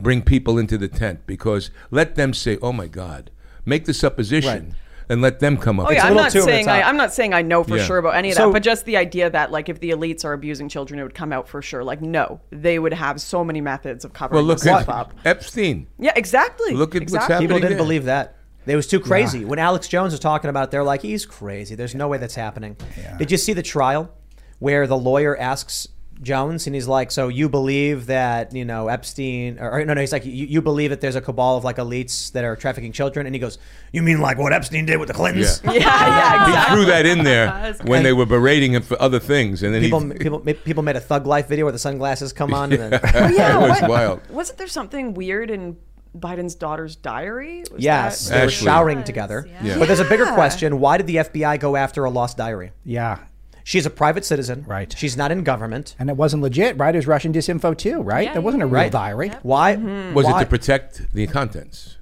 [0.00, 3.30] bring people into the tent because let them say, "Oh my God,"
[3.64, 4.74] make the supposition.
[5.10, 5.88] And let them come up.
[5.88, 6.82] Oh yeah, I'm not saying I.
[6.82, 7.84] I'm not saying I know for Yeah.
[7.84, 10.24] sure about any of So- that, but just the idea that like if the elites
[10.24, 11.84] are abusing children, it would come out for sure.
[11.84, 14.94] Like no, they would have so many methods of covering well, look this stuff at
[14.94, 15.12] up.
[15.24, 15.88] Epstein.
[15.98, 16.72] Yeah, exactly.
[16.74, 17.78] Look at what's happening people didn't there.
[17.78, 21.02] believe that it was too crazy when Alex Jones was talking about it they're like
[21.02, 22.76] he's crazy there's no way that's happening
[23.18, 24.12] did you see the trial
[24.60, 25.88] where the lawyer asks
[26.22, 30.00] Jones and he's like so you believe that you know Epstein or, or no no
[30.02, 32.92] he's like you, you believe that there's a cabal of like elites that are trafficking
[32.92, 33.56] children and he goes
[33.92, 35.72] you mean like what Epstein did with the Clintons Yeah.
[35.72, 35.80] Yeah,
[36.48, 39.62] yeah, He threw that in there That's when they were berating him for other things,
[39.62, 40.18] and then people, he.
[40.18, 43.28] people people made a thug life video where the sunglasses come on and then Oh,
[43.28, 44.20] yeah, it was what- wild.
[44.30, 45.76] Wasn't there something weird in
[46.18, 47.64] Biden's daughter's diary?
[47.72, 48.64] Was Yes, that- they were Ashley.
[48.66, 49.48] showering together.
[49.62, 49.78] Yeah.
[49.78, 52.72] But there's a bigger question: Why did the FBI go after a lost diary?
[52.84, 53.18] yeah
[53.64, 54.64] She's a private citizen.
[54.66, 54.94] Right.
[54.96, 55.94] She's not in government.
[55.98, 58.66] and it wasn't legit right it was Russian disinfo too right Yeah, it wasn't a
[58.66, 58.92] real Right.
[58.92, 59.76] diary Why?
[59.76, 60.14] Mm-hmm.
[60.14, 60.40] Was why?
[60.40, 61.96] it to protect the contents?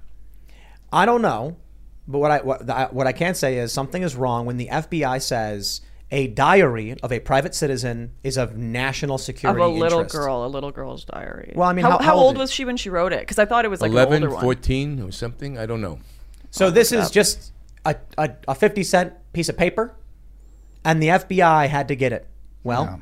[0.93, 1.57] I don't know,
[2.07, 4.69] but what I what, I what I can say is something is wrong when the
[4.69, 9.61] FBI says a diary of a private citizen is of national security.
[9.61, 10.17] of security a little interest.
[10.17, 11.53] girl, a little girl's diary.
[11.55, 13.21] Well, I mean, how, how- how how old old was she when she wrote it?
[13.21, 14.43] Because I thought it was like 11, an older one.
[14.43, 15.59] 14 or something?
[15.59, 15.99] I don't know.
[16.51, 17.53] So this is just
[17.85, 19.95] a, a, a 50 cent piece of paper,
[20.89, 22.27] and the FBI had to get it.
[22.65, 22.97] Well, Yeah.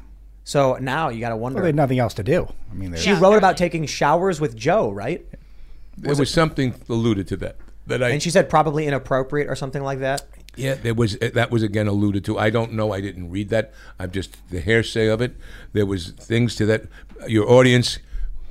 [0.45, 1.57] so now you got to wonder.
[1.57, 4.41] well, they had nothing else to do I mean they she wrote about taking showers
[4.41, 5.25] with Joe, right?
[5.97, 7.57] There was, something alluded to that.
[7.87, 10.27] That I And she said probably inappropriate or something like that.
[10.57, 12.39] yeah, there was that was again alluded to.
[12.39, 12.93] I don't know.
[12.93, 13.73] I didn't read that.
[13.99, 15.37] I'm just the hearsay of it.
[15.73, 16.83] There was things to that.
[17.29, 17.99] Your audience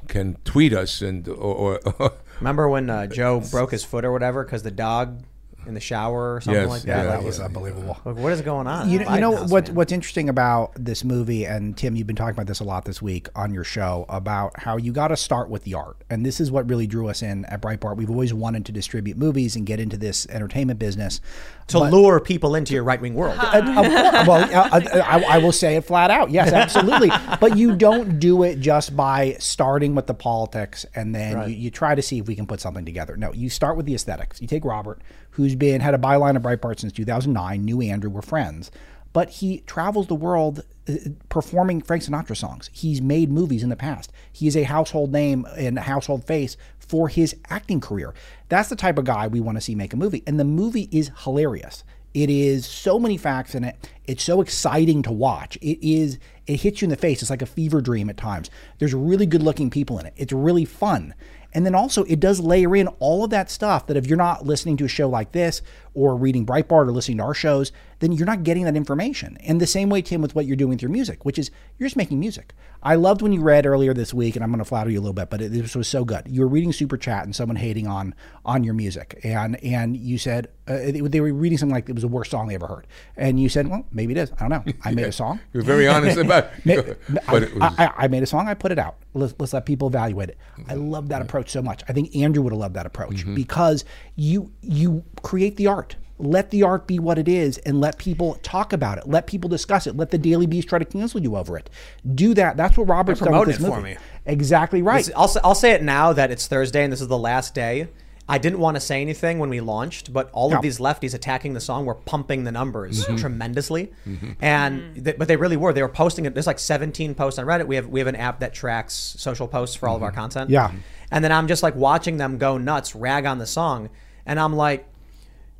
[0.07, 4.43] can tweet us and or, or Remember when uh, Joe broke his foot or whatever
[4.43, 5.23] because the dog
[5.67, 6.87] in the shower or something Yes, like that?
[6.97, 8.89] yeah, that Like, was unbelievable like, what is going on?
[8.89, 9.67] You, you know house, what?
[9.67, 9.75] man.
[9.75, 13.01] What's interesting about this movie, and Tim, you've been talking about this a lot this
[13.01, 16.39] week on your show about how you got to start with the art, and this
[16.39, 17.97] is what really drew us in at Breitbart.
[17.97, 21.21] We've always wanted to distribute movies and get into this entertainment business
[21.67, 23.37] to but- lure people into your right wing world.
[23.39, 23.87] Uh, of course,
[24.27, 26.29] well, uh, uh, I, I will say it flat out.
[26.31, 27.09] Yes, absolutely.
[27.39, 31.49] but you don't do it just by starting with the politics and then Right.
[31.49, 33.17] you, you try to see if we can put something together.
[33.17, 34.41] No, you start with the aesthetics.
[34.41, 35.01] You take Robert,
[35.35, 37.63] who's been had a byline of Breitbart since 2009.
[37.63, 38.71] Knew Andrew were friends,
[39.11, 40.93] but he travels the world uh,
[41.29, 42.69] performing Frank Sinatra songs.
[42.71, 44.11] He's made movies in the past.
[44.31, 48.13] He is a household name and household face for his acting career.
[48.47, 50.87] That's the type of guy we want to see make a movie, and the movie
[50.91, 51.83] is hilarious.
[52.13, 53.89] It is so many facts in it.
[54.05, 55.57] It's so exciting to watch.
[55.57, 56.17] It is.
[56.47, 57.21] It hits you in the face.
[57.21, 58.49] It's like a fever dream at times.
[58.79, 60.13] There's really good looking people in it.
[60.15, 61.13] It's really fun.
[61.55, 64.45] And then also, it does layer in all of that stuff that if you're not
[64.45, 65.61] listening to a show like this
[65.95, 69.37] or reading Breitbart or listening to our shows, then you're not getting that information.
[69.41, 71.49] And the same way, Tim, with what you're doing with your music, which is
[71.79, 72.53] you're just making music.
[72.83, 75.01] I loved when you read earlier this week, and I'm going to flatter you a
[75.01, 76.27] little bit, but it, this was so good.
[76.29, 78.13] You were reading Super Chat and someone hating on
[78.45, 82.01] on your music, and and you said uh, they, were reading something like it was
[82.03, 82.85] the worst song they ever heard,
[83.17, 84.31] and you said, well, maybe it is.
[84.39, 84.73] I don't know.
[84.83, 85.39] I made a song.
[85.53, 86.99] You're very honest about it.
[87.27, 88.47] I, But it was- I, I, I made a song.
[88.47, 88.97] I put it out.
[89.13, 90.37] Let's, let's let people evaluate it.
[90.67, 91.83] I love that approach so much.
[91.87, 93.35] I think Andrew would have loved that approach Mm-hmm.
[93.35, 93.85] because
[94.15, 95.84] you you create the art.
[96.17, 99.05] Let the art be what it is, and let people talk about it.
[99.07, 99.97] Let people discuss it.
[99.97, 101.69] Let the Daily Beast try to cancel you over it.
[102.15, 102.55] Do that.
[102.55, 103.97] That's what Robert's done with this it for me.
[104.25, 105.03] Exactly right.
[105.05, 107.53] This- I'll, say- I'll say it now that it's Thursday and this is the last
[107.53, 107.89] day.
[108.27, 110.55] I didn't want to say anything when we launched, but all No.
[110.55, 113.19] of these lefties attacking the song were pumping the numbers Mhm.
[113.19, 114.35] tremendously, Mhm.
[114.41, 115.73] and th- but they really were.
[115.73, 116.33] They were posting it.
[116.33, 117.67] There's like 17 posts on Reddit.
[117.67, 120.49] We have we have an app that tracks social posts for all of our content.
[120.49, 120.71] Yeah.
[121.11, 123.89] and then I'm just like watching them go nuts, rag on the song,
[124.25, 124.87] and I'm like,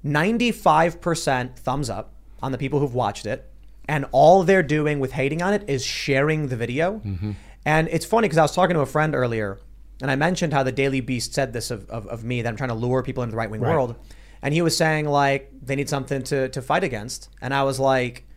[0.06, 3.50] 95% thumbs up on the people who've watched it,
[3.88, 7.00] and all they're doing with hating on it is sharing the video.
[7.06, 7.32] Mm-hmm.
[7.66, 9.60] And it's funny because I was talking to a friend earlier,
[10.02, 12.56] and I mentioned how the Daily Beast said this of, of, of me that I'm
[12.56, 13.72] trying to lure people into the right wing Right.
[13.72, 13.96] world.
[14.42, 17.30] And he was saying, like, they need something to, to fight against.
[17.42, 18.28] And I was like,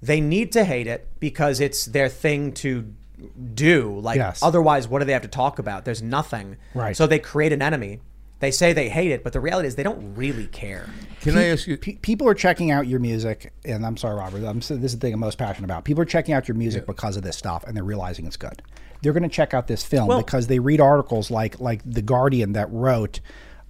[0.00, 2.94] they need to hate it because it's their thing to
[3.54, 3.98] do.
[3.98, 4.40] Like, Yes.
[4.42, 5.84] otherwise, what do they have to talk about?
[5.84, 6.56] There's nothing.
[6.74, 6.96] Right.
[6.96, 8.00] So they create an enemy.
[8.40, 10.88] They say they hate it, but the reality is they don't really care.
[11.20, 11.76] Can I ask you?
[11.76, 14.44] people are checking out your music, and I'm sorry, Robert.
[14.44, 15.84] I'm, this is the thing I'm most passionate about.
[15.84, 18.62] People are checking out your music because of this stuff, and they're realizing it's good.
[19.02, 22.02] They're going to check out this film Well- because they read articles like like the
[22.02, 23.20] Guardian that wrote.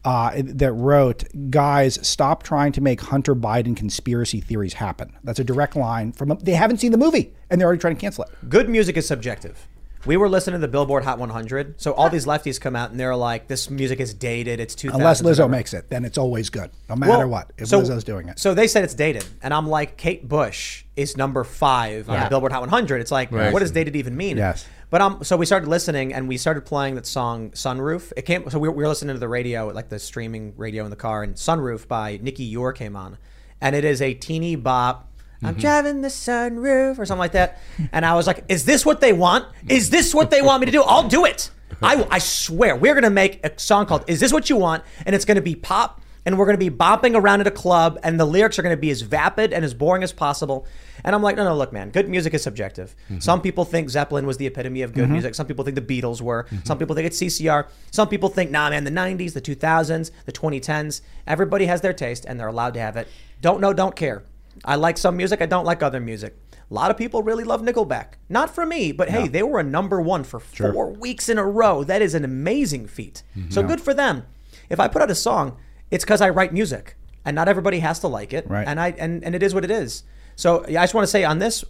[0.05, 5.13] Uh, that wrote, guys, stop trying to make Hunter Biden conspiracy theories happen.
[5.25, 6.39] That's a direct line from.
[6.41, 8.31] They haven't seen the movie, and they're already trying to cancel it.
[8.49, 9.67] Good music is subjective.
[10.07, 13.01] We were listening to the Billboard Hot 100, so all these lefties come out and
[13.01, 14.61] they're like, "This music is dated.
[14.61, 17.53] It's 2000." Unless Lizzo makes it, then it's always good, no matter Well, what.
[17.59, 20.85] If so- Lizzo's doing it, So they said it's dated, and I'm like, Kate Bush
[20.97, 23.01] is number five on the Billboard Hot 100.
[23.01, 23.53] It's like, Right.
[23.53, 24.37] what does dated even mean?
[24.37, 24.65] Yes.
[24.91, 28.49] But um, so we started listening, and we started playing that song "Sunroof." It came,
[28.49, 30.97] so we were, we were listening to the radio, like the streaming radio in the
[30.97, 33.19] car, and "Sunroof" by Nicky Youre came on,
[33.61, 35.07] and it is a teeny bop.
[35.43, 35.61] I'm Mm-hmm.
[35.61, 37.59] driving the sunroof or something like that,
[37.93, 39.47] and I was like, "Is this what they want?
[39.69, 40.83] Is this what they want me to do?
[40.83, 41.51] I'll do it."
[41.83, 45.15] I, I swear, we're gonna make a song called "Is This What You Want?" and
[45.15, 48.25] it's gonna be pop, and we're gonna be bopping around at a club, and the
[48.25, 50.67] lyrics are gonna be as vapid and as boring as possible.
[51.05, 52.97] And I'm like, no, no, look, man, good music is subjective.
[53.21, 55.13] Some people think Zeppelin was the epitome of good Mhm.
[55.13, 55.37] music.
[55.37, 56.47] Some people think the Beatles were.
[56.65, 57.67] Some people think it's CCR.
[57.93, 61.01] Some people think, nah, man, the 90s, the 2000s, the 2010s.
[61.29, 63.07] Everybody has their taste, and they're allowed to have it.
[63.41, 64.25] Don't know, don't care.
[64.65, 65.41] I like some music.
[65.43, 66.37] I don't like other music.
[66.71, 68.15] A lot of people really love Nickelback.
[68.29, 70.73] Not for me, but hey, they were a number one for Sure.
[70.73, 71.83] four weeks in a row.
[71.85, 73.23] That is an amazing feat.
[73.37, 73.51] Mm-hmm.
[73.51, 73.67] So Yeah.
[73.69, 74.25] good for them.
[74.69, 75.57] If I put out a song,
[75.91, 78.49] it's because I write music, and not everybody has to like it.
[78.51, 78.67] Right.
[78.69, 80.03] And I and, and it is what it is.
[80.37, 81.65] So I just want to say on this,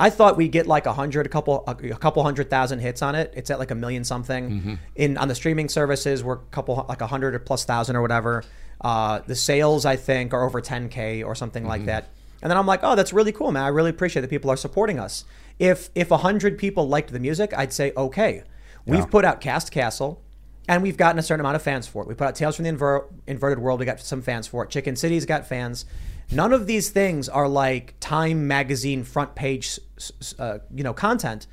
[0.00, 3.14] I thought we'd get like a hundred, a couple, a, couple hundred thousand hits on
[3.14, 3.32] it.
[3.36, 4.50] It's at like a million something.
[4.50, 4.74] Mm-hmm.
[4.96, 8.02] In on the streaming services, we're a couple like a hundred or plus thousand or
[8.02, 8.42] whatever.
[8.80, 11.68] Uh, the sales I think are over 10k or something Mm-hmm.
[11.68, 12.08] like that.
[12.42, 13.62] And then I'm like, oh, that's really cool, man.
[13.64, 15.26] I really appreciate that people are supporting us.
[15.58, 18.42] If if a hundred people liked the music, I'd say okay.
[18.86, 19.04] We've Yeah.
[19.06, 20.22] put out Cast Castle,
[20.66, 22.08] and we've gotten a certain amount of fans for it.
[22.08, 23.78] We put out Tales from the Inver- Inverted World.
[23.80, 24.70] We got some fans for it.
[24.70, 25.84] Chicken City's got fans.
[26.32, 29.66] None of these things are like Time magazine front page,
[29.96, 31.46] s- s- uh, you know, content,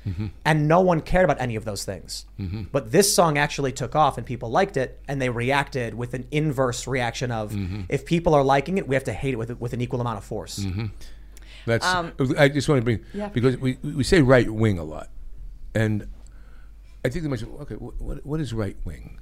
[0.44, 2.26] and no one cared about any of those things.
[2.38, 2.62] Mm-hmm.
[2.72, 6.26] But this song actually took off, and people liked it, and they reacted with an
[6.30, 7.82] inverse reaction of Mm-hmm.
[7.88, 10.18] if people are liking it, we have to hate it with with an equal amount
[10.18, 10.60] of force.
[10.60, 10.86] Mm-hmm.
[11.66, 11.84] That's.
[11.86, 13.28] Um, I just want to bring Yeah.
[13.28, 15.08] because we we say right wing a lot,
[15.74, 16.06] and
[17.04, 17.74] I think the much okay.
[17.74, 19.18] What, what what is right wing?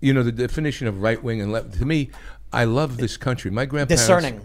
[0.00, 1.74] You know the definition of right wing and left.
[1.74, 2.10] To me,
[2.54, 3.50] I love this country.
[3.50, 4.40] My grandparents Discerning.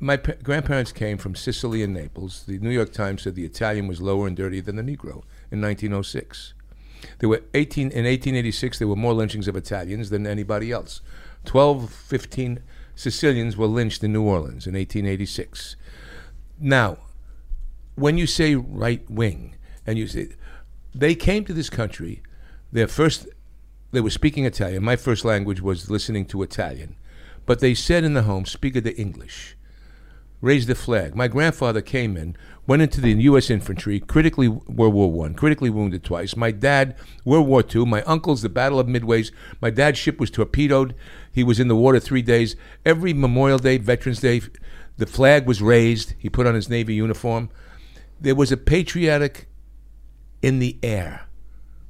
[0.00, 2.44] My pa- grandparents came from Sicily and Naples.
[2.46, 5.60] The New York Times said the Italian was lower and dirtier than the Negro in
[5.60, 6.54] 1906.
[7.18, 8.78] There were 18 in 1886.
[8.78, 11.00] There were more lynchings of Italians than anybody else.
[11.44, 12.60] 12, 15
[12.96, 15.76] Sicilians were lynched in New Orleans in 1886.
[16.58, 16.98] Now,
[17.94, 19.56] when you say right wing,
[19.86, 20.28] and you say
[20.94, 22.22] they came to this country,
[22.72, 23.26] their first
[23.92, 24.82] they were speaking Italian.
[24.82, 26.96] My first language was listening to Italian,
[27.46, 29.56] but they said in the home, "Speak of the English."
[30.40, 31.14] Raise the flag.
[31.14, 33.48] My grandfather came in, went into the U.S.
[33.48, 36.36] infantry, critically World War One, critically wounded twice.
[36.36, 37.86] My dad, World War Two.
[37.86, 39.32] My uncle's the Battle of Midways.
[39.62, 40.94] My dad's ship was torpedoed.
[41.32, 42.56] He was in the water three days.
[42.84, 44.42] Every Memorial Day, Veterans Day,
[44.98, 46.12] the flag was raised.
[46.18, 47.48] He put on his Navy uniform.
[48.20, 49.48] There was a patriotic
[50.42, 51.26] in the air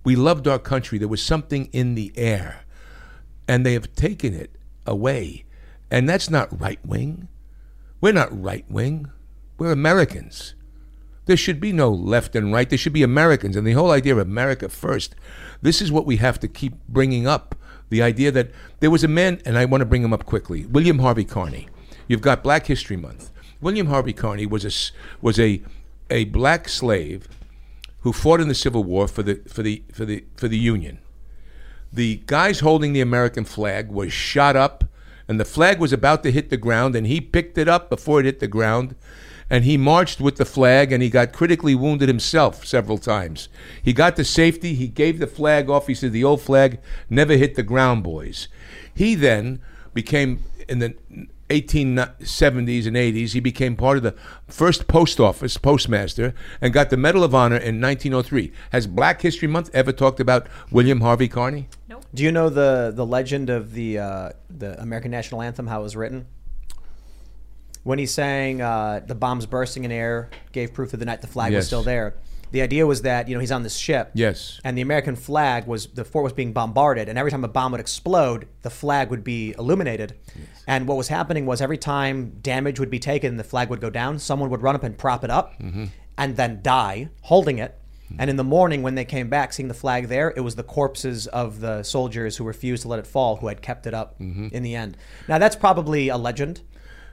[0.04, 0.98] We loved our country.
[0.98, 2.64] There was something in the air.
[3.48, 4.54] And they have taken it
[4.86, 5.43] away.
[5.94, 7.28] And that's not right wing.
[8.00, 9.12] We're not right wing.
[9.58, 10.56] We're Americans.
[11.26, 12.68] There should be no left and right.
[12.68, 13.54] There should be Americans.
[13.54, 15.14] And the whole idea of America first,
[15.62, 17.54] this is what we have to keep bringing up.
[17.90, 18.50] The idea that
[18.80, 21.68] there was a man, and I want to bring him up quickly William Harvey Carney.
[22.08, 23.30] You've got Black History Month.
[23.60, 24.92] William Harvey Carney was a,
[25.22, 25.62] was a,
[26.10, 27.28] a black slave
[28.00, 30.98] who fought in the Civil War for the, for, the, for, the, for the Union.
[31.92, 34.82] The guys holding the American flag was shot up,
[35.28, 38.20] and the flag was about to hit the ground, and he picked it up before
[38.20, 38.94] it hit the ground,
[39.50, 43.48] and he marched with the flag, and he got critically wounded himself several times.
[43.82, 45.86] He got to safety, he gave the flag off.
[45.86, 46.80] He said, The old flag
[47.10, 48.48] never hit the ground, boys.
[48.94, 49.60] He then
[49.92, 50.94] became, in the
[51.50, 54.14] 1870s and 80s, he became part of the
[54.48, 58.50] first post office postmaster and got the Medal of Honor in 1903.
[58.70, 61.68] Has Black History Month ever talked about William Harvey Carney?
[62.14, 65.66] Do you know the the legend of the uh, the American national anthem?
[65.66, 66.26] How it was written?
[67.82, 71.26] When he sang uh, "The bombs bursting in air gave proof that the night the
[71.26, 72.14] flag was still there."
[72.52, 74.12] The idea was that you know he's on this ship.
[74.14, 74.60] Yes.
[74.62, 77.72] And the American flag was the fort was being bombarded, and every time a bomb
[77.72, 80.14] would explode, the flag would be illuminated.
[80.68, 83.90] And what was happening was every time damage would be taken, the flag would go
[83.90, 84.20] down.
[84.20, 85.88] Someone would run up and prop it up, Mhm.
[86.16, 87.76] and then die holding it.
[88.18, 90.62] And in the morning, when they came back, seeing the flag there, it was the
[90.62, 94.18] corpses of the soldiers who refused to let it fall, who had kept it up
[94.20, 94.48] mm-hmm.
[94.52, 94.96] in the end.
[95.28, 96.62] Now that's probably a legend,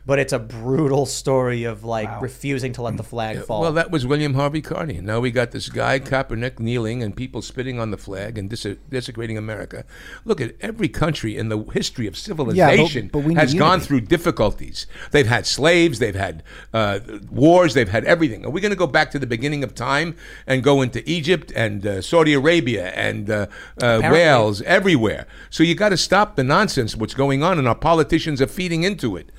[0.06, 3.61] but it's a brutal story of like refusing to let the flag fall.
[3.61, 4.99] Well, that was William Harvey Carney.
[5.02, 8.78] Now we got this guy, Kaepernick, kneeling and people spitting on the flag and dis-
[8.90, 9.86] desecrating America.
[10.26, 13.86] Look at every country in the history of civilization but we has gone unity.
[13.86, 14.88] through difficulties.
[15.11, 16.99] They've had slaves, they've had uh,
[17.30, 18.45] wars, they've had everything.
[18.45, 20.15] Are we going to go back to the beginning of time
[20.48, 23.48] and go into Egypt and uh, Saudi Arabia and uh,
[23.82, 25.28] uh, Wales, everywhere?
[25.49, 28.84] So you got to stop the nonsense, what's going on, and our politicians are feeding
[28.84, 29.32] into it.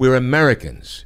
[0.00, 1.04] We're Americans.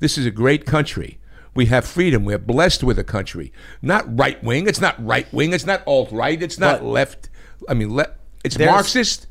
[0.00, 1.20] This is a great country.
[1.54, 2.24] We have freedom.
[2.24, 3.52] We're blessed with a country.
[3.80, 4.66] Not right wing.
[4.66, 5.52] It's not right wing.
[5.52, 6.42] It's not alt right.
[6.42, 7.30] It's not But- left.
[7.68, 8.10] I mean, le-
[8.42, 9.28] it's Marxist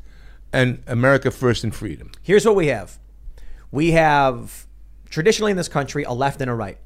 [0.50, 2.10] and America first and freedom.
[2.22, 2.98] Here's what we have.
[3.70, 4.66] We have
[5.10, 6.78] traditionally in this country a left and a right.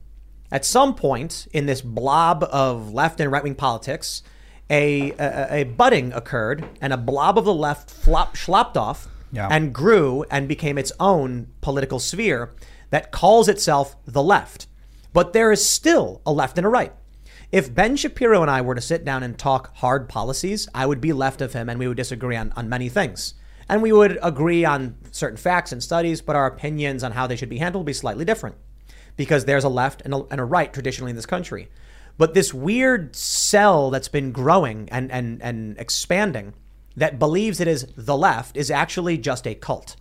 [0.51, 4.25] At some point in this blob of left and right wing politics,
[4.69, 9.49] a, a, a budding occurred and a blob of the left flop, slopped off Yeah.
[9.51, 12.55] and grew and became its own political sphere
[12.91, 14.67] that calls itself the left.
[15.13, 16.93] But there is still a left and a right.
[17.53, 21.01] If Ben Shapiro and I were to sit down and talk hard policies, I would
[21.01, 23.35] be left of him and we would disagree on, on many things.
[23.69, 27.37] And we would agree on certain facts and studies, but our opinions on how they
[27.37, 28.57] should be handled would be slightly different
[29.17, 31.69] because there's a left and a, and a right traditionally in this country.
[32.19, 36.55] But this weird cell that's been growing and, and, and expanding
[36.97, 39.97] that believes it is the left is actually just a cult.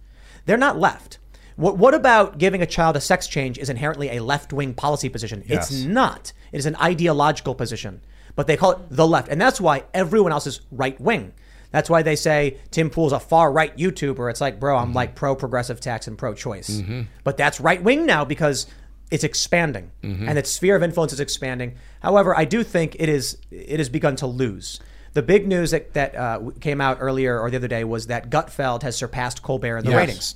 [0.45, 1.17] They're not left.
[1.55, 5.09] What, what about giving a child a sex change is inherently a left wing policy
[5.09, 5.43] position?
[5.47, 5.71] Yes.
[5.71, 6.33] It's not.
[6.51, 8.01] It is an ideological position.
[8.35, 9.29] But they call it the left.
[9.29, 11.33] And that's why everyone else is right wing.
[11.71, 14.29] That's why they say Tim Pool's a far right YouTuber.
[14.29, 16.69] It's like, bro, I'm like pro progressive tax and pro choice.
[16.69, 17.07] Mhm.
[17.23, 18.67] But that's right wing now because
[19.11, 20.27] it's expanding Mhm.
[20.27, 21.75] and its sphere of influence is expanding.
[22.01, 24.79] However, I do think it is it has begun to lose.
[25.15, 28.29] The big news that, that uh, came out earlier or the other day was that
[28.29, 29.97] Gutfeld has surpassed Colbert in the Yes.
[29.99, 30.35] ratings.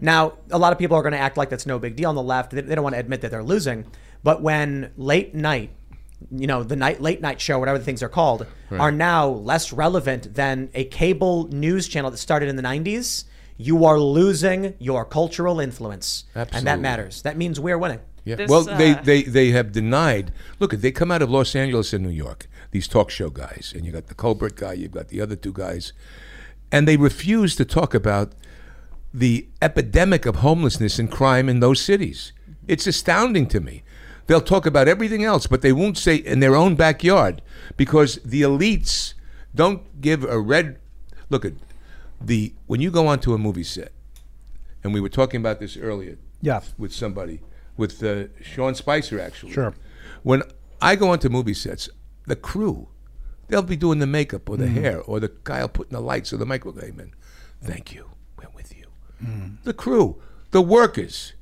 [0.00, 2.14] Now, a lot of people are going to act like that's no big deal on
[2.14, 2.50] the left.
[2.52, 3.84] They, they don't want to admit that they're losing.
[4.22, 5.70] But when late night,
[6.30, 8.80] you know, the night late night show, whatever the things are called, Right.
[8.80, 13.24] are now less relevant than a cable news channel that started in the 90s,
[13.56, 16.24] you are losing your cultural influence.
[16.34, 17.22] And that matters.
[17.22, 18.00] That means we're winning.
[18.24, 18.44] Yeah.
[18.46, 20.32] well, they, they they have denied.
[20.60, 22.46] Look, they come out of Los Angeles and New York.
[22.70, 25.52] These talk show guys, and you got the Colbert guy, you've got the other two
[25.52, 25.92] guys,
[26.70, 28.32] and they refuse to talk about
[29.12, 32.32] the epidemic of homelessness and crime in those cities.
[32.66, 33.82] It's astounding to me.
[34.26, 37.40] They'll talk about everything else, but they won't say in their own backyard
[37.78, 39.14] because the elites
[39.54, 40.78] don't give a red
[41.30, 41.54] look at
[42.20, 43.92] the when you go onto a movie set,
[44.84, 46.18] and we were talking about this earlier.
[46.40, 46.60] Yeah.
[46.76, 47.40] with somebody
[47.78, 49.52] with uh, Sean Spicer actually.
[49.52, 49.74] Sure.
[50.22, 50.42] When
[50.82, 51.88] I go onto movie sets,
[52.28, 52.88] the crew,
[53.48, 54.74] they'll be doing the makeup or the Mhm.
[54.74, 57.00] hair or the guy will put the lights or the microphone.
[57.00, 57.12] in.
[57.62, 58.06] Thank you.
[58.38, 58.84] We're with you.
[59.64, 60.20] The crew,
[60.52, 61.32] the workers,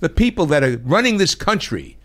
[0.00, 1.96] the people that are running this country.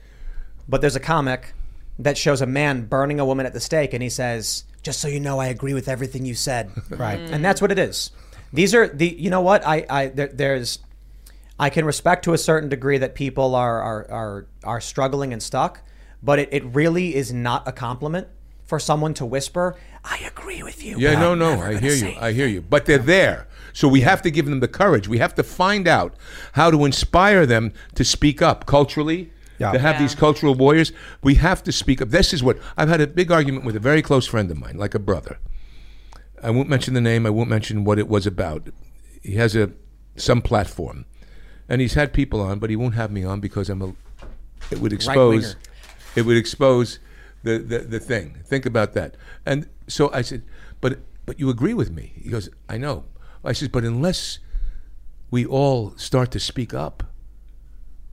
[0.69, 1.53] But there's a comic
[1.99, 5.07] that shows a man burning a woman at the stake, and he says, "Just so
[5.09, 7.19] you know, I agree with everything you said." Right.
[7.19, 8.11] and that's what it is.
[8.53, 9.07] These are the.
[9.07, 9.65] You know what?
[9.67, 9.85] I.
[9.89, 10.07] I.
[10.07, 10.79] There, there's.
[11.59, 15.43] I can respect to a certain degree that people are are are, are struggling and
[15.43, 15.81] stuck,
[16.23, 18.27] but it, it really is not a compliment
[18.63, 22.13] for someone to whisper, "I agree with you." Yeah, no, I'm no, I hear say
[22.13, 22.19] you.
[22.19, 22.61] I hear you.
[22.61, 23.47] But they're there.
[23.73, 25.07] So we have to give them the courage.
[25.07, 26.15] We have to find out
[26.53, 29.31] how to inspire them to speak up culturally.
[29.59, 29.73] Yeah.
[29.73, 30.91] To have these cultural warriors,
[31.21, 32.09] we have to speak up.
[32.09, 34.75] This is what I've had a big argument with a very close friend of mine,
[34.75, 35.37] like a brother.
[36.41, 37.27] I won't mention the name.
[37.27, 38.69] I won't mention what it was about.
[39.21, 39.71] He has a
[40.15, 41.05] some platform,
[41.69, 43.93] and he's had people on, but he won't have me on because I'm a.
[44.71, 45.55] It would expose.
[45.55, 45.70] Right-winger.
[46.15, 46.99] It would expose
[47.43, 48.37] the, the the thing.
[48.45, 49.15] Think about that.
[49.45, 50.43] And so I said,
[50.79, 52.13] but but you agree with me?
[52.15, 53.05] He goes, I know.
[53.43, 54.39] I says, but unless
[55.31, 57.03] we all start to speak up,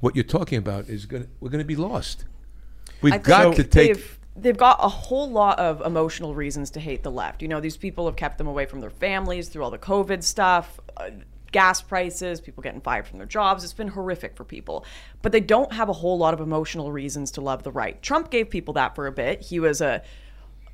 [0.00, 2.24] what you're talking about is going to we're going to be lost.
[3.02, 3.94] We've got to take.
[3.94, 7.42] They've, they've got a whole lot of emotional reasons to hate the left.
[7.42, 10.22] You know, these people have kept them away from their families through all the COVID
[10.22, 10.80] stuff.
[10.96, 11.10] Uh,
[11.52, 13.64] Gas prices, people getting fired from their jobs.
[13.64, 14.84] It's been horrific for people.
[15.22, 18.00] But they don't have a whole lot of emotional reasons to love the right.
[18.02, 19.42] Trump gave people that for a bit.
[19.42, 20.02] He was a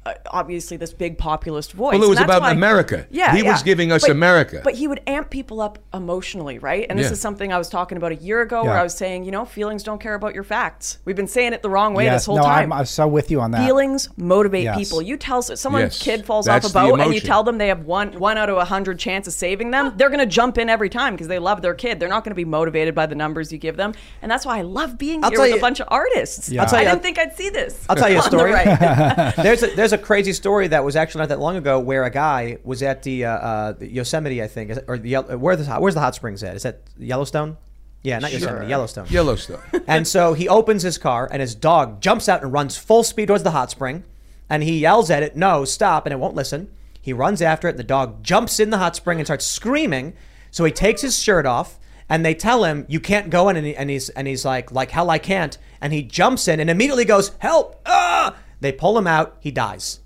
[0.07, 1.95] uh, obviously this big populist voice.
[1.95, 3.07] Well, it was about why- America.
[3.11, 4.61] Yeah, He was giving us But- America.
[4.63, 6.87] But he would amp people up emotionally, right?
[6.91, 7.13] And this Yeah.
[7.13, 9.45] is something I was talking about a year ago, where I was saying, you know,
[9.45, 10.99] feelings don't care about your facts.
[11.05, 12.73] We've been saying it the wrong way yes, this whole no, time.
[12.73, 13.65] I'm, I'm so with you on that.
[13.65, 14.77] Feelings motivate Yes.
[14.79, 15.01] people.
[15.03, 17.69] You tell someone's Yes, kid falls that's off a boat and you tell them they
[17.69, 20.59] have one one out of a hundred chance of saving them, they're going to jump
[20.59, 21.99] in every time because they love their kid.
[22.01, 24.59] They're not going to be motivated by the numbers you give them, and that's why
[24.59, 26.49] I love being I'll here with you- a bunch of artists.
[26.51, 26.63] Yeah.
[26.63, 27.85] I'll tell I didn't think I'd see this.
[27.89, 28.53] I'll tell you a on the story.
[28.53, 29.35] right.
[29.37, 32.11] there's a, there's a crazy story that was actually not that long ago where a
[32.11, 35.95] guy was at the, uh, uh, the Yosemite, I think, or the where the where's
[35.95, 36.57] the hot springs at?
[36.57, 37.57] Is that Yellowstone?
[38.03, 39.07] Yeah, not Yosemite, Yellowstone.
[39.09, 39.61] Yellowstone.
[39.87, 43.27] and so he opens his car and his dog jumps out and runs full speed
[43.29, 44.05] towards the hot spring,
[44.49, 46.71] and he yells at it, "No, stop!" and it won't listen.
[47.01, 47.73] He runs after it.
[47.73, 50.15] And the dog jumps in the hot spring and starts screaming.
[50.51, 53.67] So he takes his shirt off, and they tell him, "You can't go in," and,
[53.67, 56.69] he, and he's and he's like, "Like hell, I can't." And he jumps in and
[56.69, 58.37] immediately goes, "Help!" Ah!
[58.61, 59.37] They pull him out.
[59.41, 60.01] He dies.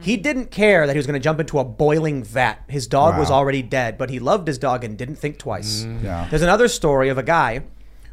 [0.00, 2.58] He didn't care that he was going to jump into a boiling vat.
[2.68, 5.84] His dog was already dead, but he loved his dog and didn't think twice.
[5.84, 6.04] Mm-hmm.
[6.04, 6.26] Yeah.
[6.28, 7.62] There's another story of a guy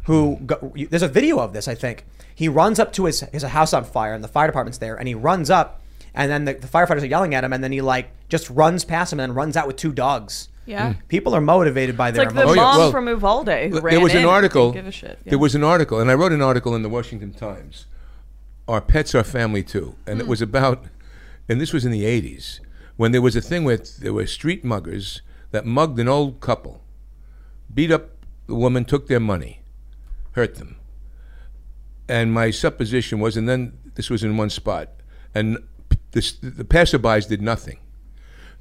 [0.03, 1.67] who go, there's a video of this.
[1.67, 4.77] I think he runs up to his his house on fire, and the fire department's
[4.77, 5.81] there, and he runs up,
[6.13, 8.85] and then the, the firefighters are yelling at him, and then he like just runs
[8.85, 10.47] past him and then runs out with two dogs.
[10.65, 10.93] Yeah.
[10.93, 11.07] Mm.
[11.07, 12.57] People are motivated by It's their like the emotions.
[12.57, 14.71] mom well, from Uvalde who There ran was an and article.
[14.71, 15.19] Give a shit.
[15.25, 17.87] There was an article, and I wrote an article in the Washington Times.
[18.67, 20.21] Our pets are family too, and Hmm.
[20.21, 20.85] it was about,
[21.49, 22.59] and this was in the '80s
[22.97, 25.21] when there was a thing with there were street muggers
[25.51, 26.83] that mugged an old couple,
[27.73, 28.11] beat up
[28.47, 29.61] the woman, took their money,
[30.33, 30.77] hurt them.
[32.07, 34.89] And my supposition was, and then this was in one spot,
[35.33, 35.57] and
[36.11, 37.79] this, the passerbys did nothing.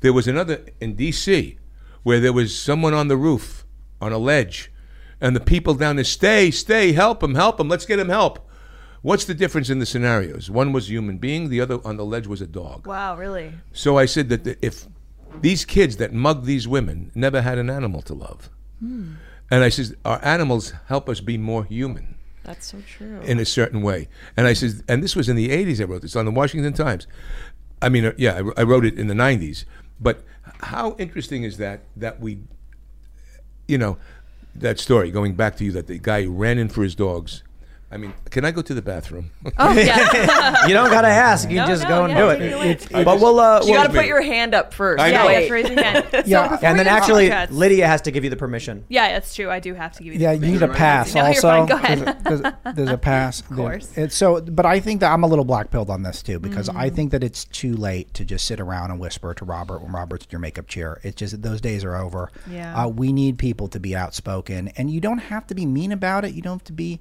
[0.01, 1.59] There was another in D.C.
[2.03, 3.65] where there was someone on the roof
[4.01, 4.73] on a ledge,
[5.21, 8.49] and the people down there, stay, stay, help him, help him, let's get him help.
[9.03, 10.51] What's the difference in the scenarios?
[10.51, 12.87] One was a human being, the other on the ledge was a dog.
[12.87, 13.53] Wow, really?
[13.73, 14.87] So I said that the, if
[15.41, 18.51] these kids that mug these women never had an animal to love,
[18.81, 19.15] Hmm.
[19.51, 22.15] and I says our animals help us be more human
[22.45, 23.21] That's so true.
[23.21, 24.09] in a certain way.
[24.37, 25.81] And I says, and this was in the '80s.
[25.81, 27.07] I wrote this on the Washington Times.
[27.83, 29.65] I mean, uh, yeah, I, I wrote it in the '90s.
[30.01, 30.25] But
[30.63, 31.83] how interesting is that?
[31.97, 32.41] That we,
[33.69, 33.99] you know,
[34.55, 37.43] that story going back to you that the guy ran in for his dogs.
[37.93, 39.33] I mean, can I go to the bathroom?
[39.59, 40.65] Oh, yeah.
[40.69, 41.51] you don't gotta ask.
[41.51, 42.55] You No, just no, go and yeah, do take it it.
[42.55, 42.71] away.
[42.71, 43.41] It's- but we'll.
[43.41, 45.03] Uh, you we'll- got to put your hand up first.
[45.03, 45.31] I Yeah, know.
[45.39, 46.07] you raise your hand.
[46.27, 46.45] Yeah.
[46.47, 48.85] So before and then actually, podcast- Lydia has to give you the permission.
[48.89, 49.51] Yeah, that's true.
[49.51, 50.19] I do have to give you.
[50.21, 51.13] The Yeah, the you need a pass.
[51.15, 51.67] No, you're also, fine.
[51.67, 52.25] Go ahead.
[52.25, 53.41] there's, a- there's a pass.
[53.41, 53.97] Of course.
[53.99, 56.69] It's so, but I think that I'm a little black pilled on this too because
[56.69, 56.77] Mm.
[56.77, 59.91] I think that it's too late to just sit around and whisper to Robert when
[59.91, 61.01] Robert's in your makeup chair.
[61.03, 62.31] It's just those days are over.
[62.49, 62.85] Yeah.
[62.85, 66.25] Uh, we need people to be outspoken, and you don't have to be mean about
[66.25, 66.35] it.
[66.35, 67.01] You don't have to be.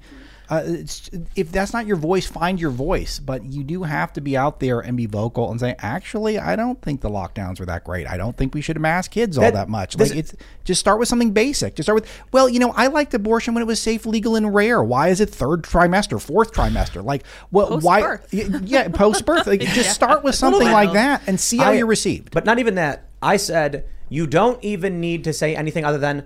[0.50, 3.20] Uh, it's, if that's not your voice, find your voice.
[3.20, 6.56] But you do have to be out there and be vocal and say, actually, I
[6.56, 8.08] don't think the lockdowns were that great.
[8.08, 9.98] I don't think we should mask kids all That- that much.
[9.98, 11.76] Like it's just start with something basic.
[11.76, 14.54] Just start with, well, you know, I liked abortion when it was safe, legal, and
[14.54, 14.84] rare.
[14.84, 17.04] Why is it third trimester, fourth trimester?
[17.04, 18.02] Like, well, why?
[18.02, 18.64] Post-birth.
[18.68, 19.46] Yeah, post birth.
[19.46, 22.32] Like, just start with something like that and see how I- you're received.
[22.32, 23.06] But not even that.
[23.22, 26.26] I said you don't even need to say anything other than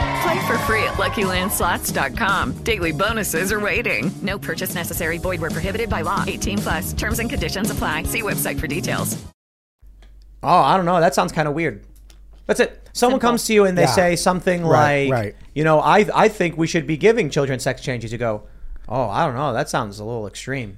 [0.21, 2.53] Play for free at LuckyLandSlots.com.
[2.63, 4.11] Daily bonuses are waiting.
[4.21, 5.17] No purchase necessary.
[5.17, 6.23] Void where prohibited by law.
[6.27, 6.93] 18 plus.
[6.93, 8.03] Terms and conditions apply.
[8.03, 9.17] See website for details.
[10.43, 10.99] Oh, I don't know.
[10.99, 11.83] That sounds kind of weird.
[12.47, 12.87] That's it.
[12.93, 13.29] Someone Simple.
[13.29, 13.95] comes to you and they Yeah.
[13.95, 15.35] say something Right, like, right.
[15.55, 18.11] you know, I I think we should be giving children sex changes.
[18.11, 18.43] You go,
[18.89, 19.53] oh, I don't know.
[19.53, 20.77] That sounds a little extreme.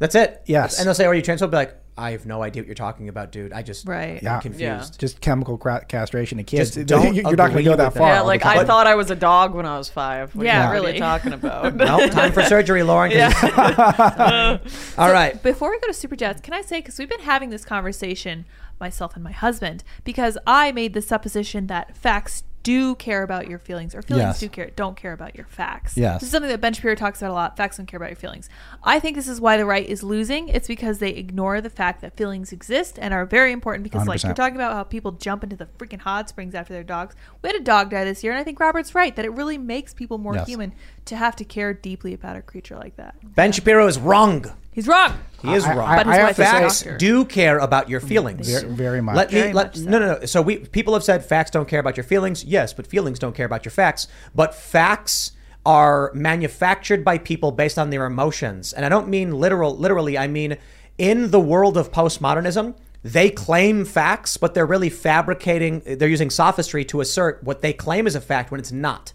[0.00, 0.42] That's it.
[0.46, 0.78] Yes.
[0.78, 2.74] And they'll say, are you trans?" I'll Be like, I have no idea what you're
[2.74, 3.52] talking about, dude.
[3.52, 4.16] I just Right.
[4.16, 4.40] am Yeah.
[4.40, 4.98] confused.
[4.98, 6.74] Just chemical cra- castration of kids.
[6.74, 8.08] Just don't You're not going to go that far.
[8.08, 8.66] Yeah, like I time.
[8.66, 10.34] thought I was a dog when I was five.
[10.34, 10.98] What Yeah, are you- really.
[10.98, 11.74] talking about?
[11.76, 13.12] no, time for surgery, Lauren.
[13.12, 15.40] 'cause- All right.
[15.42, 18.46] Before we go to super chats, can I say because we've been having this conversation
[18.80, 23.58] myself and my husband because I made the supposition that facts do care about your
[23.58, 24.40] feelings or feelings Yes.
[24.40, 25.96] do care don't care about your facts.
[25.96, 26.20] Yes.
[26.20, 27.56] This is something that Ben Shapiro talks about a lot.
[27.56, 28.48] Facts don't care about your feelings.
[28.84, 30.48] I think this is why the right is losing.
[30.48, 34.20] It's because they ignore the fact that feelings exist and are very important because like
[34.20, 34.24] 100%.
[34.24, 37.14] you're talking about how people jump into the freaking hot springs after their dogs.
[37.42, 39.58] We had a dog die this year and I think Robert's right that it really
[39.58, 40.46] makes people more Yes.
[40.46, 40.72] human
[41.06, 43.16] to have to care deeply about a creature like that.
[43.34, 44.46] Ben Shapiro is wrong.
[44.72, 45.18] He's wrong.
[45.42, 45.88] He is I- wrong.
[45.88, 48.48] I- But his I have wife to is a facts do care about your feelings.
[48.48, 49.16] Very, very much.
[49.16, 49.90] Let me Very let much so.
[49.90, 50.24] no no no.
[50.26, 52.44] So we people have said facts don't care about your feelings.
[52.44, 54.08] Yes, but feelings don't care about your facts.
[54.34, 55.32] But facts
[55.66, 59.76] are manufactured by people based on their emotions, and I don't mean literal.
[59.76, 60.56] Literally, I mean
[60.98, 62.74] in the world of postmodernism.
[63.04, 68.06] They claim facts, but they're really fabricating, they're using sophistry to assert what they claim
[68.06, 69.12] is a fact when it's not.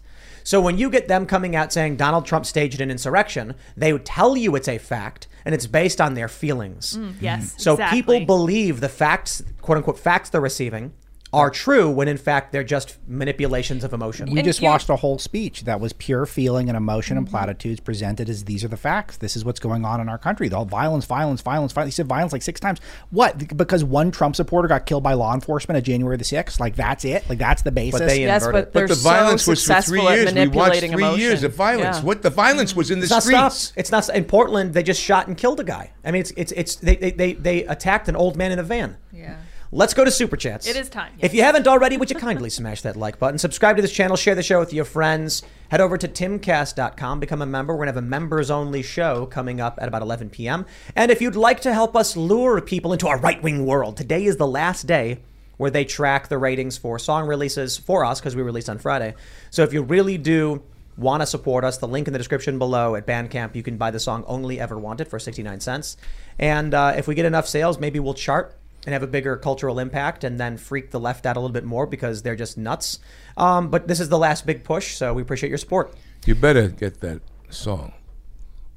[0.48, 4.06] So when you get them coming out saying Donald Trump staged an insurrection, they would
[4.06, 6.96] tell you it's a fact and it's based on their feelings.
[6.96, 7.98] Mm, yes, So exactly.
[8.00, 10.94] people believe the facts, quote unquote, facts they're receiving
[11.32, 14.30] are true when in fact they're just manipulations of emotion.
[14.30, 17.24] We And just watched a whole speech that was pure feeling and emotion Mm-hmm.
[17.24, 19.18] and platitudes presented as these are the facts.
[19.18, 20.48] This is what's going on in our country.
[20.48, 21.94] The whole violence, violence, violence, violence.
[21.94, 22.80] He said violence like six times.
[23.10, 23.56] What?
[23.56, 26.60] Because one Trump supporter got killed by law enforcement on January the 6th?
[26.60, 27.28] Like that's it?
[27.28, 28.00] Like that's the basis?
[28.00, 28.72] they Yes, invert but it.
[28.72, 30.32] But they're the violence was for three successful at years.
[30.34, 31.20] We watched manipulating three emotion.
[31.20, 31.98] years of violence.
[31.98, 32.04] Yeah.
[32.04, 33.54] What the violence was in the It's not streets.
[33.58, 33.72] stopped.
[33.78, 34.72] It's not in Portland.
[34.74, 35.92] They just shot and killed a guy.
[36.04, 38.62] I mean, it's it's it's they they they, they attacked an old man in a
[38.62, 38.96] van.
[39.12, 39.36] Yeah.
[39.70, 40.66] Let's go to super chats.
[40.66, 43.76] It is time, If you haven't already, would you kindly smash that like button, subscribe
[43.76, 47.46] to this channel, share the show with your friends, head over to timcast.com, become a
[47.46, 47.74] member.
[47.74, 50.64] We're gonna have a members only show coming up at about 11 p.m.
[50.96, 54.24] And if you'd like to help us lure people into our right wing world, today
[54.24, 55.20] is the last day
[55.58, 59.14] where they track the ratings for song releases for us because we released on Friday.
[59.50, 60.62] So if you really do
[60.96, 63.90] want to support us, the link in the description below at Bandcamp, you can buy
[63.90, 65.96] the song Only Ever Wanted for 69 cents.
[66.38, 68.57] And uh, if we get enough sales, maybe we'll chart
[68.88, 71.64] and have a bigger cultural impact and then freak the left out a little bit
[71.64, 73.00] more because they're just nuts.
[73.36, 75.94] Um, but this is the last big push, so we appreciate your support.
[76.24, 77.20] You better get that
[77.50, 77.92] song,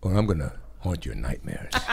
[0.01, 1.73] or I'm gonna haunt your nightmares.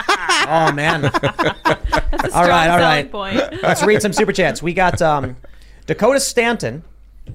[0.51, 1.01] Oh, man.
[1.01, 3.11] That's a strong all right, all selling right.
[3.11, 3.35] point.
[3.61, 4.63] Let's read some super chats.
[4.63, 5.35] We got um,
[5.85, 6.83] Dakota Stanton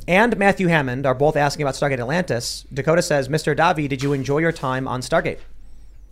[0.09, 2.65] and Matthew Hammond are both asking about Stargate Atlantis.
[2.73, 3.55] Dakota says, Mr.
[3.55, 5.39] Davi, did you enjoy your time on Stargate?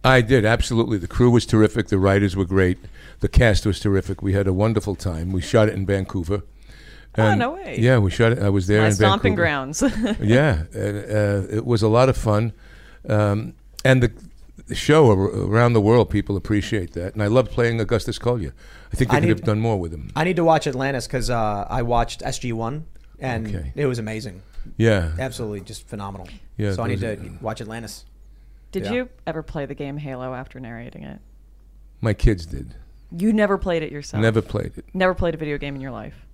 [0.04, 0.98] I did absolutely.
[0.98, 1.88] The crew was terrific.
[1.88, 2.78] The writers were great.
[3.20, 4.20] The cast was terrific.
[4.22, 5.32] We had a wonderful time.
[5.32, 6.42] We shot it in Vancouver.
[7.18, 7.76] Oh, no way.
[7.78, 8.38] Yeah, we shot it.
[8.40, 9.42] I was there My in stomping Vancouver.
[9.42, 9.82] grounds.
[10.20, 12.52] yeah, uh, uh, it was a lot of fun,
[13.08, 13.52] um,
[13.84, 14.10] and the,
[14.66, 17.12] the show around the world, people appreciate that.
[17.12, 18.52] And I love playing Acastus Kolya.
[18.92, 20.10] I think they I could need- have done more with him.
[20.16, 22.82] I need to watch Atlantis because uh, I watched SG1
[23.20, 23.72] and Okay.
[23.76, 24.42] it was amazing.
[24.78, 25.12] Yeah.
[25.18, 26.28] Absolutely just phenomenal.
[26.56, 28.04] Yeah, So I need those- to watch Atlantis.
[28.72, 28.92] Did Yeah.
[28.92, 31.20] you ever play the game Halo after narrating it?
[32.00, 32.74] My kids did.
[33.16, 34.22] You never played it yourself.
[34.22, 34.86] Never played it.
[34.94, 36.26] Never played a video game in your life.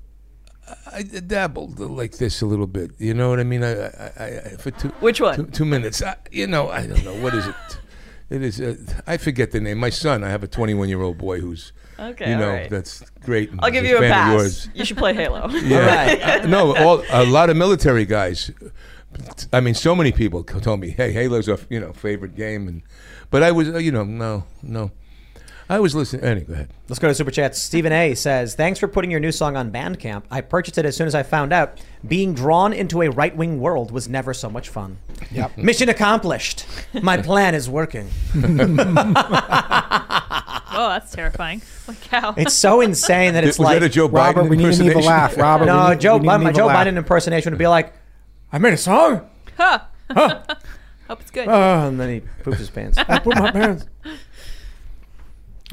[0.92, 2.92] I dabbled like this a little bit.
[2.98, 3.64] You know what I mean?
[3.64, 4.88] I, I, I for two.
[5.00, 5.34] Which one?
[5.34, 6.02] Two, two minutes.
[6.02, 7.54] I, you know, I don't know what is it.
[8.30, 8.60] It is.
[8.60, 9.78] Uh, I forget the name.
[9.78, 10.22] My son.
[10.22, 11.72] I have a 21 year old boy who's.
[11.98, 12.68] Okay, You know, right.
[12.68, 13.50] that's great.
[13.60, 14.68] I'll give you a pass.
[14.74, 15.48] You should play Halo.
[15.62, 16.40] Yeah.
[16.44, 18.50] Uh, no, all, a lot of military guys.
[19.52, 22.82] I mean, so many people told me, "Hey, Halo's a you know favorite game," and
[23.30, 24.90] but I was uh, you know no no,
[25.70, 26.24] I was listening.
[26.24, 26.70] Anyway, go ahead.
[26.88, 27.58] Let's go to Super Chats.
[27.60, 30.22] Stephen A says, Thanks for putting your new song on Bandcamp.
[30.30, 33.60] I purchased it as soon as I found out being drawn into a right wing
[33.60, 34.96] world was never so much fun.
[35.30, 35.58] Yep.
[35.58, 36.64] Mission accomplished.
[37.02, 38.08] My plan is working.
[40.70, 41.60] Oh, that's terrifying.
[41.88, 42.34] Like how?
[42.36, 44.86] It's so insane that it's Was like that a Joe Robert, we need an evil
[44.86, 45.10] impersonation?
[45.10, 45.36] laugh.
[45.36, 46.86] Robert, no, we need, Joe, we need an evil Joe laugh.
[46.86, 47.94] Biden impersonation would be like,
[48.52, 49.28] I made a song.
[49.56, 49.80] Huh.
[50.10, 50.42] Huh.
[51.08, 51.48] Hope it's good.
[51.48, 52.98] Oh, and then he poops his pants.
[52.98, 53.86] I pooped my pants.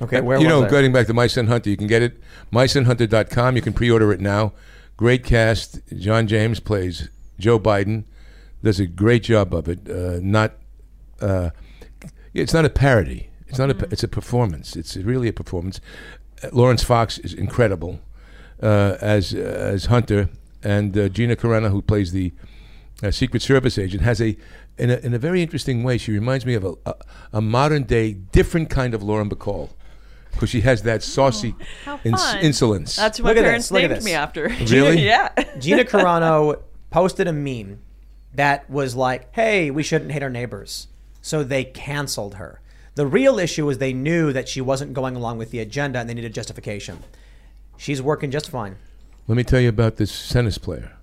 [0.02, 0.70] Okay, where you was know, I?
[0.70, 2.20] getting back to My Son Hunter, you can get it
[2.52, 3.56] mysonhunter.com.
[3.56, 4.52] You can pre-order it now.
[4.98, 5.80] Great cast.
[5.98, 7.08] John James plays
[7.40, 8.04] Joe Biden.
[8.62, 9.90] Does a great job of it.
[9.90, 10.54] Uh, not,
[11.22, 11.52] uh,
[12.34, 13.30] it's not a parody.
[13.48, 13.88] It's not a.
[13.90, 14.76] It's a performance.
[14.76, 15.80] It's really a performance.
[16.44, 18.02] Uh, Laurence Fox is incredible
[18.62, 20.30] uh, as as Hunter,
[20.64, 22.34] and uh, Gina Carano, who plays the
[23.04, 24.38] uh, Secret Service agent, has a
[24.78, 25.98] in, a in a very interesting way.
[25.98, 26.96] She reminds me of a, a,
[27.34, 29.70] a modern day, different kind of Lauren Bacall.
[30.32, 31.56] because she has that saucy
[32.04, 32.96] ins- insolence.
[32.96, 34.50] That's what Look my at this, parents named me after.
[34.70, 35.02] Really?
[35.06, 35.30] yeah.
[35.60, 37.80] Gina Carano posted a meme
[38.34, 40.88] that was like, hey, we shouldn't hate our neighbors.
[41.22, 42.60] So they canceled her.
[42.96, 46.10] The real issue is they knew that she wasn't going along with the agenda and
[46.10, 47.00] they needed justification.
[47.78, 48.76] She's working just fine.
[49.28, 50.95] Let me tell you about this tennis player.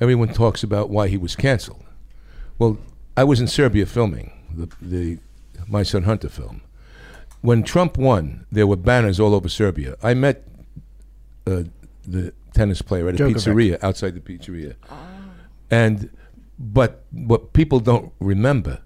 [0.00, 1.84] Everyone talks about why he was canceled.
[2.58, 2.78] Well,
[3.16, 5.18] I was in Serbia filming the, the
[5.66, 6.62] My Son Hunter film.
[7.40, 9.96] When Trump won, there were banners all over Serbia.
[10.02, 10.44] I met
[11.46, 11.64] uh,
[12.06, 13.34] the tennis player at a Djokovic.
[13.34, 14.74] pizzeria outside the pizzeria,
[15.70, 16.10] and
[16.58, 18.80] but what people don't remember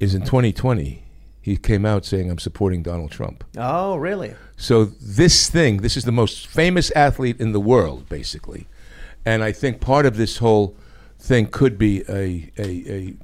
[0.00, 1.04] is in 2020
[1.42, 3.44] he came out saying I'm supporting Donald Trump.
[3.58, 4.34] Oh, really?
[4.56, 8.68] So this thing, this is the most famous athlete in the world, basically,
[9.24, 10.76] and I think part of this whole
[11.18, 13.14] thing could be a a, a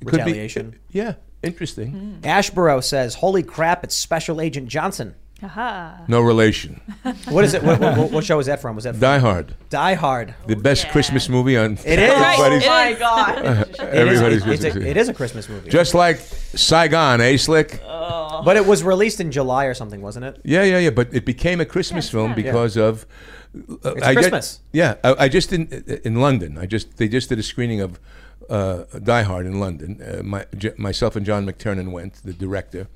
[0.00, 0.76] it could be- Retaliation.
[0.90, 2.18] yeah, interesting.
[2.24, 5.14] Ashborough says, holy crap, it's Special Agent Johnson.
[5.44, 6.02] Aha.
[6.06, 6.80] No relation.
[7.28, 7.64] What is it?
[7.64, 8.76] What, what, what show is that from?
[8.76, 9.00] Was that from?
[9.00, 10.34] Die Hard, Die Hard.
[10.46, 11.72] the best Christmas movie on.
[11.84, 12.10] It is.
[12.12, 13.38] everybody's- Oh my god.
[13.68, 15.68] It is, everybody's it's Christmas a, it is a Christmas movie.
[15.68, 17.80] Just like Saigon, eh, Slick?
[18.44, 20.40] but it was released in July or something, wasn't it?
[20.44, 20.90] Yeah, yeah, yeah.
[20.90, 23.04] But it became a Christmas film because of.
[23.54, 24.60] It's I get- Christmas.
[24.72, 25.66] yeah, I, I just in
[26.04, 26.56] in London.
[26.58, 27.98] I just they just did a screening of
[28.50, 30.00] uh, Die Hard in London.
[30.02, 32.88] Uh, my, J- myself and John McTiernan went, the director.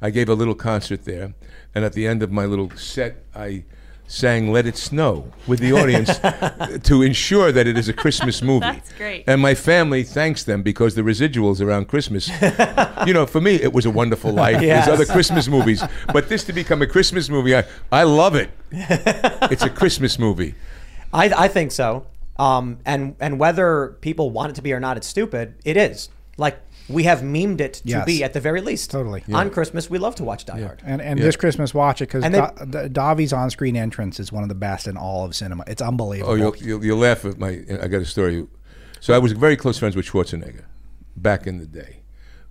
[0.00, 1.34] I gave a little concert there,
[1.74, 3.64] and at the end of my little set, I
[4.06, 6.18] sang "Let It Snow" with the audience
[6.84, 8.60] to ensure that it is a Christmas movie.
[8.60, 9.24] That's great.
[9.26, 12.28] And my family thanks them because the residuals around Christmas,
[13.06, 14.60] you know, for me it was a wonderful life.
[14.62, 14.86] Yes.
[14.86, 15.82] There's other Christmas movies,
[16.12, 18.50] but this to become a Christmas movie, I, I love it.
[18.70, 20.54] It's a Christmas movie.
[21.12, 22.06] I, I think so.
[22.36, 25.54] Um, and and whether people want it to be or not, it's stupid.
[25.64, 26.08] It is.
[26.36, 26.58] Like
[26.88, 28.04] we have memed it to Yes.
[28.04, 28.90] be at the very least.
[28.90, 29.22] Totally.
[29.32, 30.82] On Christmas, we love to watch Die Hard.
[30.84, 31.24] And and Yeah.
[31.24, 34.54] this Christmas, watch it because And they- da- Davi's on-screen entrance is one of the
[34.54, 35.64] best in all of cinema.
[35.66, 36.32] It's unbelievable.
[36.32, 37.60] Oh, you'll, you'll, you'll laugh at my.
[37.82, 38.46] I got a story.
[39.00, 40.64] So I was very close friends with Schwarzenegger
[41.16, 42.00] back in the day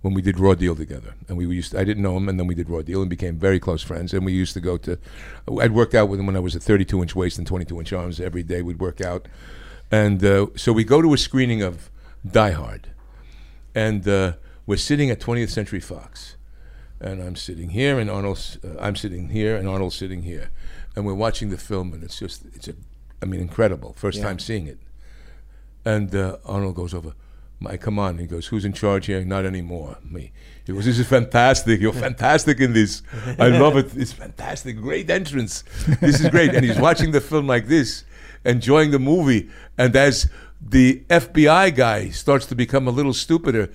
[0.02, 1.74] when we did Raw Deal together, and we used.
[1.74, 4.12] I didn't know him, and then we did Raw Deal and became very close friends.
[4.12, 4.98] And we used to go to.
[5.60, 7.92] I'd worked out with him when I was a 32 inch waist and 22 inch
[7.92, 8.20] arms.
[8.20, 9.26] Every day we'd work out,
[9.90, 11.90] and uh, so we go to a screening of
[12.30, 12.88] Die Hard,
[13.74, 14.32] and uh,
[14.66, 16.36] we're sitting at 20th Century Fox,
[17.00, 18.58] and I'm sitting here, and Arnold's.
[18.64, 20.50] Uh, I'm sitting here, and Arnold's sitting here,
[20.96, 22.44] and we're watching the film, and it's just.
[22.54, 22.74] It's a.
[23.22, 23.94] I mean, incredible.
[23.96, 24.24] First Yeah.
[24.24, 24.78] time seeing it.
[25.84, 27.12] And uh, Arnold goes over,
[27.60, 28.18] Mike, come on.
[28.18, 29.24] He goes, who's in charge here?
[29.24, 29.96] Not anymore.
[30.02, 30.32] Me.
[30.66, 31.80] He goes, this is fantastic.
[31.80, 33.02] You're fantastic in this.
[33.38, 33.96] I love it.
[33.96, 34.76] It's fantastic.
[34.78, 35.62] Great entrance.
[36.00, 36.54] This is great.
[36.54, 38.04] And he's watching the film like this,
[38.44, 39.50] enjoying the movie.
[39.78, 40.28] And as
[40.66, 43.70] the FBI guy starts to become a little stupider,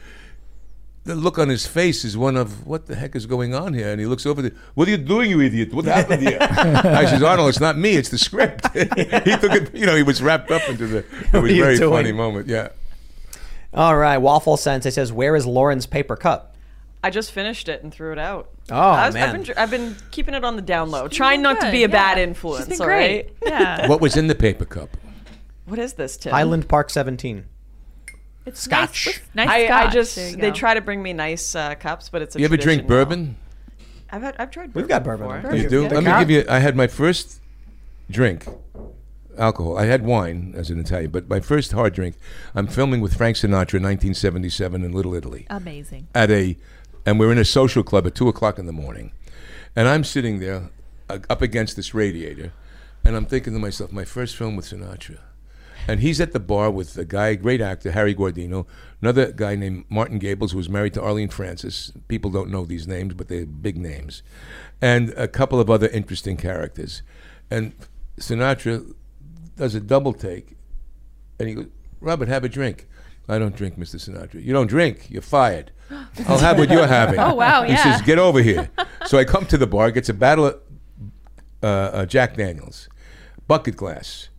[1.06, 3.90] the look on his face is one of what the heck is going on here?
[3.90, 5.74] And he looks over the, what are you doing, you idiot?
[5.74, 6.38] What happened here?
[6.42, 8.68] I says, Arnold, it's not me, it's the script.
[8.74, 10.98] he took it, you know, he was wrapped up into the.
[11.34, 11.92] It was a very doing?
[11.92, 12.48] funny moment.
[12.48, 12.70] Yeah.
[13.74, 16.56] All right, Waffle Sensei says, "Where is Lauren's paper cup?"
[17.04, 18.50] I just finished it and threw it out.
[18.72, 19.30] Oh, I was- man.
[19.36, 21.90] I've been, I've been keeping it on the down low, trying not to be a
[21.90, 22.66] bad influence.
[22.66, 23.26] She's been all great.
[23.26, 23.34] right?
[23.46, 23.88] Yeah.
[23.88, 24.90] What was in the paper cup?
[25.70, 26.32] What is this, Tim?
[26.32, 27.46] Highland Park 17.
[28.46, 29.06] It's Scotch.
[29.06, 29.94] Nice, with- nice I, I scotch.
[29.94, 30.54] just There you they go.
[30.56, 33.06] try to bring me nice uh, cups, but it's a You ever drink tradition now.
[33.06, 33.38] bourbon?
[34.12, 34.74] I've had, I've tried.
[34.74, 35.28] Bourbon We've got bourbon.
[35.28, 35.42] before.
[35.42, 35.70] Very You good.
[35.70, 35.82] do?
[35.84, 36.00] Yeah.
[36.02, 36.46] Let me give you.
[36.50, 37.42] I had my first
[38.10, 38.48] drink,
[39.38, 39.78] alcohol.
[39.78, 42.16] I had wine as an Italian, but my first hard drink.
[42.56, 45.46] I'm filming with Frank Sinatra, in 1977, in Little Italy.
[45.52, 46.08] Amazing.
[46.16, 46.58] At a,
[47.06, 49.12] and we're in a social club at two o'clock in the morning,
[49.76, 50.70] and I'm sitting there,
[51.08, 52.52] uh, up against this radiator,
[53.06, 55.20] and I'm thinking to myself, my first film with Sinatra.
[55.88, 58.68] And he's at the bar with a guy, great actor, Harry Guardino,
[59.02, 61.92] another guy named Martin Gables, who was married to Arlene Francis.
[62.08, 64.22] People don't know these names, but they're big names.
[64.82, 67.02] And a couple of other interesting characters.
[67.50, 67.74] And
[68.20, 68.94] Sinatra
[69.56, 70.56] does a double take,
[71.40, 71.68] and he goes,
[72.02, 72.88] Robert, have a drink.
[73.28, 73.96] I don't drink, Mr.
[73.96, 74.44] Sinatra.
[74.44, 75.72] You don't drink, you're fired.
[76.28, 77.20] I'll have what you're having.
[77.20, 77.68] Oh, wow, yeah.
[77.68, 77.84] He yeah.
[77.98, 78.70] says, get over here.
[79.06, 80.62] so I come to the bar, gets a bottle of
[81.62, 82.90] uh, uh, Jack Daniels,
[83.48, 84.30] bucket glass,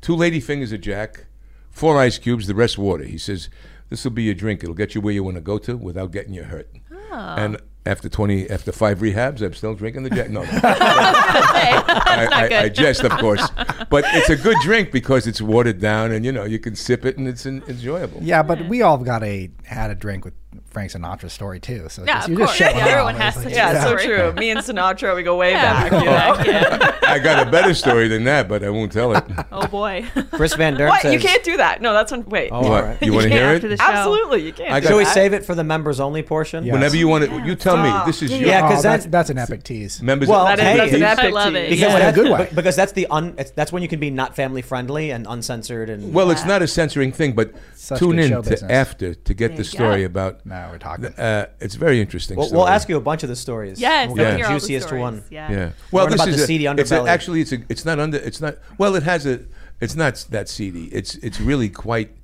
[0.00, 1.26] two lady fingers of Jack,
[1.70, 3.04] four ice cubes, the rest water.
[3.04, 3.48] He says,
[3.88, 4.62] "This will be your drink.
[4.62, 6.68] It'll get you where you want to go to without getting you hurt."
[7.10, 7.36] Ah.
[7.36, 10.30] And after twenty, after five rehabs, I'm still drinking the Jack.
[10.30, 10.60] No, no.
[10.62, 13.48] I, I, I jest, of course,
[13.88, 17.04] but it's a good drink because it's watered down, and you know you can sip
[17.04, 18.20] it, and it's en- enjoyable.
[18.22, 20.34] Yeah, but we all got a had a drink with
[20.70, 21.88] Frank Sinatra's story too.
[21.88, 22.56] So Yeah, just, of you're just course.
[22.70, 22.88] showing Yeah, off.
[22.90, 24.32] everyone has like- to Yeah, so true.
[24.34, 25.88] Me and Sinatra, we go way Yeah.
[25.88, 25.92] back.
[25.92, 26.90] You know?
[27.08, 29.24] I got a better story than that, but I won't tell it.
[29.50, 30.04] Oh boy.
[30.32, 31.02] Chris Van Durn What?
[31.02, 31.12] says.
[31.14, 31.80] You can't do that.
[31.80, 32.24] No, that's on.
[32.26, 32.50] Wait.
[32.52, 33.00] Oh, all right.
[33.02, 33.80] You want to hear after it?
[33.80, 34.72] Absolutely, you can't.
[34.72, 35.14] I Should we that.
[35.14, 36.64] save it for the members only portion?
[36.64, 36.74] Yeah.
[36.74, 37.90] Whenever you want to, you tell me.
[38.06, 40.02] This is Yeah, your Yeah, Oh, because that's, that's an epic tease.
[40.02, 40.28] members.
[40.28, 41.62] Well, That is- hey, an epic I love tease.
[41.62, 41.70] it.
[41.70, 42.48] because Yeah, in a that's, good way.
[42.54, 46.12] because that's the un, that's when you can be not family friendly and uncensored and
[46.12, 47.52] Well, it's not a censoring thing, but
[47.96, 50.40] tune in to after to get the story about.
[50.48, 51.06] No, we're talking.
[51.06, 52.36] Uh, it's very interesting.
[52.36, 52.58] We'll, story.
[52.58, 53.78] we'll ask you a bunch of the stories.
[53.78, 55.02] Yes, we'll let's hear the all the juiciest stories.
[55.02, 55.24] one.
[55.30, 55.50] Yeah.
[55.50, 55.70] Yeah.
[55.92, 57.98] Well, Learn this about is the a, seedy it's a, actually it's a it's not
[57.98, 59.44] under it's not well it has a
[59.80, 60.86] it's not that seedy.
[60.86, 62.16] It's it's really quite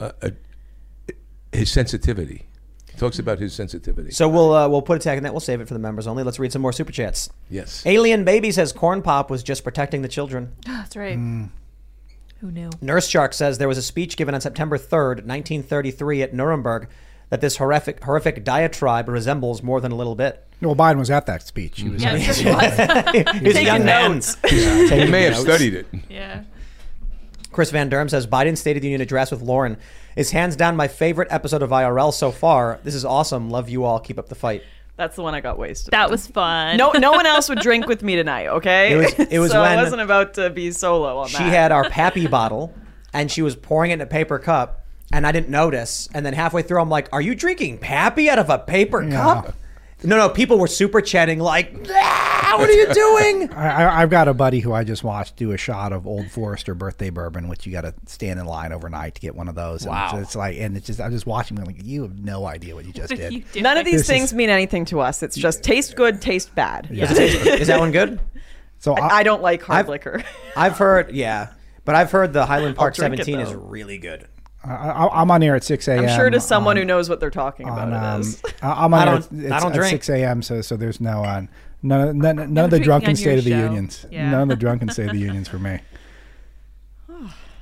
[0.00, 0.32] uh, a,
[1.52, 2.46] his sensitivity.
[2.88, 4.10] It talks about his sensitivity.
[4.12, 5.32] So we'll uh, we'll put a tag in that.
[5.32, 6.22] We'll save it for the members only.
[6.22, 7.28] Let's read some more super chats.
[7.50, 7.84] yes.
[7.84, 10.54] Alien Baby says Corn Pop was just protecting the children.
[10.66, 11.18] That's right.
[11.18, 11.50] Mm.
[12.40, 12.70] Who knew?
[12.80, 16.88] Nurse Shark says there was a speech given on September 3rd, 1933 at Nuremberg
[17.30, 20.44] that this horrific horrific diatribe resembles more than a little bit.
[20.60, 21.80] well, Biden was at that speech.
[21.80, 22.02] He was.
[22.02, 23.40] Yeah, it sure was.
[23.40, 24.20] He's a young man.
[24.48, 25.86] He may have studied it.
[26.08, 26.44] yeah.
[27.52, 29.78] Chris Van Derm says Biden's State of the Union address with Lauren
[30.16, 32.78] is hands down my favorite episode of IRL so far.
[32.84, 33.50] This is awesome.
[33.50, 33.98] Love you all.
[34.00, 34.62] Keep up the fight.
[34.96, 35.92] That's the one I got wasted.
[35.92, 36.10] That on.
[36.10, 36.76] was fun.
[36.76, 38.48] No, no one else would drink with me tonight.
[38.48, 38.92] Okay.
[38.92, 41.44] It was- it was so when I wasn't about to be solo on She that.
[41.44, 42.74] She had our Pappy bottle
[43.12, 44.77] and she was pouring it in a paper cup
[45.12, 46.08] and I didn't notice.
[46.14, 49.10] And then halfway through, I'm like, "Are you drinking Pappy out of a paper Yeah.
[49.10, 49.54] cup?"
[50.04, 50.28] No, no.
[50.28, 54.34] People were super chatting like, "Ah, "What are you doing?" I, I- I've got a
[54.34, 57.72] buddy who I just watched do a shot of Old Forester birthday bourbon, which you
[57.72, 59.82] got to stand in line overnight to get one of those.
[59.82, 60.10] And Wow.
[60.12, 62.76] it's, it's like, and it's just I'm just watching, them like, you have no idea
[62.76, 63.32] what you just What did.
[63.32, 63.62] you doing?
[63.64, 65.22] None of these This things is- mean anything to us.
[65.24, 66.86] It's just taste good, taste bad.
[66.92, 68.20] Is, is that one good?
[68.78, 70.22] So I, I don't like hard I've- liquor.
[70.56, 71.48] I've heard, yeah,
[71.84, 74.28] but I've heard the Highland Park 17 is really good.
[74.64, 76.00] I, I, I'm on air at 6 a.m.
[76.04, 78.42] I'm sure to someone on- who knows what they're talking about on, it um, is.
[78.62, 79.90] I- I'm on I don't- at- I don't at drink.
[79.92, 80.42] 6 a.m.
[80.42, 81.42] So so there's no uh,
[81.82, 84.04] none of- none, none, No of the drunken state your of the unions.
[84.10, 84.30] Yeah.
[84.30, 85.80] None of the drunken state of the unions for me.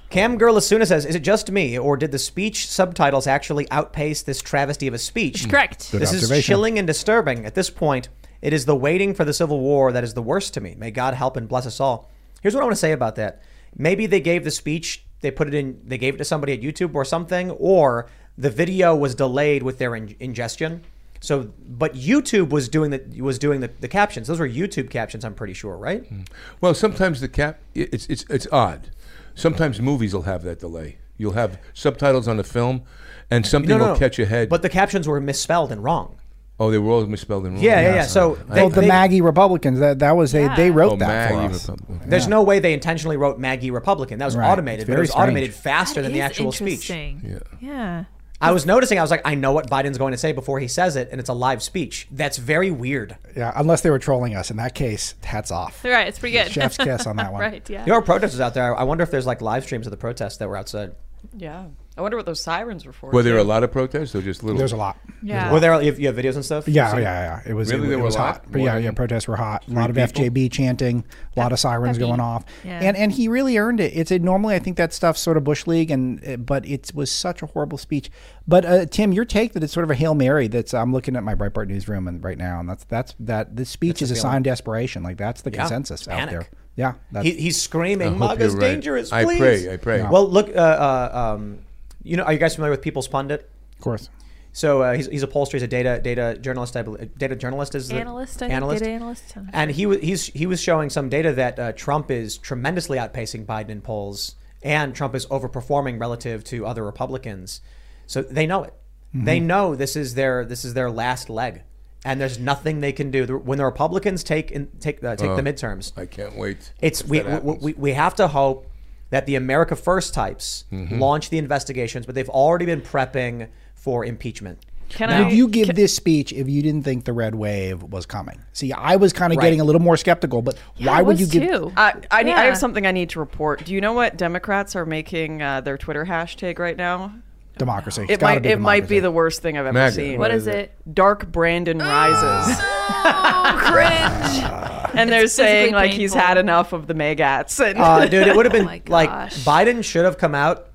[0.09, 4.23] Cam Girl Asuna says, "Is it just me, or did the speech subtitles actually outpace
[4.23, 5.91] this travesty of a speech?" Correct.
[5.91, 7.45] Good this is chilling and disturbing.
[7.45, 8.09] At this point,
[8.41, 10.75] it is the waiting for the Civil War that is the worst to me.
[10.79, 12.11] May God help and bless us all.
[12.41, 13.43] Here's what I want to say about that.
[13.77, 16.61] Maybe they gave the speech, they put it in, they gave it to somebody at
[16.61, 18.07] YouTube or something, or
[18.39, 20.83] the video was delayed with their in- ingestion.
[21.21, 24.29] So, but YouTube was doing the was doing the, the captions.
[24.29, 25.25] Those were YouTube captions.
[25.25, 26.05] I'm pretty sure, right?
[26.07, 26.21] Hmm.
[26.61, 28.91] Well, sometimes the cap it's it's it's odd.
[29.35, 30.99] Sometimes movies will have that delay.
[31.19, 32.83] You'll have subtitles on the film,
[33.31, 33.99] and something No, no, will no.
[33.99, 34.51] catch your head.
[34.51, 36.17] But the captions were misspelled and wrong.
[36.59, 37.63] Oh, they were all misspelled in wrong.
[37.63, 38.03] Yeah, yeah, yeah.
[38.07, 41.29] So they, well, the they- Maggie Republicans that that was they they wrote Oh, that
[41.31, 41.69] for Maggie us.
[41.69, 42.11] Republican.
[42.11, 44.19] There's no way they intentionally wrote Maggie Republican.
[44.19, 44.51] That was Right.
[44.51, 45.23] automated, It's but it was strange.
[45.25, 46.89] automated faster That than the actual speech.
[46.91, 47.39] Yeah.
[47.61, 48.05] Yeah.
[48.39, 50.69] I was noticing, I was like, I know what Biden's going to say before he
[50.69, 52.07] says it, and it's a live speech.
[52.11, 53.17] That's very weird.
[53.35, 54.51] Yeah, unless they were trolling us.
[54.51, 55.83] In that case, hats off.
[55.87, 56.07] All right.
[56.07, 56.53] It's pretty good.
[56.53, 57.41] Chef's kiss on that one.
[57.41, 57.69] right.
[57.71, 57.87] Yeah.
[57.87, 58.77] There are protesters out there.
[58.77, 60.93] I wonder if there's like live streams of the protests that were outside.
[61.35, 61.65] yeah.
[61.99, 63.11] I wonder what those sirens were for.
[63.11, 63.41] Were there too.
[63.41, 64.59] a lot of protests or just little?
[64.59, 64.99] There's a lot.
[65.23, 65.51] Yeah.
[65.51, 66.69] Were there you have, you have videos and stuff?
[66.69, 67.51] Yeah, So- yeah, yeah.
[67.51, 67.87] It was Really?
[67.87, 68.35] it, There it was a lot?
[68.35, 68.45] hot.
[68.53, 68.91] But yeah, yeah.
[68.91, 69.65] Protests were hot.
[69.67, 70.25] A lot of people?
[70.25, 71.05] FJB chanting.
[71.37, 72.45] A lot of sirens going off.
[72.65, 72.81] Yeah.
[72.83, 73.93] And and he really earned it.
[73.95, 76.93] It's a, normally I think that stuff's sort of bush league, and uh, but it
[76.95, 78.11] was such a horrible speech.
[78.47, 80.49] But uh, Tim, your take that it's sort of a hail mary.
[80.49, 83.71] That's I'm looking at my Breitbart newsroom and right now, and that's that's that this
[83.71, 84.23] speech That's is a feeling.
[84.33, 85.03] sign of desperation.
[85.03, 86.49] Like that's the Yeah, consensus it's out there.
[86.77, 88.61] Yeah, that's, He, he's screaming, I hope "MAGA's right.
[88.61, 90.03] dangerous!" I pray, I pray.
[90.03, 91.61] Well, look, uh, uh, um,
[92.07, 93.51] you know, are you guys familiar with People's Pundit?
[93.75, 94.09] of course.
[94.53, 95.53] So uh, he's, he's a pollster.
[95.53, 96.77] He's a data data journalist.
[96.79, 97.19] I believe.
[97.19, 98.83] Data journalist is the Analyst, I analyst.
[98.83, 99.35] data analyst.
[99.53, 103.45] And he was he's he was showing some data that uh, Trump is tremendously outpacing
[103.45, 107.61] Biden in polls, and Trump is overperforming relative to other Republicans.
[108.07, 108.73] So they know it.
[109.13, 111.63] They know this is their this is their last leg,
[112.05, 113.27] and there's nothing they can do.
[113.39, 116.73] When the Republicans take in, take uh, take Oh, the midterms, I can't wait.
[116.81, 118.67] it's we, we, we we have to hope
[119.11, 120.99] that the America First types Mm-hmm.
[120.99, 124.59] launch the investigations, but they've already been prepping for impeachment.
[124.89, 125.31] Can Would I?
[125.31, 128.39] you give this speech if you didn't think the red wave was coming?
[128.53, 129.45] See, I was kind of Right.
[129.47, 131.43] getting a little more skeptical, but why would you give?
[131.43, 131.73] too.
[131.77, 133.65] I, I, need, I have something I need to report.
[133.65, 137.15] Do you know what Democrats are making uh, their Twitter hashtag right now?
[137.59, 138.03] Democracy.
[138.03, 139.95] It's It gotta might be it might be the worst thing I've ever MAGA.
[139.95, 140.19] seen.
[140.19, 140.73] What is it?
[140.93, 144.91] Dark Brandon rises, Oh, cringe.
[144.95, 147.59] and they're It's saying physically like he's had enough of the MAGAts.
[147.61, 149.11] And Uh, dude, it would have been Oh like.
[149.45, 150.69] Biden should have come out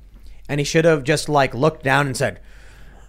[0.49, 2.40] and he should have just like looked down and said,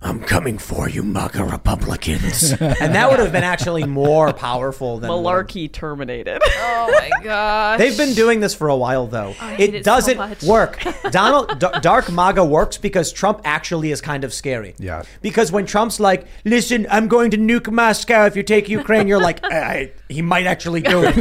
[0.05, 2.51] I'm coming for you, MAGA Republicans.
[2.61, 6.41] and that would have been actually more powerful than Malarkey terminated.
[6.85, 7.79] Oh my gosh.
[7.79, 9.33] They've been doing this for a while, though.
[9.33, 10.43] hate It it doesn't much.
[10.43, 10.83] work.
[11.11, 14.75] Donald D- Dark MAGA works because Trump actually is kind of scary.
[14.79, 15.05] Yeah.
[15.21, 19.21] Because when Trump's like, "Listen, I'm going to nuke Moscow if you take Ukraine," you're
[19.21, 21.15] like, I, "He might actually do it."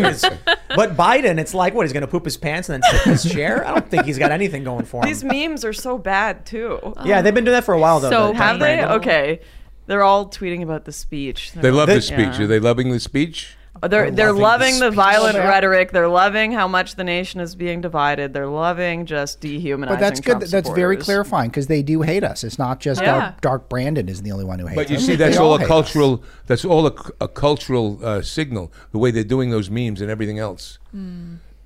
[0.76, 1.84] But Biden, it's like, what?
[1.84, 3.68] He's going to poop his pants and then sit in his chair?
[3.68, 5.08] I don't think he's got anything going for him.
[5.10, 6.94] These memes are so bad too.
[7.06, 8.10] yeah, they've been doing that for a while, though.
[8.10, 8.84] So have the- they?
[8.96, 9.40] Okay,
[9.88, 11.52] they're all tweeting about the speech.
[11.54, 12.00] They love the Yeah.
[12.00, 12.40] speech.
[12.40, 13.56] Are they loving the speech?
[13.88, 15.44] They're they're loving loving the the, violent speech.
[15.48, 15.92] rhetoric.
[15.92, 18.32] They're loving how much the nation is being divided.
[18.34, 19.96] They're loving just dehumanizing.
[19.98, 20.26] But that's good.
[20.40, 21.04] Trump That's very supporters.
[21.06, 22.44] clarifying because they do hate us.
[22.44, 23.20] It's not just Yeah.
[23.20, 25.06] Dark, Dark Brandon is the only one who hates But you us.
[25.06, 26.22] see, They that's all a hate cultural.
[26.48, 28.72] That's all a, a cultural uh, signal.
[28.92, 30.78] The way they're doing those memes and everything else.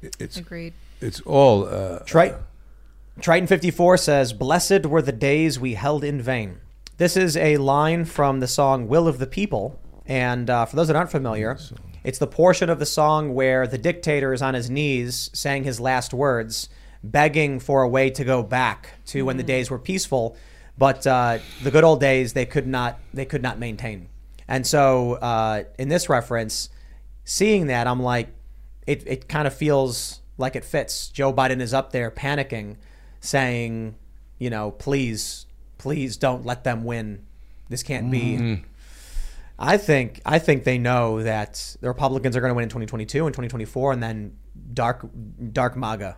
[0.02, 0.74] It- It's Agreed.
[1.02, 1.66] It's all.
[1.68, 2.38] Uh, Triton,
[3.20, 6.58] Triton 54 says, Blessed were the days we held in vain.
[6.98, 9.78] This is a line from the song Will of the People.
[10.06, 11.60] And uh, for those that aren't familiar,
[12.06, 15.82] it's the portion of the song where the dictator is on his knees saying his
[15.82, 16.70] last words,
[17.04, 20.38] begging for a way to go back to when the days were peaceful.
[20.78, 24.08] But uh, the good old days, they could not, they could not maintain.
[24.48, 26.70] And so uh, in this reference,
[27.26, 28.30] seeing that, I'm like,
[28.88, 31.10] it, it kind of feels like it fits.
[31.10, 32.78] Joe Biden is up there panicking,
[33.20, 33.96] saying,
[34.38, 35.45] you know, please,
[35.86, 37.24] please don't let them win.
[37.70, 38.38] This can't be.
[38.38, 38.64] Mm-hmm.
[39.60, 43.26] I think I think they know that the Republicans are going to win in 2022
[43.28, 44.36] and 2024, and then
[44.74, 45.08] dark
[45.54, 46.18] dark MAGA.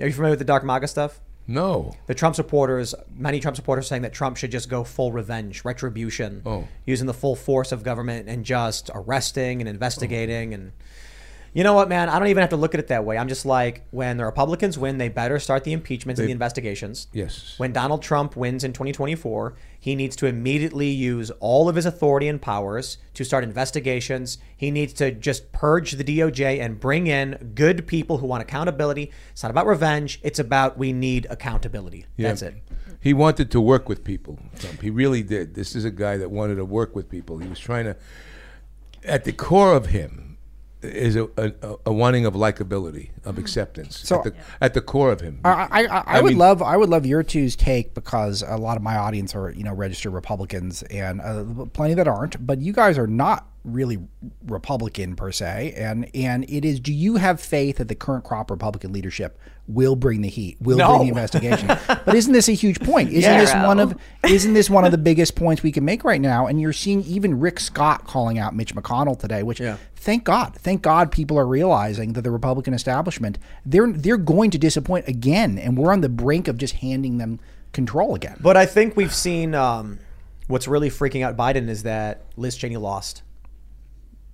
[0.00, 1.20] Are you familiar with the dark MAGA stuff?
[1.50, 1.94] no.
[2.06, 6.42] The Trump supporters, many Trump supporters, saying that Trump should just go full revenge, retribution,
[6.46, 6.68] Oh.
[6.86, 10.52] using the full force of government and just arresting and investigating.
[10.54, 10.72] And
[11.58, 12.08] you know what, man?
[12.08, 13.18] I don't even have to look at it that way.
[13.18, 17.08] I'm just like, when the Republicans win, they better start the impeachments and the investigations.
[17.12, 17.54] Yes.
[17.56, 22.28] When Donald Trump wins in 2024, he needs to immediately use all of his authority
[22.28, 24.38] and powers to start investigations.
[24.56, 29.10] He needs to just purge the DOJ and bring in good people who want accountability.
[29.32, 32.06] It's not about revenge, it's about we need accountability.
[32.16, 32.28] Yeah.
[32.28, 32.54] That's it.
[33.00, 34.38] He wanted to work with people.
[34.60, 34.80] Trump.
[34.80, 35.56] He really did.
[35.56, 37.38] This is a guy that wanted to work with people.
[37.38, 37.96] He was trying to.
[39.02, 40.27] At the core of him
[40.82, 43.98] is a, a, a wanting of likability, of acceptance.
[43.98, 45.40] So- at, the, at the core of him.
[45.44, 48.76] I, I, I, I would love I would love your two's take because a lot
[48.76, 52.72] of my audience are you know registered Republicans and uh, plenty that aren't, but you
[52.72, 53.98] guys are not really
[54.46, 56.80] Republican per se, and and it is.
[56.80, 60.78] Do you have faith that the current crop Republican leadership will bring the heat, will
[60.78, 60.88] No.
[60.96, 61.68] bring the investigation?
[61.88, 63.10] but isn't this a huge point?
[63.10, 63.40] Isn't Yeah.
[63.40, 63.94] this one of
[64.26, 66.46] isn't this one of the biggest points we can make right now?
[66.46, 69.60] And you're seeing even Rick Scott calling out Mitch McConnell today, which
[69.94, 74.58] thank God, thank God, people are realizing that the Republican establishment they're they're going to
[74.58, 77.38] disappoint again, and we're on the brink of just handing them
[77.72, 78.38] control again.
[78.40, 79.98] But I think we've seen um,
[80.46, 83.22] what's really freaking out Biden is that Liz Cheney lost.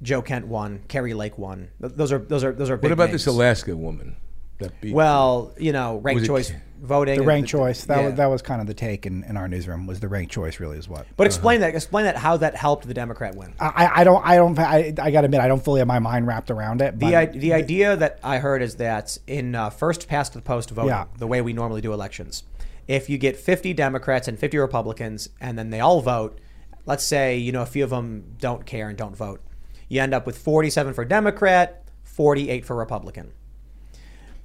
[0.05, 0.83] Joe Kent won.
[0.87, 1.69] Kari Lake won.
[1.81, 3.25] Those are those are those are big what about names.
[3.25, 4.17] this Alaska woman
[4.59, 4.95] that beat?
[4.95, 7.15] Well, you know, ranked Was it- choice voting.
[7.15, 8.07] The and ranked choice that yeah.
[8.07, 10.61] was that was kind of the take in, in our newsroom was the ranked choice
[10.61, 11.07] really is what.
[11.17, 11.75] But explain that.
[11.75, 12.17] Explain that.
[12.17, 13.55] How that helped the Democrat win.
[13.59, 15.99] I, I don't I don't I, I got to admit I don't fully have my
[15.99, 16.99] mind wrapped around it.
[16.99, 20.71] The, I, the idea that I heard is that in uh, first past the post
[20.71, 21.07] voting, Yeah.
[21.19, 22.45] the way we normally do elections,
[22.87, 26.39] if you get 50 Democrats and 50 Republicans, and then they all vote,
[26.85, 29.41] let's say you know a few of them don't care and don't vote,
[29.89, 33.33] you end up with 47 for Democrat, 48 for Republican.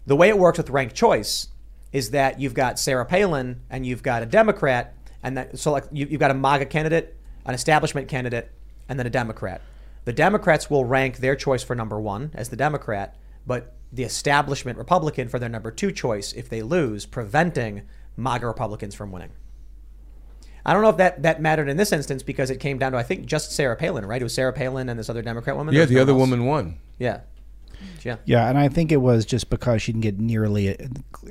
[0.06, 1.50] The way it works with ranked choice
[1.92, 5.86] is that you've got Sarah Palin and you've got a Democrat, and that so like
[5.92, 8.52] you, you've got a MAGA candidate, an establishment candidate,
[8.88, 9.62] and then a Democrat.
[10.06, 14.78] The Democrats will rank their choice for number one as the Democrat, but the establishment
[14.78, 17.84] Republican for their number two choice if they lose, preventing
[18.16, 19.32] MAGA Republicans from winning.
[20.70, 22.98] I don't know if that, that mattered in this instance because it came down to
[23.00, 24.22] I think just Sarah Palin, right?
[24.22, 25.74] It was Sarah Palin and this other Democrat woman.
[25.74, 26.20] Yeah, the no other else.
[26.20, 26.78] woman won.
[27.00, 27.22] Yeah,
[28.04, 28.18] yeah.
[28.26, 30.78] Yeah, and I think it was just because she didn't get nearly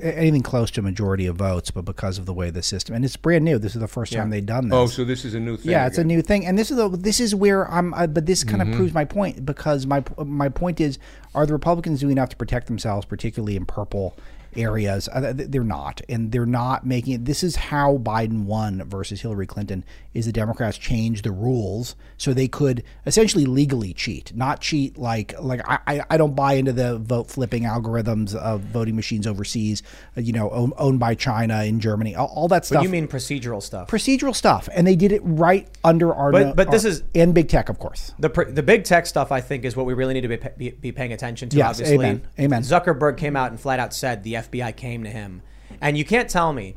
[0.02, 3.04] anything close to a majority of votes, but because of the way the system and
[3.04, 3.60] it's brand new.
[3.60, 4.76] This is the first time they've done this.
[4.76, 5.70] Oh, so this is a new thing.
[5.70, 7.94] yeah, it's a new thing, and this is the this is where I'm.
[7.94, 10.98] Uh, but this kind of proves my point because my my point is,
[11.32, 14.16] are the Republicans doing enough to protect themselves, particularly in purple
[14.56, 15.08] areas?
[15.08, 17.24] Uh, they're not, and they're not making it.
[17.24, 19.84] This is how Biden won versus Hillary Clinton.
[20.14, 25.32] Is the Democrats changed the rules so they could essentially legally cheat, not cheat like
[25.40, 29.82] like I I, don't buy into the vote flipping algorithms of voting machines overseas,
[30.16, 32.88] uh, you know, own, owned by China in Germany, all, all that stuff But you
[32.88, 33.88] mean procedural stuff?
[33.88, 36.32] procedural stuff, and they did it right under our.
[36.32, 38.12] But- but this our- is- in big tech, of course.
[38.18, 40.70] The the big tech stuff, I think, is what we really need to be, be,
[40.70, 41.56] be paying attention to.
[41.56, 42.62] Yes, obviously, amen, amen.
[42.62, 45.42] Zuckerberg came out and flat out said the FBI came to him,
[45.80, 46.76] and you can't tell me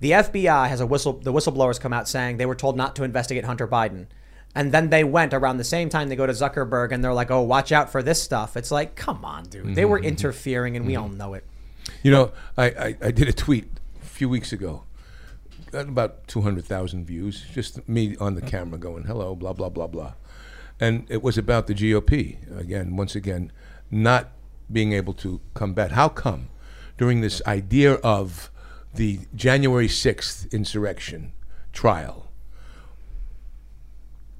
[0.00, 1.12] The FBI has a whistle.
[1.14, 4.06] The whistleblowers come out saying they were told not to investigate Hunter Biden,
[4.54, 6.08] and then they went around the same time.
[6.08, 8.96] They go to Zuckerberg and they're like, "Oh, watch out for this stuff." It's like,
[8.96, 9.74] come on, dude.
[9.76, 10.04] They were Mhm.
[10.06, 11.44] interfering, and we all know it.
[12.02, 13.70] You know, I, I, I did a tweet
[14.02, 14.82] a few weeks ago,
[15.70, 20.14] got about 200,000 views, just me on the camera going, hello, blah, blah, blah, blah.
[20.80, 22.38] And it was about the GOP.
[22.58, 23.52] Again, once again,
[23.90, 24.32] not
[24.70, 25.92] being able to combat.
[25.92, 26.48] How come
[27.02, 28.48] during this idea of
[28.94, 31.32] the January 6th insurrection
[31.72, 32.30] trial,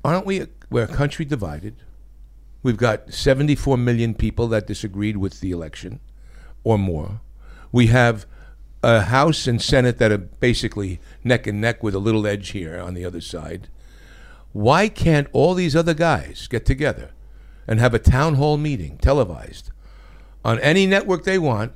[0.05, 1.75] aren't we, a, we're a country divided?
[2.63, 5.99] We've got 74 million people that disagreed with the election
[6.63, 7.21] or more.
[7.73, 8.27] We have
[8.81, 12.79] a House and Senate that are basically neck and neck with a little edge here
[12.79, 13.67] on the other side.
[14.53, 17.11] Why can't all these other guys get together
[17.67, 19.73] and have a town hall meeting televised
[20.45, 21.73] on any network they want,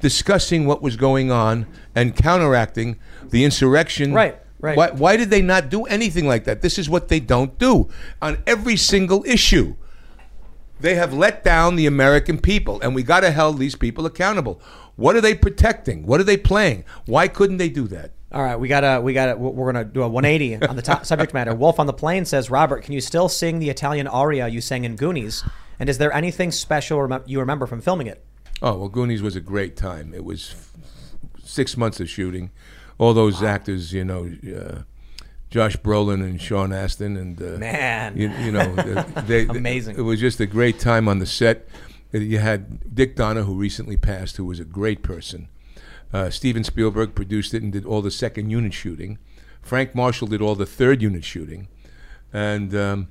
[0.00, 2.98] discussing what was going on and counteracting
[3.30, 4.12] the insurrection?
[4.12, 4.76] Right, right.
[4.76, 6.62] Why, why did they not do anything like that?
[6.62, 7.88] This is what they don't do
[8.20, 9.76] on every single issue.
[10.78, 14.60] They have let down the American people, and we got to hold these people accountable.
[14.96, 16.06] What are they protecting?
[16.06, 16.84] What are they playing?
[17.06, 18.12] Why couldn't they do that?
[18.32, 21.32] All right, we gotta, we gotta, we're gonna do a 180 on the top subject
[21.32, 21.54] matter.
[21.54, 24.84] Wolf on the plane says, Robert, can you still sing the Italian aria you sang
[24.84, 25.44] in Goonies?
[25.78, 28.24] And is there anything special you remember from filming it?
[28.62, 30.14] Oh well, Goonies was a great time.
[30.14, 30.72] It was f-
[31.44, 32.50] six months of shooting.
[32.98, 34.82] All those actors, you know, uh,
[35.50, 38.16] Josh Brolin and Sean Astin, and uh, Man.
[38.16, 39.96] you, you know, they, they- Amazing.
[39.98, 41.68] It was just a great time on the set.
[42.14, 45.48] Uh, You had Dick Donner, who recently passed, who was a great person.
[46.12, 49.18] Uh, Steven Spielberg produced it and did all the second unit shooting.
[49.60, 51.68] Frank Marshall did all the third unit shooting,
[52.32, 53.08] and um,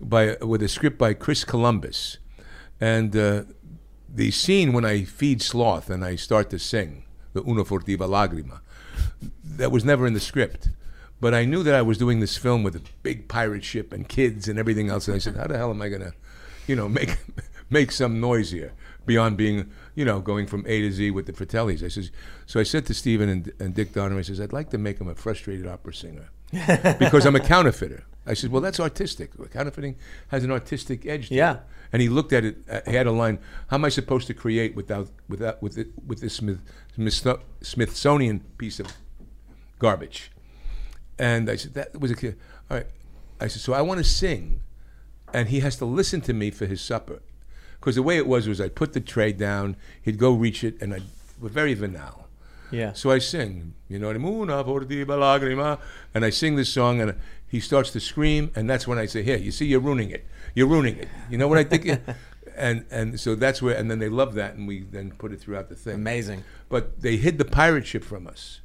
[0.00, 2.18] by with a script by Chris Columbus.
[2.80, 3.44] And uh,
[4.16, 8.60] the scene when I feed sloth and I start to sing the Una Furtiva Lagrima,
[9.44, 10.70] that was never in the script.
[11.20, 14.08] But I knew that I was doing this film with a big pirate ship and
[14.08, 15.06] kids and everything else.
[15.06, 16.14] And I said, how the hell am I going to,
[16.66, 17.16] you know, make
[17.70, 18.72] make some noise here
[19.04, 21.82] beyond being, you know, going from A to Z with the Fratellis?
[21.82, 22.10] I says,
[22.46, 24.98] so I said to Stephen and, and Dick Donner, I says, I'd like to make
[24.98, 26.30] him a frustrated opera singer
[26.98, 28.04] because I'm a counterfeiter.
[28.26, 29.30] I said, well, that's artistic.
[29.52, 29.96] Counterfeiting
[30.28, 31.28] has an artistic edge.
[31.28, 31.54] To Yeah.
[31.54, 31.60] It.
[31.92, 32.56] And he looked at it.
[32.70, 33.38] Uh, he had a line.
[33.68, 36.60] How am I supposed to create without without with it, with this Smith,
[36.94, 38.92] Smith, Smithsonian piece of
[39.78, 40.30] garbage?
[41.18, 42.36] And I said that was a kid.
[42.70, 42.86] All right.
[43.40, 43.72] I said so.
[43.72, 44.60] I want to sing,
[45.32, 47.22] and he has to listen to me for his supper,
[47.78, 49.76] because the way it was was I put the tray down.
[50.02, 51.00] He'd go reach it, and I
[51.40, 52.28] we're very banal.
[52.70, 52.94] Yeah.
[52.94, 55.78] So I sing, you know, Una furtiva lagrima,
[56.14, 57.14] and I sing this song, and
[57.46, 60.26] he starts to scream, and that's when I say, "Here, you see, you're ruining it.
[60.56, 61.86] You're ruining it." You know what I think?
[62.56, 65.40] and and so that's where, and then they love that, and we then put it
[65.40, 65.94] throughout the thing.
[65.94, 66.42] Amazing.
[66.68, 68.60] But they hid the pirate ship from us.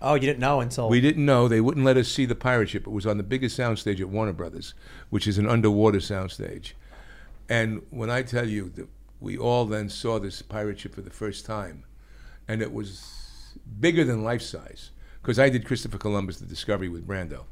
[0.00, 1.48] Oh, you didn't know until We didn't know.
[1.48, 2.86] They wouldn't let us see the pirate ship.
[2.86, 4.74] It was on the biggest soundstage at Warner Brothers,
[5.10, 6.72] which is an underwater soundstage.
[7.48, 8.88] And when I tell you that
[9.20, 11.84] we all then saw this pirate ship for the first time,
[12.48, 14.90] and it was bigger than life size,
[15.22, 17.44] because I did Christopher Columbus: The Discovery with Brando,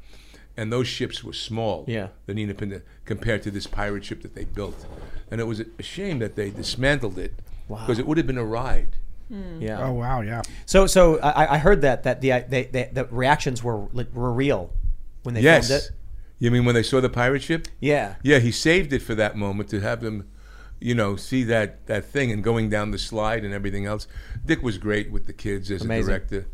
[0.55, 1.85] and those ships were small.
[1.87, 2.09] Yeah.
[2.25, 4.85] The Nina Pinta compared to this pirate ship that they built,
[5.31, 7.33] and it was a shame that they dismantled it,
[7.67, 8.97] because it would have been a ride.
[9.59, 9.83] Yeah.
[9.87, 10.43] Oh wow, yeah.
[10.65, 14.71] So, so I, I heard that that the they, they, the reactions were were real
[15.23, 15.67] when they yes.
[15.67, 15.91] filmed it.
[16.39, 17.67] You mean when they saw the pirate ship?
[17.79, 18.15] Yeah.
[18.21, 20.27] Yeah, he saved it for that moment to have them,
[20.79, 24.07] you know, see that, that thing and going down the slide and everything else.
[24.45, 26.03] Dick was great with the kids as Amazing.
[26.03, 26.47] a director,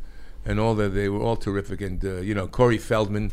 [0.45, 0.89] and all that.
[0.89, 1.81] They were all terrific.
[1.81, 3.31] And uh, you know, Corey Feldman,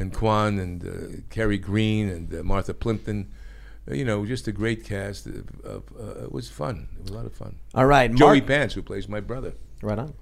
[0.00, 3.30] and Quan and uh, Kerri Green and uh, Martha Plimpton.
[3.88, 5.26] Uh, you know, just a great cast.
[5.26, 6.88] Of, of, uh, it was fun.
[6.96, 7.56] It was a lot of fun.
[7.74, 9.52] All right, Joey Mark- Pants, who plays my brother.
[9.82, 10.14] Right on.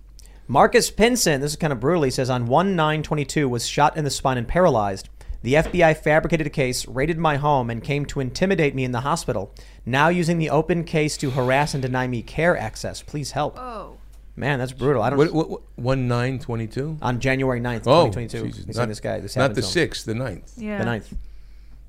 [0.46, 2.04] Marcus Pinson, this is kind of brutal.
[2.04, 5.08] He says on 1 9 22 was shot in the spine and paralyzed.
[5.42, 9.02] The FBI fabricated a case, raided my home, and came to intimidate me in the
[9.02, 9.54] hospital.
[9.86, 13.02] Now using the open case to harass and deny me care access.
[13.02, 13.58] Please help.
[13.58, 13.97] Oh.
[14.38, 15.02] Man, that's brutal.
[15.02, 15.18] I don't.
[15.18, 18.46] What, what, what, one nine twenty two on January 9th, Oh, 2022.
[18.46, 18.64] Jesus.
[18.64, 19.18] They Not- sent this guy.
[19.18, 19.72] This not happened the to him.
[19.72, 20.52] sixth, the ninth.
[20.56, 20.78] Yeah.
[20.78, 21.16] The 9th.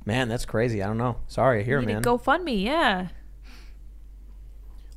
[0.05, 0.81] Man, that's crazy.
[0.81, 1.17] I don't know.
[1.27, 1.97] Sorry to hear, Need man.
[1.97, 3.09] a GoFundMe, yeah.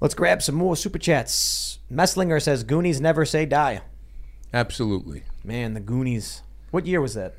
[0.01, 1.79] Let's grab some more super chats.
[1.93, 3.83] Messlinger says Goonies never say die.
[4.55, 5.24] Absolutely.
[5.45, 6.43] Man, the Goonies.
[6.70, 7.35] What year was that?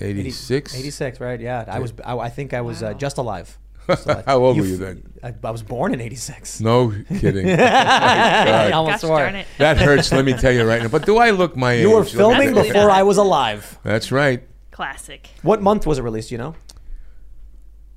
[0.00, 0.74] 86?
[0.76, 1.40] 86, right?
[1.40, 1.64] Yeah.
[1.66, 1.94] I was.
[2.04, 3.58] I, I think I was uh, just alive.
[4.26, 5.02] How old were you then?
[5.22, 6.60] I, I was born in 86.
[6.60, 7.48] No kidding.
[7.58, 9.18] Oh, I almost Gosh swore.
[9.18, 9.46] darn it.
[9.58, 10.88] That hurts, let me tell you right now.
[10.88, 11.82] But do I look my age?
[11.82, 12.72] You were Let me filming tell you.
[12.72, 13.78] before I was alive.
[13.82, 14.42] That's right.
[14.70, 15.28] Classic.
[15.42, 16.30] What month was it released?
[16.30, 16.54] You know?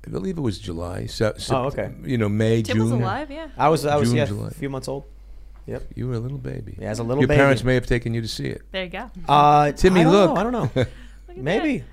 [0.06, 1.06] I believe it was July.
[1.06, 1.92] Se- Oh, okay.
[2.04, 2.84] You know, May, Tim June.
[2.84, 3.48] was alive, yeah.
[3.58, 3.84] I was.
[3.84, 4.48] I was June, yeah, July.
[4.48, 5.04] a few months old.
[5.66, 5.82] Yep.
[5.96, 6.76] You were a little baby.
[6.80, 7.22] Yeah, as a little baby.
[7.22, 7.38] Your baby.
[7.40, 8.62] parents may have taken you to see it.
[8.72, 9.10] There you go.
[9.28, 10.30] Uh, Timmy, I don't look.
[10.34, 10.86] know, I don't know.
[11.36, 11.84] Maybe.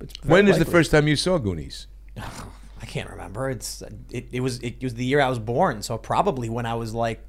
[0.00, 0.72] It's very When is the likely.
[0.72, 1.86] first time you saw Goonies?
[2.90, 3.48] I can't remember.
[3.48, 6.74] It's it, it was it was the year I was born, so probably when I
[6.74, 7.24] was like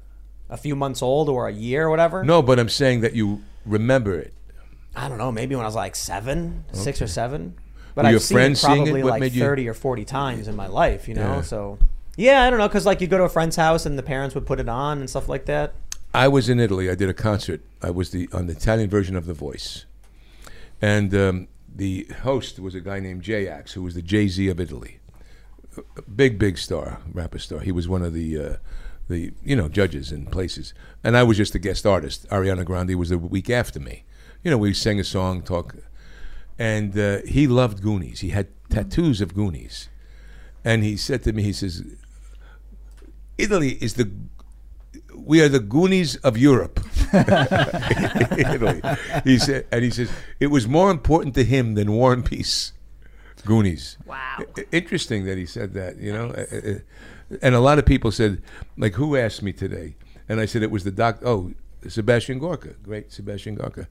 [0.50, 2.24] a few months old or a year or whatever.
[2.24, 4.34] No, but I'm saying that you remember it.
[4.96, 5.30] I don't know.
[5.30, 7.54] Maybe when I was like seven, six or seven.
[7.94, 8.84] But Were I've your seen it seeing it?
[8.86, 11.06] probably like made you- thirty or forty times in my life.
[11.06, 11.42] You know, Yeah.
[11.42, 11.78] so
[12.16, 14.34] yeah, I don't know, because like you go to a friend's house and the parents
[14.34, 15.74] would put it on and stuff like that.
[16.12, 16.90] I was in Italy.
[16.90, 17.60] I did a concert.
[17.80, 19.84] I was the on the Italian version of The Voice,
[20.80, 24.58] and um, the host was a guy named J-Ax, who was the Jay Z of
[24.58, 24.98] Italy,
[26.14, 27.60] big big star, rapper star.
[27.60, 28.56] He was one of the uh,
[29.08, 32.28] the you know judges in places, and I was just a guest artist.
[32.28, 34.04] Ariana Grande was the week after me.
[34.42, 35.76] You know, we sang a song, talk,
[36.58, 38.20] and uh, he loved Goonies.
[38.20, 39.88] He had tattoos of Goonies,
[40.64, 41.82] and he said to me, he says,
[43.38, 44.10] "Italy is the
[45.14, 46.80] we are the Goonies of Europe.
[47.12, 48.80] Italy.
[49.24, 52.72] He said, and he says it was more important to him than War and Peace.
[53.44, 53.98] Goonies.
[54.06, 54.44] Wow.
[54.70, 55.98] Interesting that he said that.
[55.98, 58.42] You know, uh, and a lot of people said,
[58.76, 59.96] like, who asked me today?
[60.28, 61.18] And I said it was the doc.
[61.24, 61.52] Oh,
[61.88, 63.88] Sebastian Gorka, great Sebastian Gorka.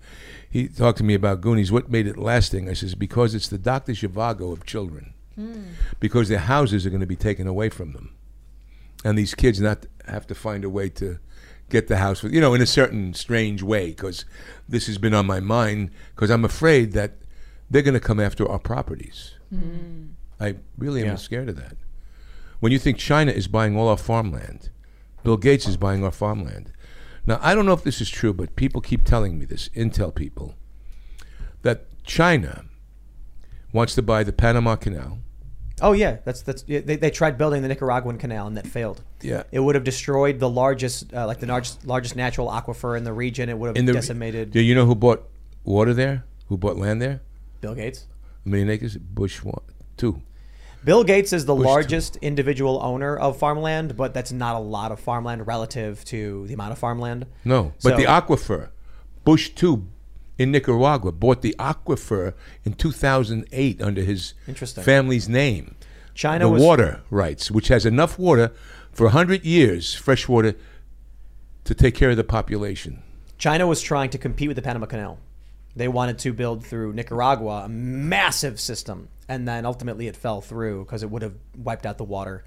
[0.50, 1.72] He talked to me about Goonies.
[1.72, 2.70] What made it lasting?
[2.70, 5.14] I says because it's the Doctor Zhivago of children.
[6.00, 8.16] Because their houses are going to be taken away from them
[9.04, 11.20] and these kids not have to find a way to
[11.70, 14.26] get the house with you know in a certain strange way because
[14.68, 17.14] this has been on my mind because i'm afraid that
[17.70, 19.36] they're going to come after our properties
[20.40, 21.16] i really am Yeah.
[21.16, 21.76] scared of that
[22.60, 24.70] when you think china is buying all our farmland
[25.24, 26.72] bill gates is buying our farmland
[27.26, 30.14] now i don't know if this is true but people keep telling me this intel
[30.14, 30.56] people
[31.62, 32.66] that china
[33.74, 35.20] wants to buy the panama canal
[35.84, 39.02] Oh yeah, that's that's yeah, they, they tried building the Nicaraguan canal and that failed.
[39.24, 39.44] Yeah.
[39.52, 43.12] it would have destroyed the largest uh, like the largest largest natural aquifer in the
[43.14, 43.50] region.
[43.50, 45.28] It would have in the decimated do you know who bought
[45.64, 47.22] water there who bought land there
[47.62, 48.06] Bill Gates.
[48.46, 48.98] A million acres?
[48.98, 49.62] Bush one,
[49.98, 50.22] two.
[50.84, 54.92] Bill Gates is the Bush largest individual owner of farmland, but that's not a lot
[54.92, 57.28] of farmland relative to the amount of farmland.
[57.46, 58.70] No, but So- the aquifer,
[59.24, 59.88] Bush two,
[60.40, 64.34] in Nicaragua bought the aquifer in 2008 under his
[64.82, 65.76] family's name.
[66.16, 68.52] China the was- water rights, which has enough water
[68.92, 70.56] for hundred years, fresh water,
[71.64, 73.04] to take care of the population.
[73.38, 75.20] China was trying to compete with the Panama Canal.
[75.76, 80.86] They wanted to build through Nicaragua a massive system, and then ultimately it fell through
[80.86, 82.44] because it would have wiped out the water.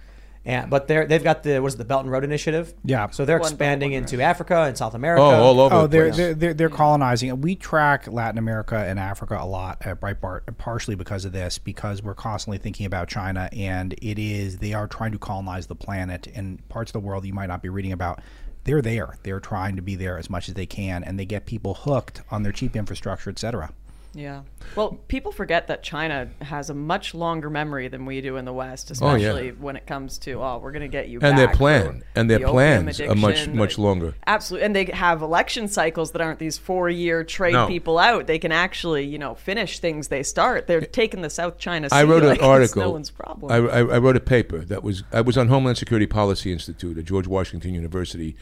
[0.47, 2.75] And but they're they've got the what is it, the Belt and Road Initiative?
[2.85, 3.09] Yeah.
[3.09, 5.23] So they're One Belt, expanding into Africa and South America.
[5.25, 7.41] Oh, they're, they're they're they're colonizing.
[7.41, 12.03] We track Latin America and Africa a lot at Breitbart, partially because of this, because
[12.03, 16.27] we're constantly thinking about China, and it is they are trying to colonize the planet
[16.27, 18.21] in parts of the world you might not be reading about.
[18.65, 19.17] They're there.
[19.23, 22.23] They're trying to be there as much as they can, and they get people hooked
[22.31, 23.73] on their cheap infrastructure, et cetera.
[24.15, 24.43] Yeah.
[24.77, 28.53] Well, people forget that China has a much longer memory than we do in the
[28.53, 29.29] West, Oh, yeah.
[29.29, 32.31] especially when it comes to oh, we're going to get you And their plan, and
[32.31, 34.15] their the plans are much much longer.
[34.27, 37.67] Absolutely, and they have election cycles that aren't these four-year trade No.
[37.67, 38.27] people out.
[38.27, 40.67] They can actually, you know, finish things they start.
[40.67, 41.97] They're taking the South China Sea.
[41.97, 42.83] I wrote like an article.
[42.83, 43.53] no one's problem.
[43.53, 46.97] I, I, I wrote a paper that was I was on Homeland Security Policy Institute
[46.99, 48.37] at George Washington University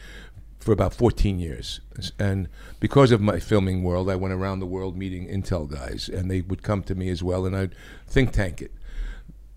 [0.63, 1.81] for about 14 years,
[2.17, 2.47] and
[2.79, 6.41] because of my filming world, I went around the world meeting intel guys, and they
[6.41, 7.75] would come to me as well, and I'd
[8.07, 8.71] think tank it.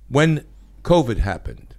[0.08, 0.44] When
[0.82, 1.74] COVID happened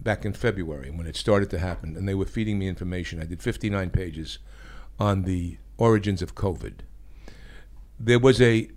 [0.00, 3.24] back in February, when it started to happen, and they were feeding me information, I
[3.24, 4.38] did 59 pages
[5.00, 6.74] on the origins of COVID.
[7.98, 8.70] There was a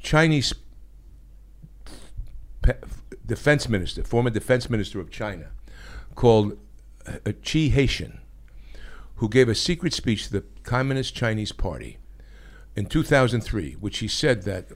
[0.00, 0.54] Chinese
[3.26, 5.50] defense minister, former defense minister of China,
[6.14, 6.58] called
[7.06, 8.20] uh, Chi Haotian,
[9.20, 11.98] who gave a secret speech to the Communist Chinese Party
[12.74, 14.68] in 2003, which he said that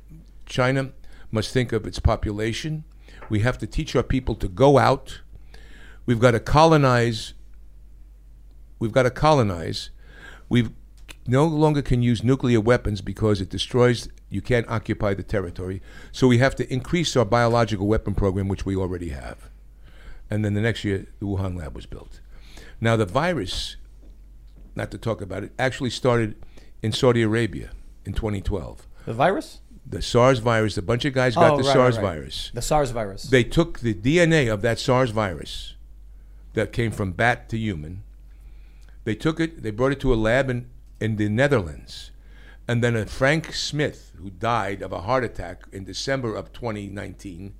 [0.44, 0.92] China
[1.30, 2.84] must think of its population.
[3.30, 5.22] We have to teach our people to go out.
[6.04, 7.32] We've got to colonize.
[8.78, 9.88] We've got to colonize.
[10.50, 10.68] We
[11.26, 14.10] no longer can use nuclear weapons because it destroys.
[14.28, 15.80] You can't occupy the territory.
[16.12, 19.48] So we have to increase our biological weapon program, which we already have.
[20.28, 22.20] And then the next year, the Wuhan lab was built.
[22.78, 23.76] Now the virus,
[24.74, 26.34] not to talk about it, actually started
[26.82, 27.70] in Saudi Arabia
[28.05, 28.86] in 2012.
[29.06, 29.60] The virus?
[29.86, 30.76] The SARS virus.
[30.76, 32.51] A bunch of guys got Oh, the right, SARS right, virus.
[32.55, 33.24] The SARS virus.
[33.24, 35.74] They took the DNA of that SARS virus
[36.55, 38.02] that came from bat to human.
[39.05, 40.70] They took it, they brought it to a lab in,
[41.01, 42.10] in the Netherlands.
[42.66, 47.55] And then a Frank Smith, who died of a heart attack in December of 2019,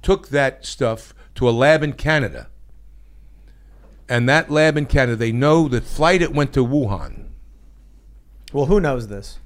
[0.00, 2.48] took that stuff to a lab in Canada.
[4.08, 7.28] And that lab in Canada, they know the flight it went to Wuhan.
[8.52, 9.38] Well, who knows this?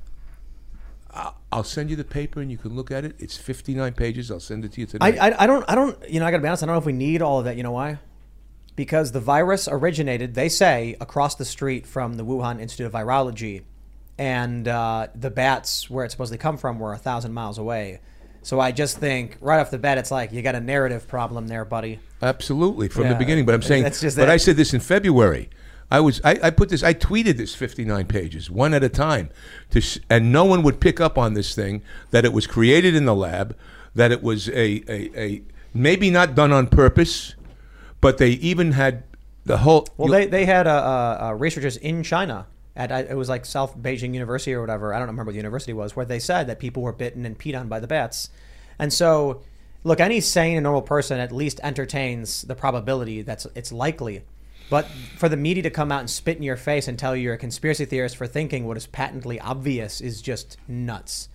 [1.52, 3.16] I'll send you the paper and you can look at it.
[3.18, 4.30] It's 59 pages.
[4.30, 5.18] I'll send it to you today.
[5.18, 6.80] I, I, I don't I don't you know I gotta be honest I don't know
[6.80, 7.98] if we need all of that you know why
[8.76, 13.62] because the virus originated they say across the street from the Wuhan Institute of Virology
[14.16, 18.00] and uh, the bats where it supposedly come from were a thousand miles away
[18.42, 21.46] so I just think right off the bat it's like you got a narrative problem
[21.48, 23.46] there buddy Absolutely, from Yeah, the beginning.
[23.46, 24.32] But I'm saying, that's just but it.
[24.32, 25.48] I said this in February.
[25.90, 29.30] I was, I, I put this, I tweeted this 59 pages, one at a time,
[29.70, 32.94] to, sh- and no one would pick up on this thing that it was created
[32.94, 33.56] in the lab,
[33.94, 35.42] that it was a, a, a
[35.74, 37.34] maybe not done on purpose,
[38.00, 39.02] but they even had
[39.44, 39.88] the whole.
[39.96, 42.46] well they, they had uh, uh, uh, researchers in China
[42.76, 45.72] at it was like South Beijing University or whatever I don't remember what the university
[45.72, 48.30] was where they said that people were bitten and peed on by the bats.
[48.78, 49.42] And so
[49.84, 54.22] look any sane and normal person at least entertains the probability that it's likely.
[54.70, 54.86] But
[55.18, 57.34] for the media to come out and spit in your face and tell you you're
[57.34, 61.28] a conspiracy theorist for thinking what is patently obvious is just nuts.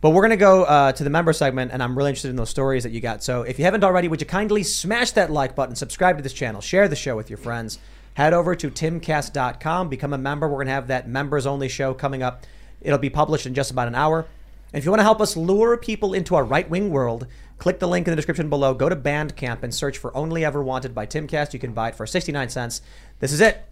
[0.00, 2.36] But we're going to go uh, to the member segment, and I'm really interested in
[2.36, 3.24] those stories that you got.
[3.24, 6.32] So if you haven't already, would you kindly smash that like button, subscribe to this
[6.32, 7.80] channel, share the show with your friends,
[8.18, 10.48] head over to timcast.com, become a member.
[10.48, 12.44] We're going to have that members only show coming up.
[12.80, 14.26] It'll be published in just about an hour.
[14.72, 17.28] And if you want to help us lure people into our right wing world,
[17.58, 18.74] click the link in the description below.
[18.74, 21.52] Go to Bandcamp and search for Only Ever Wanted by Timcast.
[21.52, 22.82] You can buy it for 69 cents.
[23.20, 23.64] This is it.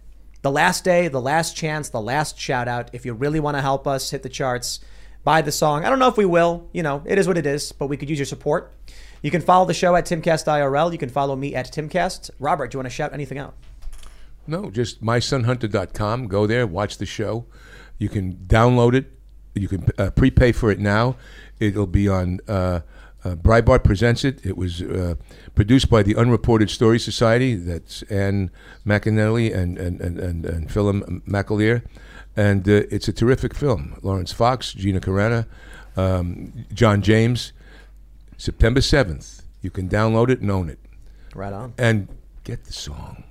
[0.43, 2.89] The last day, the last chance, the last shout out.
[2.93, 4.79] If you really want to help us hit the charts,
[5.25, 5.83] buy the song.
[5.83, 6.69] I don't know if we will.
[6.71, 8.73] You know, it is what it is, but we could use your support.
[9.21, 10.93] You can follow the show at Timcast IRL.
[10.93, 12.29] You can follow me at Timcast.
[12.39, 13.53] Robert, do you want to shout anything out?
[14.47, 16.27] No, just mysonhunter.com.
[16.27, 17.45] Go there, watch the show.
[17.97, 19.11] You can download it.
[19.55, 21.15] You can uh, prepay for it now.
[21.59, 22.81] It'll be on uh,
[23.23, 24.45] uh, Breitbart Presents It.
[24.45, 25.15] It was uh,
[25.55, 27.55] produced by the Unreported Story Society.
[27.55, 28.51] That's Ann
[28.85, 31.83] McElhinney and, and, and, and, and Phelim McAleer.
[32.35, 33.99] And uh, it's a terrific film.
[34.03, 35.47] Laurence Fox, Gina Carano,
[35.95, 37.53] um, John James.
[38.37, 39.41] September 7th.
[39.61, 40.79] You can download it and own it.
[41.35, 41.73] Right on.
[41.77, 42.07] And
[42.43, 43.23] get the song.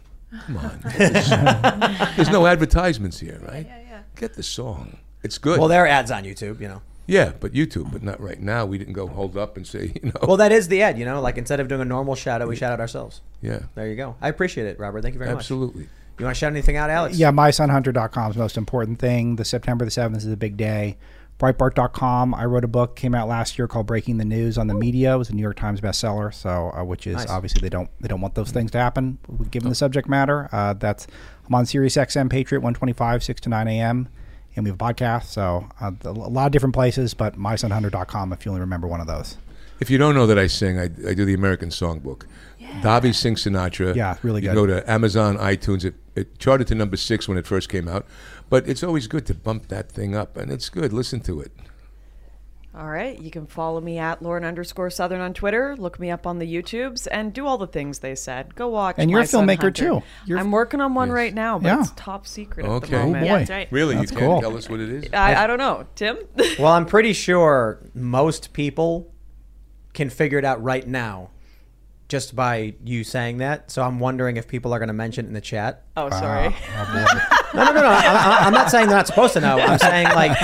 [0.47, 0.81] Come on.
[0.99, 2.09] Get the song.
[2.17, 3.67] There's no advertisements here, right?
[3.67, 4.01] Yeah, yeah.
[4.17, 4.99] Get the song.
[5.23, 5.59] It's good.
[5.59, 6.83] Well, there are ads on YouTube, you know.
[7.07, 8.67] Yeah, but YouTube, but not right now.
[8.67, 10.21] We didn't go hold up and say, you know.
[10.27, 11.21] Well, that is the ad, you know.
[11.21, 13.21] Like instead of doing a normal shout out, we shout out ourselves.
[13.41, 13.61] Yeah.
[13.75, 14.17] There you go.
[14.21, 15.03] I appreciate it, Robert.
[15.03, 15.41] Thank you very much.
[15.41, 15.89] Absolutely.
[16.19, 17.19] You want to shout anything out, Alex?
[17.19, 19.37] Yeah, mysonhunter.com is the most important thing.
[19.37, 20.97] The September the 7th is a big day.
[21.39, 22.35] Breitbart.com.
[22.35, 25.15] I wrote a book came out last year called Breaking the News on the Media.
[25.15, 26.33] It was a New York Times bestseller.
[26.33, 27.29] So, uh, which is Nice.
[27.31, 29.19] obviously they don't they don't want those things to happen
[29.51, 30.49] given the subject matter.
[30.53, 31.07] Uh, that's
[31.47, 34.09] I'm on Sirius XM Patriot 125 6 to 9 a.m.
[34.57, 35.25] and we have a podcast.
[35.25, 39.07] So uh, a lot of different places, but mysonhunter.com if you only remember one of
[39.07, 39.37] those.
[39.79, 42.23] If you don't know that I sing, I, I do the American Songbook.
[42.59, 42.81] Yeah.
[42.81, 43.95] Davi sings Sinatra.
[43.95, 44.55] Yeah, really you good.
[44.55, 45.85] go to Amazon, iTunes.
[45.85, 48.07] It, it charted to number six when it first came out,
[48.49, 50.93] but it's always good to bump that thing up, and it's good.
[50.93, 51.53] Listen to it.
[52.79, 53.19] All right.
[53.19, 55.75] You can follow me at Lauren underscore Southern on Twitter.
[55.79, 58.55] Look me up on the YouTubes and do all the things they said.
[58.55, 58.97] Go watch.
[58.99, 59.71] And you're a filmmaker, Hunter.
[59.71, 60.03] too.
[60.27, 61.81] You're- I'm working on one right now, but Yeah.
[61.81, 63.23] it's top secret at the moment.
[63.23, 63.69] Oh, Yeah, right.
[63.71, 64.41] Really, That's you can't cool.
[64.43, 65.11] tell us what it is.
[65.15, 66.19] I, I don't know, Tim.
[66.59, 69.11] Well, I'm pretty sure most people
[69.95, 71.31] can figure it out right now
[72.09, 73.71] just by you saying that.
[73.71, 75.85] So I'm wondering if people are going to mention it in the chat.
[75.97, 76.55] oh, sorry.
[76.77, 77.89] Ah, oh, No, no, no, no.
[77.89, 79.59] I, I'm not saying they're not supposed to know.
[79.59, 80.37] I'm saying like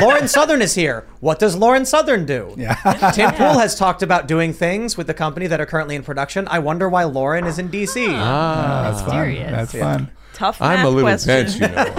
[0.00, 1.06] Lauren Southern is here.
[1.20, 2.54] What does Lauren Southern do?
[2.56, 2.74] Yeah.
[3.14, 6.46] Tim Pool has talked about doing things with the company that are currently in production.
[6.48, 8.06] I wonder why Lauren is in DC.
[8.10, 9.06] Ah, That's fun.
[9.28, 9.50] Mysterious.
[9.50, 10.10] That's fun.
[10.34, 11.28] Tough I'm a little question.
[11.28, 11.92] dense, you know.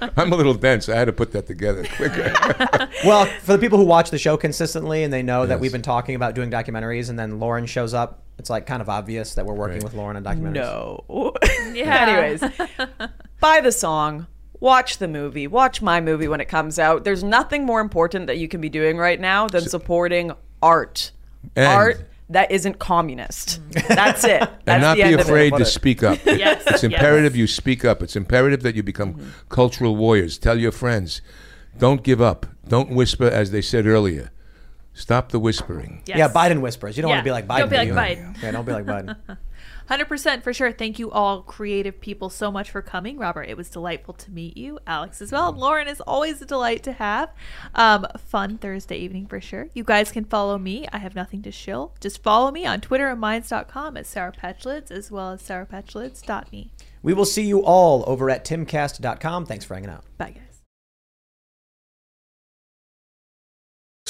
[0.00, 0.88] I'm, I'm a little dense.
[0.88, 2.32] I had to put that together quicker.
[3.04, 5.82] Well, for the people who watch the show consistently and they know that we've been
[5.82, 9.46] talking about doing documentaries, and then Lauren shows up, it's like kind of obvious that
[9.46, 9.84] we're working Right.
[9.84, 10.54] with Lauren on documentaries.
[10.54, 11.34] No.
[11.74, 12.06] Yeah.
[12.08, 12.52] Anyways,
[13.40, 14.26] buy the song.
[14.60, 15.46] Watch the movie.
[15.46, 17.04] Watch my movie when it comes out.
[17.04, 20.32] There's nothing more important that you can be doing right now than supporting
[20.62, 21.10] art.
[21.56, 23.60] And- art that isn't communist.
[23.88, 24.40] That's it.
[24.40, 26.18] That's and not the be end afraid of to speak up.
[26.24, 26.84] Yes, It's yes.
[26.84, 28.02] imperative you speak up.
[28.02, 29.28] It's imperative that you become Mm-hmm.
[29.50, 30.38] cultural warriors.
[30.38, 31.20] Tell your friends,
[31.78, 32.46] don't give up.
[32.66, 34.30] Don't whisper, as they said earlier.
[34.94, 36.02] Stop the whispering.
[36.06, 36.18] Yes.
[36.18, 36.96] Yeah, Biden whispers.
[36.96, 37.58] You don't Yeah, want to be like Biden.
[37.58, 37.94] don't be like you?
[37.94, 38.36] Biden.
[38.42, 39.16] Yeah, don't be like Biden.
[39.90, 40.72] 100% for sure.
[40.72, 43.18] Thank you all creative people so much for coming.
[43.18, 44.78] Robert, it was delightful to meet you.
[44.86, 45.50] Alex as well.
[45.50, 47.28] And Lauren is always a delight to have.
[47.74, 49.68] Um, fun Thursday evening for sure.
[49.74, 50.86] You guys can follow me.
[50.92, 51.92] I have nothing to shill.
[52.00, 56.70] Just follow me on Twitter and minds.com at Sour Patch Lyds as well as sourpatchlyds.me.
[57.02, 59.44] We will see you all over at timcast.com.
[59.44, 60.04] Thanks for hanging out.
[60.16, 60.43] Bye, guys.